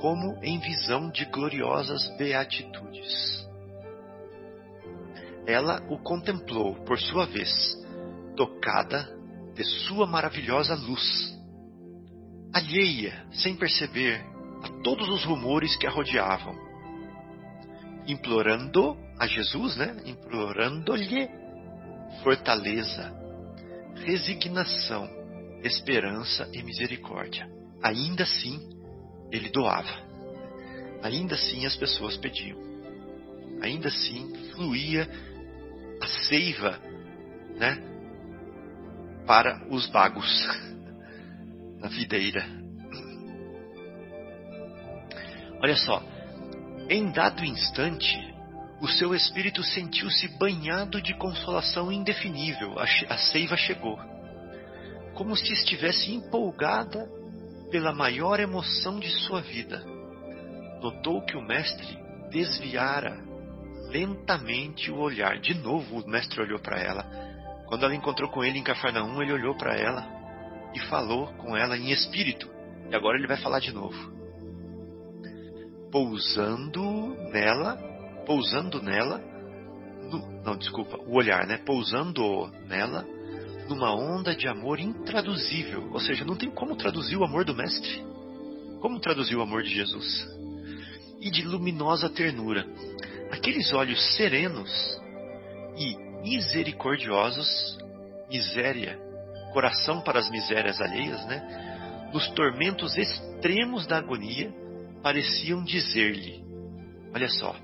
como 0.00 0.38
em 0.42 0.58
visão 0.58 1.10
de 1.10 1.24
gloriosas 1.24 2.06
beatitudes. 2.16 3.48
Ela 5.46 5.82
o 5.88 5.98
contemplou, 5.98 6.74
por 6.84 6.98
sua 6.98 7.26
vez, 7.26 7.50
tocada 8.36 9.14
de 9.54 9.64
sua 9.64 10.06
maravilhosa 10.06 10.74
luz 10.74 11.34
alheia, 12.54 13.26
sem 13.32 13.56
perceber, 13.56 14.24
a 14.62 14.68
todos 14.82 15.08
os 15.08 15.24
rumores 15.24 15.76
que 15.76 15.88
a 15.88 15.90
rodeavam, 15.90 16.56
implorando 18.06 18.96
a 19.18 19.26
Jesus, 19.26 19.76
né? 19.76 19.96
Implorando-lhe 20.06 21.28
fortaleza, 22.22 23.12
resignação, 23.96 25.10
esperança 25.64 26.48
e 26.52 26.62
misericórdia. 26.62 27.50
Ainda 27.82 28.22
assim, 28.22 28.60
ele 29.32 29.50
doava. 29.50 30.04
Ainda 31.02 31.34
assim, 31.34 31.66
as 31.66 31.76
pessoas 31.76 32.16
pediam. 32.16 32.56
Ainda 33.60 33.88
assim, 33.88 34.32
fluía 34.52 35.08
seiva, 36.06 36.78
né? 37.56 37.78
Para 39.26 39.66
os 39.70 39.86
bagos. 39.88 40.28
na 41.84 41.90
videira. 41.90 42.42
Olha 45.62 45.76
só, 45.76 46.02
em 46.88 47.12
dado 47.12 47.44
instante, 47.44 48.18
o 48.80 48.88
seu 48.88 49.14
espírito 49.14 49.62
sentiu-se 49.62 50.28
banhado 50.38 51.00
de 51.02 51.14
consolação 51.18 51.92
indefinível. 51.92 52.78
A, 52.78 52.84
a 52.84 53.18
seiva 53.18 53.54
chegou, 53.54 53.98
como 55.14 55.36
se 55.36 55.52
estivesse 55.52 56.10
empolgada 56.10 57.06
pela 57.70 57.92
maior 57.92 58.40
emoção 58.40 58.98
de 58.98 59.10
sua 59.10 59.42
vida. 59.42 59.84
Notou 60.80 61.20
que 61.20 61.36
o 61.36 61.42
mestre 61.42 61.98
desviara 62.30 63.22
lentamente 63.94 64.90
o 64.90 64.98
olhar. 64.98 65.38
De 65.38 65.54
novo, 65.54 66.00
o 66.00 66.08
mestre 66.08 66.42
olhou 66.42 66.58
para 66.58 66.80
ela. 66.80 67.04
Quando 67.66 67.84
ela 67.84 67.94
encontrou 67.94 68.28
com 68.28 68.42
ele 68.44 68.58
em 68.58 68.64
Cafarnaum, 68.64 69.22
ele 69.22 69.32
olhou 69.32 69.54
para 69.54 69.76
ela 69.76 70.04
e 70.74 70.80
falou 70.80 71.28
com 71.34 71.56
ela 71.56 71.78
em 71.78 71.92
espírito. 71.92 72.50
E 72.90 72.94
agora 72.94 73.16
ele 73.16 73.28
vai 73.28 73.36
falar 73.36 73.60
de 73.60 73.72
novo. 73.72 74.12
Pousando 75.92 77.14
nela, 77.30 77.76
pousando 78.26 78.82
nela, 78.82 79.22
no, 80.10 80.42
não, 80.42 80.56
desculpa, 80.56 80.98
o 81.06 81.16
olhar, 81.16 81.46
né? 81.46 81.58
Pousando 81.58 82.48
nela 82.66 83.06
numa 83.68 83.94
onda 83.94 84.34
de 84.34 84.48
amor 84.48 84.80
intraduzível. 84.80 85.88
Ou 85.92 86.00
seja, 86.00 86.24
não 86.24 86.36
tem 86.36 86.50
como 86.50 86.76
traduzir 86.76 87.16
o 87.16 87.24
amor 87.24 87.44
do 87.44 87.54
Mestre. 87.54 88.04
Como 88.80 89.00
traduzir 89.00 89.36
o 89.36 89.42
amor 89.42 89.62
de 89.62 89.72
Jesus? 89.72 90.26
E 91.20 91.30
de 91.30 91.42
luminosa 91.42 92.10
ternura. 92.10 92.66
Aqueles 93.34 93.72
olhos 93.72 94.16
serenos 94.16 94.70
e 95.76 95.96
misericordiosos, 96.22 97.76
miséria 98.30 98.96
coração 99.52 100.00
para 100.00 100.20
as 100.20 100.30
misérias 100.30 100.80
alheias, 100.80 101.26
né? 101.26 102.10
Nos 102.12 102.28
tormentos 102.30 102.96
extremos 102.96 103.88
da 103.88 103.98
agonia, 103.98 104.52
pareciam 105.02 105.64
dizer-lhe: 105.64 106.44
Olha 107.12 107.28
só, 107.28 107.56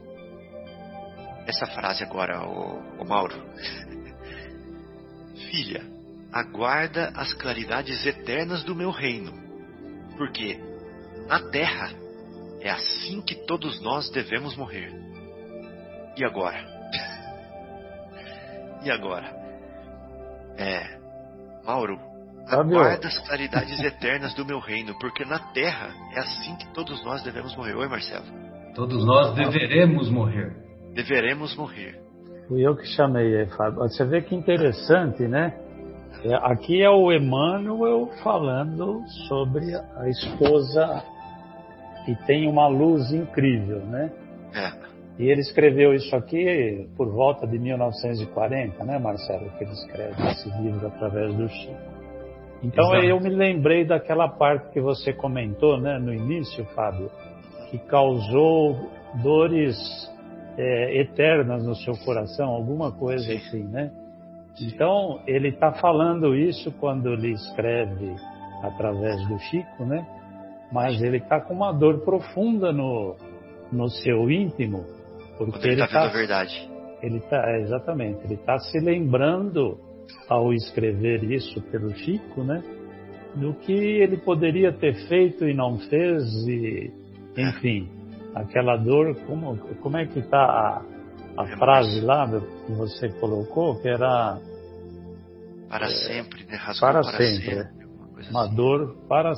essa 1.47 1.67
frase 1.67 2.03
agora, 2.03 2.45
o, 2.45 3.05
Mauro. 3.05 3.37
Filha, 5.51 5.85
aguarda 6.33 7.13
as 7.15 7.33
claridades 7.33 8.05
eternas 8.05 8.65
do 8.65 8.75
meu 8.75 8.91
reino, 8.91 9.33
porque 10.17 10.59
na 11.29 11.41
terra 11.51 11.93
é 12.61 12.71
assim 12.71 13.23
que 13.23 13.37
todos 13.47 13.81
nós 13.81 14.11
devemos 14.11 14.57
morrer. 14.57 15.10
E 16.21 16.25
agora? 16.25 16.63
e 18.85 18.91
agora? 18.91 19.25
É, 20.59 20.99
Mauro, 21.65 21.99
aguarda 22.47 23.09
as 23.09 23.19
claridades 23.27 23.81
eternas 23.81 24.35
do 24.35 24.45
meu 24.45 24.59
reino, 24.59 24.95
porque 24.99 25.25
na 25.25 25.39
terra 25.55 25.89
é 26.15 26.21
assim 26.21 26.57
que 26.57 26.71
todos 26.75 27.03
nós 27.07 27.23
devemos 27.23 27.57
morrer. 27.57 27.75
Oi, 27.75 27.89
Marcelo. 27.89 28.27
Todos 28.75 29.03
nós 29.07 29.35
deveremos 29.35 30.11
morrer. 30.11 30.55
Deveremos 30.95 31.57
morrer. 31.57 31.99
Fui 32.49 32.61
eu 32.67 32.77
que 32.77 32.85
chamei, 32.89 33.47
Fábio. 33.57 33.79
Você 33.79 34.05
vê 34.05 34.21
que 34.21 34.35
interessante, 34.35 35.27
né? 35.27 35.59
É, 36.23 36.35
aqui 36.53 36.83
é 36.83 36.91
o 36.91 37.11
Emmanuel 37.11 38.11
falando 38.23 39.01
sobre 39.27 39.75
a 39.75 40.07
esposa 40.11 41.03
que 42.05 42.15
tem 42.27 42.47
uma 42.47 42.69
luz 42.69 43.11
incrível, 43.11 43.81
né? 43.87 44.13
É. 44.53 44.90
E 45.21 45.31
ele 45.31 45.43
escreveu 45.43 45.93
isso 45.93 46.17
aqui 46.17 46.89
por 46.97 47.13
volta 47.13 47.47
de 47.47 47.59
1940, 47.59 48.83
né, 48.87 48.99
Marcelo? 48.99 49.51
Que 49.59 49.65
ele 49.65 49.73
escreve 49.73 50.31
esse 50.31 50.49
livro 50.63 50.87
através 50.87 51.35
do 51.35 51.47
Chico. 51.47 51.77
Então 52.63 52.87
Exato. 52.95 53.05
eu 53.05 53.21
me 53.21 53.29
lembrei 53.29 53.85
daquela 53.85 54.31
parte 54.31 54.71
que 54.71 54.81
você 54.81 55.13
comentou, 55.13 55.79
né, 55.79 55.99
no 55.99 56.15
início, 56.15 56.65
Fábio, 56.75 57.11
que 57.71 57.77
causou 57.81 58.91
dores 59.23 59.77
é, 60.57 61.03
eternas 61.03 61.67
no 61.67 61.75
seu 61.75 61.93
coração, 62.03 62.49
alguma 62.49 62.91
coisa 62.91 63.27
Sim. 63.27 63.37
assim, 63.37 63.65
né? 63.65 63.93
Então 64.59 65.21
ele 65.27 65.49
está 65.51 65.71
falando 65.73 66.35
isso 66.35 66.73
quando 66.81 67.11
ele 67.11 67.33
escreve 67.33 68.15
através 68.63 69.29
do 69.29 69.39
Chico, 69.39 69.85
né? 69.85 70.03
Mas 70.73 71.03
ele 71.03 71.19
está 71.19 71.43
com 71.43 71.53
uma 71.53 71.73
dor 71.73 71.99
profunda 72.07 72.73
no, 72.73 73.17
no 73.71 73.91
seu 73.91 74.31
íntimo 74.31 74.99
porque 75.47 75.69
ele 75.69 75.83
está 75.83 76.03
vendo 76.03 76.11
a 76.11 76.13
verdade. 76.13 76.71
Ele 77.03 77.17
está, 77.19 77.51
é, 77.51 77.61
exatamente, 77.63 78.25
ele 78.25 78.35
está 78.35 78.59
se 78.59 78.79
lembrando 78.79 79.79
ao 80.29 80.53
escrever 80.53 81.25
isso 81.25 81.61
pelo 81.71 81.95
Chico, 81.95 82.43
né? 82.43 82.63
Do 83.35 83.55
que 83.55 83.73
ele 83.73 84.17
poderia 84.19 84.73
ter 84.73 84.95
feito 85.09 85.49
e 85.49 85.55
não 85.55 85.79
fez 85.79 86.25
e, 86.47 86.93
enfim, 87.37 87.89
aquela 88.35 88.77
dor, 88.77 89.17
como, 89.27 89.57
como 89.77 89.97
é 89.97 90.07
que 90.07 90.19
está 90.19 90.39
a, 90.39 90.83
a 91.39 91.45
é 91.45 91.57
frase 91.57 92.01
lá 92.01 92.27
que 92.67 92.73
você 92.73 93.09
colocou, 93.21 93.81
que 93.81 93.89
era... 93.89 94.39
Para 95.69 95.87
é, 95.87 95.89
sempre, 95.89 96.45
né? 96.45 96.59
Para, 96.81 97.01
para 97.01 97.03
sempre. 97.17 97.55
sempre 97.55 97.81
uma, 98.29 98.45
assim. 98.45 98.55
dor 98.55 98.97
para. 99.09 99.33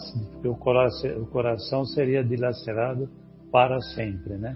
O 0.45 0.57
coração, 0.57 1.23
o 1.23 1.27
coração 1.27 1.85
seria 1.85 2.25
dilacerado 2.25 3.09
para 3.51 3.79
sempre, 3.95 4.37
né? 4.37 4.55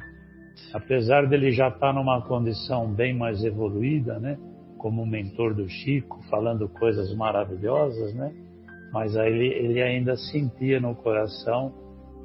Apesar 0.72 1.26
dele 1.26 1.50
já 1.50 1.68
estar 1.68 1.80
tá 1.80 1.92
numa 1.92 2.22
condição 2.22 2.92
bem 2.92 3.14
mais 3.14 3.44
evoluída, 3.44 4.18
né? 4.18 4.38
Como 4.78 5.06
mentor 5.06 5.54
do 5.54 5.68
Chico, 5.68 6.22
falando 6.28 6.68
coisas 6.68 7.14
maravilhosas, 7.14 8.14
né? 8.14 8.32
Mas 8.92 9.16
aí 9.16 9.32
ele, 9.32 9.46
ele 9.46 9.82
ainda 9.82 10.16
sentia 10.16 10.80
no 10.80 10.94
coração 10.94 11.72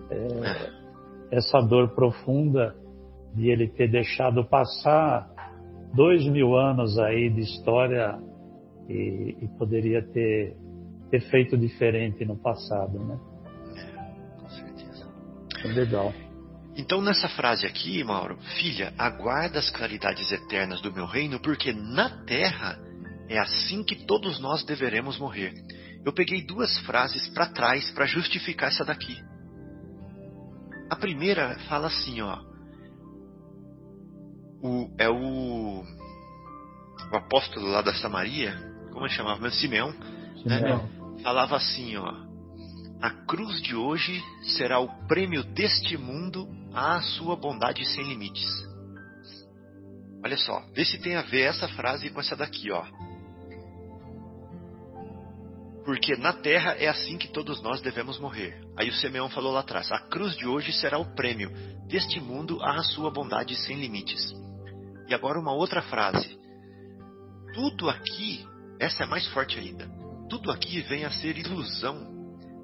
é, 0.09 1.37
essa 1.37 1.61
dor 1.61 1.89
profunda 1.95 2.75
de 3.33 3.49
ele 3.49 3.67
ter 3.67 3.89
deixado 3.89 4.43
passar 4.45 5.29
dois 5.93 6.25
mil 6.27 6.55
anos 6.55 6.97
aí 6.99 7.29
de 7.29 7.41
história 7.41 8.19
e, 8.89 9.37
e 9.41 9.47
poderia 9.57 10.01
ter, 10.01 10.55
ter 11.09 11.21
feito 11.29 11.57
diferente 11.57 12.25
no 12.25 12.35
passado, 12.35 12.99
né? 12.99 13.19
Com 14.39 14.49
certeza. 14.49 15.07
Legal. 15.73 16.11
Então, 16.75 17.01
nessa 17.01 17.27
frase 17.27 17.65
aqui, 17.65 18.03
Mauro, 18.03 18.37
filha, 18.57 18.93
aguarda 18.97 19.59
as 19.59 19.69
claridades 19.69 20.31
eternas 20.31 20.81
do 20.81 20.93
meu 20.93 21.05
reino, 21.05 21.39
porque 21.39 21.73
na 21.73 22.23
terra 22.23 22.79
é 23.27 23.37
assim 23.37 23.83
que 23.83 23.95
todos 24.05 24.39
nós 24.39 24.63
deveremos 24.63 25.17
morrer. 25.17 25.53
Eu 26.05 26.13
peguei 26.13 26.45
duas 26.45 26.77
frases 26.79 27.27
para 27.29 27.47
trás 27.47 27.91
para 27.91 28.05
justificar 28.05 28.69
essa 28.69 28.85
daqui. 28.85 29.17
A 30.89 30.95
primeira 30.95 31.57
fala 31.69 31.87
assim, 31.87 32.21
ó. 32.21 32.39
O, 34.63 34.93
é 34.97 35.09
o, 35.09 35.83
o 37.11 37.15
apóstolo 37.15 37.67
lá 37.67 37.81
da 37.81 37.93
Samaria, 37.95 38.55
como 38.91 39.05
ele 39.05 39.13
chamava? 39.13 39.49
Simeão, 39.51 39.93
Simeão. 40.41 40.87
Né? 40.87 41.21
falava 41.23 41.55
assim, 41.55 41.95
ó. 41.97 42.30
A 43.01 43.09
cruz 43.09 43.59
de 43.63 43.75
hoje 43.75 44.23
será 44.43 44.79
o 44.79 45.07
prêmio 45.07 45.43
deste 45.43 45.97
mundo 45.97 46.47
à 46.71 47.01
sua 47.01 47.35
bondade 47.35 47.83
sem 47.85 48.03
limites. 48.03 48.47
Olha 50.23 50.37
só, 50.37 50.63
vê 50.71 50.85
se 50.85 50.99
tem 50.99 51.15
a 51.15 51.23
ver 51.23 51.41
essa 51.41 51.67
frase 51.69 52.11
com 52.11 52.19
essa 52.19 52.35
daqui, 52.35 52.69
ó. 52.69 52.85
Porque 55.83 56.15
na 56.15 56.31
terra 56.31 56.75
é 56.77 56.87
assim 56.87 57.17
que 57.17 57.27
todos 57.27 57.59
nós 57.63 57.81
devemos 57.81 58.19
morrer. 58.19 58.61
Aí 58.77 58.87
o 58.87 58.93
Simeão 58.93 59.29
falou 59.29 59.51
lá 59.51 59.61
atrás: 59.61 59.91
a 59.91 59.97
cruz 59.97 60.37
de 60.37 60.45
hoje 60.45 60.71
será 60.71 60.99
o 60.99 61.15
prêmio 61.15 61.49
deste 61.87 62.19
mundo 62.19 62.61
à 62.61 62.83
sua 62.83 63.09
bondade 63.09 63.55
sem 63.55 63.79
limites. 63.79 64.31
E 65.07 65.13
agora 65.15 65.39
uma 65.39 65.51
outra 65.51 65.81
frase. 65.81 66.39
Tudo 67.55 67.89
aqui, 67.89 68.45
essa 68.79 69.03
é 69.03 69.07
mais 69.07 69.27
forte 69.29 69.57
ainda. 69.57 69.89
Tudo 70.29 70.51
aqui 70.51 70.81
vem 70.81 71.03
a 71.03 71.09
ser 71.09 71.35
ilusão 71.35 72.20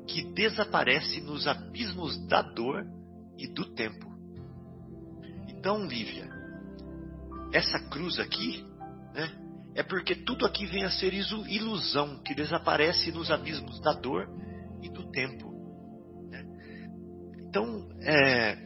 que 0.08 0.24
desaparece 0.34 1.22
nos 1.22 1.46
abismos 1.48 2.18
da 2.28 2.42
dor 2.42 2.86
e 3.38 3.48
do 3.48 3.66
tempo. 3.74 4.08
Então, 5.50 5.86
Lívia, 5.86 6.30
essa 7.52 7.80
cruz 7.90 8.18
aqui, 8.20 8.66
né, 9.14 9.30
é 9.76 9.84
porque 9.84 10.16
tudo 10.16 10.46
aqui 10.46 10.66
vem 10.66 10.86
a 10.86 10.92
ser 10.92 11.14
ilusão 11.14 12.22
que 12.24 12.34
desaparece 12.34 13.12
nos 13.12 13.30
abismos 13.30 13.80
da 13.82 13.94
dor 13.94 14.28
e 14.82 14.90
do 14.90 15.12
tempo. 15.12 15.52
Né? 16.30 16.44
Então, 17.48 17.88
é, 18.02 18.58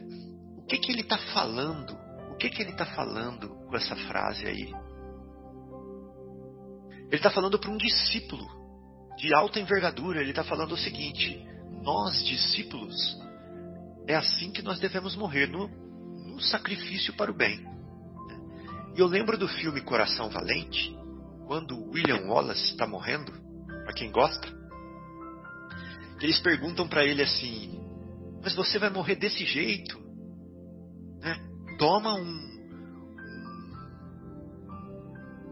o 0.56 0.64
que, 0.64 0.78
que 0.78 0.92
ele 0.92 1.02
está 1.02 1.18
falando? 1.18 1.98
O 2.30 2.36
que, 2.36 2.48
que 2.48 2.62
ele 2.62 2.70
está 2.70 2.86
falando 2.86 3.48
com 3.66 3.76
essa 3.76 3.96
frase 3.96 4.46
aí? 4.46 4.72
Ele 7.08 7.16
está 7.16 7.30
falando 7.30 7.58
para 7.58 7.70
um 7.70 7.76
discípulo 7.76 8.61
de 9.16 9.34
alta 9.34 9.60
envergadura, 9.60 10.20
ele 10.20 10.30
está 10.30 10.44
falando 10.44 10.72
o 10.72 10.76
seguinte: 10.76 11.44
nós, 11.82 12.24
discípulos, 12.24 12.94
é 14.06 14.14
assim 14.14 14.50
que 14.50 14.62
nós 14.62 14.78
devemos 14.78 15.16
morrer, 15.16 15.46
no, 15.46 15.68
no 15.68 16.40
sacrifício 16.40 17.14
para 17.14 17.30
o 17.30 17.34
bem. 17.34 17.66
E 18.94 19.00
eu 19.00 19.06
lembro 19.06 19.38
do 19.38 19.48
filme 19.48 19.80
Coração 19.80 20.28
Valente, 20.28 20.96
quando 21.46 21.90
William 21.90 22.26
Wallace 22.26 22.64
está 22.64 22.86
morrendo, 22.86 23.32
para 23.84 23.94
quem 23.94 24.10
gosta, 24.10 24.46
eles 26.20 26.38
perguntam 26.40 26.86
para 26.86 27.04
ele 27.04 27.22
assim: 27.22 27.80
Mas 28.42 28.54
você 28.54 28.78
vai 28.78 28.90
morrer 28.90 29.16
desse 29.16 29.44
jeito? 29.44 29.98
Né? 31.20 31.36
Toma 31.78 32.14
um, 32.14 32.52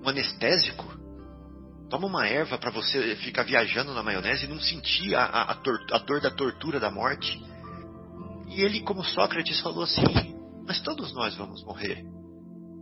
um 0.02 0.08
anestésico 0.08 0.89
Toma 1.90 2.06
uma 2.06 2.24
erva 2.24 2.56
para 2.56 2.70
você 2.70 3.16
ficar 3.16 3.42
viajando 3.42 3.92
na 3.92 4.00
maionese 4.00 4.44
e 4.44 4.48
não 4.48 4.60
sentir 4.60 5.12
a, 5.16 5.24
a, 5.24 5.42
a, 5.50 5.54
tor 5.56 5.76
a 5.90 5.98
dor 5.98 6.20
da 6.20 6.30
tortura 6.30 6.78
da 6.78 6.88
morte. 6.88 7.42
E 8.46 8.62
ele, 8.62 8.80
como 8.82 9.04
Sócrates, 9.04 9.60
falou 9.60 9.82
assim: 9.82 10.02
Mas 10.64 10.80
todos 10.80 11.12
nós 11.12 11.34
vamos 11.34 11.64
morrer. 11.64 12.04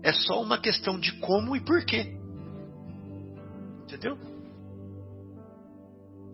É 0.03 0.13
só 0.13 0.43
uma 0.43 0.59
questão 0.59 1.01
de 1.01 1.13
como 1.21 1.57
e 1.57 1.61
porquê. 1.61 2.19
Entendeu? 3.85 4.19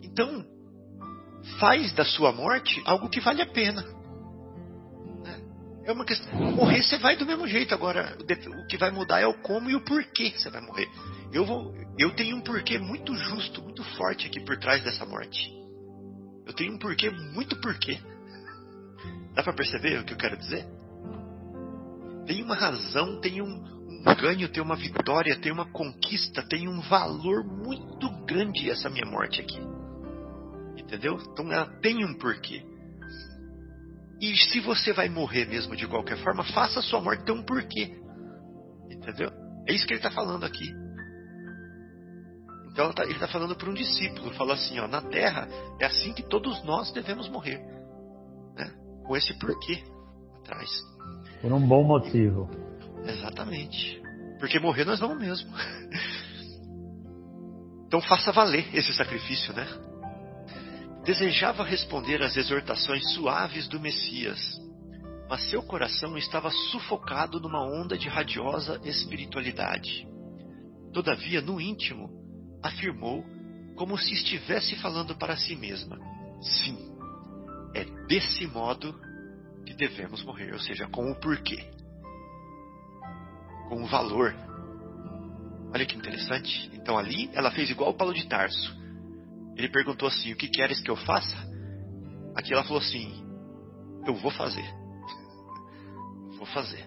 Então, 0.03 0.45
faz 1.59 1.93
da 1.93 2.03
sua 2.03 2.33
morte 2.33 2.83
algo 2.85 3.09
que 3.09 3.21
vale 3.21 3.41
a 3.41 3.47
pena. 3.47 3.94
É 5.85 5.91
uma 5.91 6.03
questão. 6.03 6.33
Morrer 6.51 6.81
você 6.81 6.97
vai 6.97 7.15
do 7.15 7.25
mesmo 7.25 7.47
jeito. 7.47 7.73
Agora, 7.73 8.17
o 8.19 8.67
que 8.67 8.77
vai 8.77 8.89
mudar 8.89 9.19
é 9.19 9.27
o 9.27 9.35
como 9.35 9.69
e 9.69 9.75
o 9.75 9.81
porquê 9.81 10.33
você 10.35 10.49
vai 10.49 10.61
morrer. 10.61 10.89
Eu 11.31 11.45
vou, 11.45 11.75
eu 11.97 12.11
tenho 12.15 12.35
um 12.37 12.41
porquê 12.41 12.79
muito 12.79 13.15
justo, 13.15 13.61
muito 13.61 13.83
forte 13.95 14.25
aqui 14.25 14.39
por 14.39 14.57
trás 14.57 14.83
dessa 14.83 15.05
morte. 15.05 15.53
Eu 16.45 16.53
tenho 16.53 16.73
um 16.73 16.79
porquê 16.79 17.09
muito 17.09 17.55
porquê. 17.61 17.99
Dá 19.35 19.43
para 19.43 19.53
perceber 19.53 19.99
o 19.99 20.03
que 20.03 20.13
eu 20.13 20.17
quero 20.17 20.37
dizer? 20.37 20.65
Tem 22.25 22.41
uma 22.41 22.55
razão, 22.55 23.19
tem 23.21 23.41
um, 23.41 23.45
um 23.47 24.03
ganho, 24.15 24.49
tem 24.49 24.63
uma 24.63 24.75
vitória, 24.75 25.35
tem 25.39 25.51
uma 25.51 25.71
conquista, 25.71 26.41
tem 26.41 26.67
um 26.67 26.81
valor 26.81 27.43
muito 27.43 28.09
grande 28.25 28.71
essa 28.71 28.89
minha 28.89 29.05
morte 29.05 29.41
aqui. 29.41 29.59
Entendeu? 30.77 31.19
Então 31.31 31.51
ela 31.51 31.67
tem 31.79 32.03
um 32.03 32.15
porquê. 32.15 32.63
E 34.25 34.35
se 34.37 34.59
você 34.59 34.91
vai 34.91 35.07
morrer 35.07 35.45
mesmo 35.45 35.75
de 35.75 35.87
qualquer 35.87 36.17
forma, 36.17 36.43
faça 36.45 36.79
a 36.79 36.81
sua 36.81 36.99
morte 36.99 37.23
ter 37.23 37.31
um 37.31 37.43
porquê. 37.43 37.95
Entendeu? 38.89 39.29
É 39.67 39.73
isso 39.73 39.85
que 39.85 39.93
ele 39.93 39.99
está 39.99 40.09
falando 40.09 40.43
aqui. 40.43 40.73
Então 42.71 42.91
tá, 42.91 43.03
ele 43.03 43.13
está 43.13 43.27
falando 43.27 43.55
para 43.55 43.69
um 43.69 43.73
discípulo, 43.75 44.33
falou 44.33 44.53
assim, 44.53 44.79
ó, 44.79 44.87
na 44.87 44.99
Terra 44.99 45.47
é 45.79 45.85
assim 45.85 46.11
que 46.11 46.23
todos 46.23 46.63
nós 46.63 46.91
devemos 46.91 47.29
morrer, 47.29 47.59
né? 48.55 48.73
Com 49.05 49.15
esse 49.15 49.31
porquê 49.37 49.83
atrás. 50.39 50.71
Por 51.39 51.53
um 51.53 51.67
bom 51.67 51.83
motivo. 51.83 52.49
Exatamente. 53.05 54.01
Porque 54.39 54.59
morrer 54.59 54.85
nós 54.85 54.99
vamos 54.99 55.19
mesmo. 55.19 55.51
Então 57.87 58.01
faça 58.01 58.31
valer 58.31 58.75
esse 58.75 58.91
sacrifício, 58.93 59.53
né? 59.53 59.65
Desejava 61.05 61.63
responder 61.63 62.23
às 62.23 62.35
exortações 62.35 63.13
suaves 63.13 63.67
do 63.67 63.79
Messias, 63.79 64.39
mas 65.29 65.47
seu 65.51 65.61
coração 65.61 66.17
estava 66.17 66.49
sufocado 66.49 67.39
numa 67.39 67.61
onda 67.61 67.95
de 67.95 68.09
radiosa 68.09 68.81
espiritualidade. 68.83 70.07
Todavia, 70.91 71.41
no 71.41 71.61
íntimo, 71.61 72.09
afirmou, 72.63 73.23
como 73.75 73.95
se 73.99 74.13
estivesse 74.13 74.75
falando 74.77 75.15
para 75.15 75.37
si 75.37 75.55
mesma: 75.55 75.95
Sim, 76.41 76.75
é 77.75 77.85
desse 78.07 78.47
modo 78.47 78.99
que 79.63 79.75
devemos 79.75 80.23
morrer, 80.23 80.53
ou 80.53 80.59
seja, 80.59 80.87
com 80.87 81.11
o 81.11 81.15
porquê, 81.19 81.69
com 83.69 83.83
o 83.83 83.85
valor. 83.85 84.35
Olha 85.71 85.85
que 85.85 85.95
interessante. 85.95 86.71
Então 86.73 86.97
ali 86.97 87.29
ela 87.33 87.51
fez 87.51 87.69
igual 87.69 87.91
o 87.91 87.93
Paulo 87.93 88.13
de 88.13 88.25
Tarso. 88.25 88.84
Ele 89.55 89.69
perguntou 89.69 90.07
assim: 90.07 90.33
O 90.33 90.35
que 90.35 90.47
queres 90.47 90.81
que 90.81 90.89
eu 90.89 90.95
faça? 90.95 91.35
Aqui 92.35 92.53
ela 92.53 92.63
falou 92.63 92.79
assim: 92.79 93.25
Eu 94.05 94.15
vou 94.15 94.31
fazer. 94.31 94.65
Vou 96.37 96.45
fazer. 96.47 96.85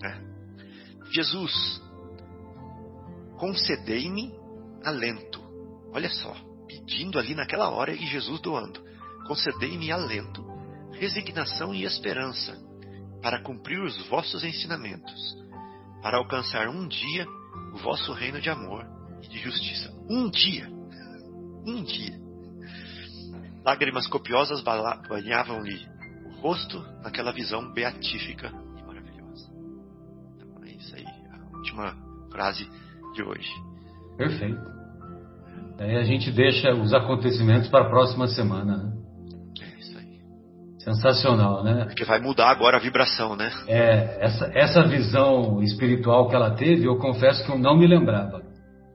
Né? 0.00 0.36
Jesus, 1.12 1.82
concedei-me 3.38 4.32
alento. 4.84 5.44
Olha 5.92 6.08
só, 6.10 6.34
pedindo 6.66 7.18
ali 7.18 7.34
naquela 7.34 7.70
hora 7.70 7.92
e 7.92 8.06
Jesus 8.06 8.40
doando. 8.40 8.80
Concedei-me 9.26 9.90
alento, 9.90 10.44
resignação 10.92 11.74
e 11.74 11.84
esperança 11.84 12.56
para 13.20 13.42
cumprir 13.42 13.80
os 13.80 14.06
vossos 14.08 14.44
ensinamentos, 14.44 15.36
para 16.00 16.18
alcançar 16.18 16.68
um 16.68 16.86
dia 16.86 17.26
o 17.74 17.78
vosso 17.78 18.12
reino 18.12 18.40
de 18.40 18.48
amor 18.48 18.86
e 19.22 19.28
de 19.28 19.38
justiça. 19.38 19.92
Um 20.08 20.30
dia. 20.30 20.75
Um 21.66 21.82
dia. 21.82 22.14
Lágrimas 23.64 24.06
copiosas 24.06 24.62
banhavam-lhe 24.62 25.84
o 26.24 26.40
rosto 26.40 26.80
naquela 27.02 27.32
visão 27.32 27.72
beatífica 27.72 28.52
e 28.78 28.82
maravilhosa. 28.86 29.50
Então 30.36 30.64
é 30.64 30.70
isso 30.70 30.94
aí, 30.94 31.04
a 31.04 31.56
última 31.56 31.96
frase 32.30 32.68
de 33.14 33.22
hoje. 33.24 33.50
Perfeito. 34.16 34.76
Aí 35.78 35.96
a 35.96 36.04
gente 36.04 36.30
deixa 36.30 36.72
os 36.72 36.94
acontecimentos 36.94 37.68
para 37.68 37.86
a 37.86 37.90
próxima 37.90 38.28
semana, 38.28 38.76
né? 38.76 38.92
É 39.60 39.80
isso 39.80 39.98
aí. 39.98 40.20
Sensacional, 40.78 41.64
né? 41.64 41.84
Porque 41.86 42.04
vai 42.04 42.20
mudar 42.20 42.50
agora 42.50 42.76
a 42.76 42.80
vibração, 42.80 43.34
né? 43.34 43.50
É, 43.66 44.24
essa, 44.24 44.50
essa 44.54 44.82
visão 44.84 45.60
espiritual 45.60 46.28
que 46.28 46.36
ela 46.36 46.54
teve, 46.54 46.84
eu 46.84 46.96
confesso 46.98 47.44
que 47.44 47.50
eu 47.50 47.58
não 47.58 47.76
me 47.76 47.88
lembrava. 47.88 48.42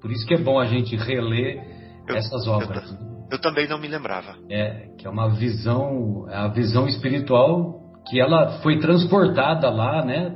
Por 0.02 0.10
isso 0.10 0.26
que 0.26 0.34
é 0.34 0.38
bom 0.38 0.58
a 0.58 0.66
gente 0.66 0.96
reler 0.96 1.71
Eu- 2.12 2.18
essas 2.18 2.46
eu 2.46 2.54
obras. 2.54 2.90
ta- 2.92 3.12
Eu 3.32 3.40
também 3.40 3.68
não 3.68 3.78
me 3.80 3.88
lembrava. 3.88 4.36
É, 4.50 4.90
que 4.98 5.08
é 5.08 5.10
uma 5.10 5.30
visão, 5.30 6.26
a 6.30 6.48
visão 6.50 6.88
espiritual 6.88 7.80
que 8.10 8.20
ela 8.20 8.60
foi 8.62 8.80
transportada 8.80 9.70
lá, 9.70 10.04
né, 10.04 10.36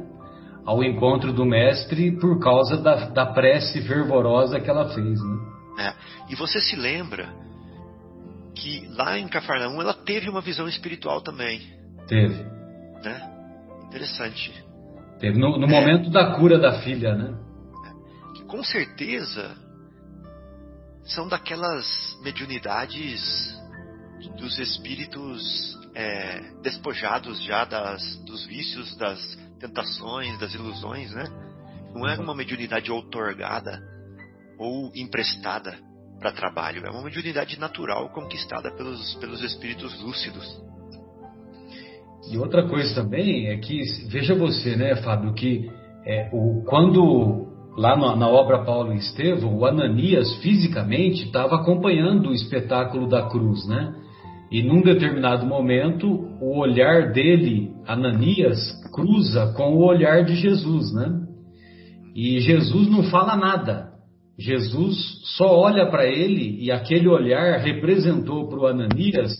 ao 0.65 0.83
encontro 0.83 1.33
do 1.33 1.45
mestre 1.45 2.11
por 2.19 2.39
causa 2.39 2.77
da, 2.77 3.09
da 3.09 3.25
prece 3.27 3.81
fervorosa 3.81 4.59
que 4.59 4.69
ela 4.69 4.87
fez, 4.93 5.19
né? 5.21 5.37
É. 5.79 5.93
E 6.31 6.35
você 6.35 6.59
se 6.61 6.75
lembra 6.75 7.27
que 8.55 8.87
lá 8.95 9.19
em 9.19 9.27
Cafarnaum 9.27 9.81
ela 9.81 9.93
teve 9.93 10.29
uma 10.29 10.39
visão 10.41 10.67
espiritual 10.67 11.21
também, 11.21 11.59
Teve. 12.07 12.43
né? 13.03 13.29
Interessante. 13.87 14.53
Teve 15.19 15.37
no, 15.37 15.57
no 15.57 15.67
momento 15.67 16.09
da 16.09 16.31
cura 16.35 16.57
da 16.57 16.79
filha, 16.79 17.13
né? 17.15 17.35
Que 18.35 18.43
com 18.45 18.63
certeza 18.63 19.51
são 21.05 21.27
daquelas 21.27 21.85
mediunidades 22.21 23.21
dos 24.37 24.57
espíritos 24.57 25.77
é, 25.93 26.41
despojados 26.61 27.41
já 27.43 27.63
das, 27.63 28.17
dos 28.25 28.45
vícios, 28.45 28.95
das 28.97 29.19
tentações, 29.59 30.37
das 30.39 30.53
ilusões, 30.53 31.11
né? 31.11 31.25
Não 31.93 32.07
é 32.07 32.17
uma 32.19 32.35
mediunidade 32.35 32.91
outorgada 32.91 33.81
ou 34.57 34.91
emprestada 34.95 35.77
para 36.19 36.31
trabalho, 36.31 36.85
é 36.85 36.89
uma 36.89 37.03
mediunidade 37.03 37.59
natural 37.59 38.09
conquistada 38.09 38.71
pelos, 38.71 39.15
pelos 39.15 39.41
espíritos 39.43 40.01
lúcidos. 40.01 40.61
E 42.31 42.37
outra 42.37 42.67
coisa 42.67 42.95
também 42.95 43.49
é 43.49 43.57
que, 43.57 43.81
veja 44.07 44.33
você, 44.33 44.75
né, 44.75 44.95
Fábio, 44.97 45.33
que 45.33 45.69
é, 46.05 46.29
o, 46.33 46.63
quando 46.63 47.44
lá 47.77 47.95
na, 47.97 48.15
na 48.15 48.27
obra 48.27 48.63
Paulo 48.63 48.93
e 48.93 48.97
Estevão, 48.97 49.57
o 49.57 49.65
Ananias 49.65 50.35
fisicamente 50.37 51.25
estava 51.25 51.55
acompanhando 51.55 52.29
o 52.29 52.33
espetáculo 52.33 53.07
da 53.07 53.23
cruz, 53.29 53.67
né? 53.67 53.93
E 54.51 54.63
num 54.63 54.81
determinado 54.81 55.45
momento, 55.45 56.07
o 56.39 56.59
olhar 56.59 57.11
dele, 57.11 57.71
Ananias, 57.85 58.57
cruza 58.93 59.53
com 59.57 59.75
o 59.75 59.83
olhar 59.83 60.23
de 60.23 60.35
Jesus, 60.35 60.93
né? 60.93 61.21
E 62.15 62.39
Jesus 62.39 62.89
não 62.89 63.03
fala 63.03 63.35
nada. 63.35 63.89
Jesus 64.37 64.95
só 65.37 65.57
olha 65.57 65.89
para 65.89 66.05
ele 66.05 66.61
e 66.61 66.71
aquele 66.71 67.07
olhar 67.07 67.59
representou 67.59 68.47
para 68.47 68.59
o 68.59 68.67
Ananias 68.67 69.33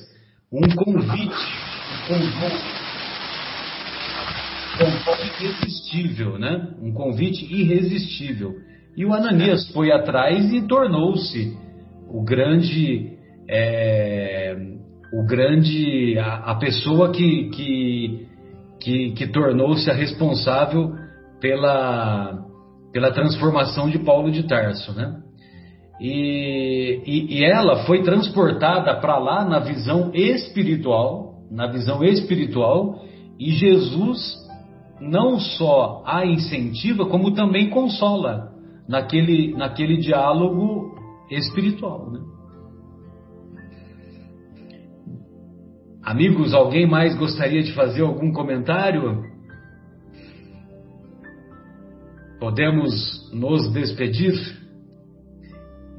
um 0.52 0.76
convite, 0.76 1.36
um 1.94 2.08
convite 2.08 2.85
convite 4.78 5.44
irresistível, 5.44 6.38
né? 6.38 6.70
Um 6.82 6.92
convite 6.92 7.46
irresistível. 7.54 8.54
E 8.96 9.06
o 9.06 9.14
Ananias 9.14 9.70
foi 9.72 9.92
atrás 9.92 10.54
e 10.54 10.62
tornou-se 10.68 11.58
o 12.10 12.24
grande, 12.24 13.18
é, 13.50 14.56
o 15.14 15.26
grande, 15.26 16.18
a, 16.18 16.52
a 16.52 16.56
pessoa 16.56 17.12
que 17.12 17.50
que, 17.50 18.28
que, 18.80 19.12
que 19.12 19.28
tornou-se 19.28 19.90
a 19.90 19.94
responsável 19.94 20.94
pela 21.42 22.46
pela 22.94 23.12
transformação 23.12 23.90
de 23.90 24.00
Paulo 24.00 24.32
de 24.32 24.44
Tarso, 24.44 24.94
né? 24.94 25.22
E, 26.00 27.02
e, 27.06 27.40
e 27.40 27.44
ela 27.44 27.86
foi 27.86 28.04
transportada 28.04 28.96
para 29.02 29.18
lá 29.18 29.46
na 29.46 29.60
visão 29.60 30.12
espiritual, 30.14 31.36
na 31.52 31.68
visão 31.68 32.04
espiritual, 32.04 33.02
e 33.40 33.52
Jesus 33.52 34.45
não 35.00 35.39
só 35.39 36.04
a 36.06 36.26
incentiva, 36.26 37.06
como 37.06 37.34
também 37.34 37.70
consola 37.70 38.54
naquele, 38.88 39.56
naquele 39.56 39.98
diálogo 39.98 40.96
espiritual. 41.30 42.12
Né? 42.12 42.20
Amigos, 46.04 46.54
alguém 46.54 46.88
mais 46.88 47.18
gostaria 47.18 47.64
de 47.64 47.74
fazer 47.74 48.02
algum 48.02 48.32
comentário? 48.32 49.24
Podemos 52.39 53.32
nos 53.34 53.72
despedir? 53.74 54.34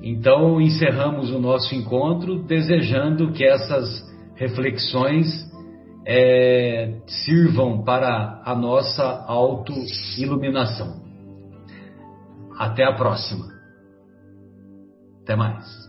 Então 0.00 0.60
encerramos 0.60 1.30
o 1.30 1.40
nosso 1.40 1.74
encontro 1.74 2.44
desejando 2.44 3.32
que 3.32 3.44
essas 3.44 4.04
reflexões 4.36 5.26
é, 6.06 7.00
sirvam 7.06 7.82
para 7.82 8.40
a 8.44 8.54
nossa 8.54 9.24
autoiluminação. 9.26 11.04
Até 12.56 12.84
a 12.84 12.92
próxima. 12.92 13.46
Até 15.22 15.34
mais. 15.34 15.85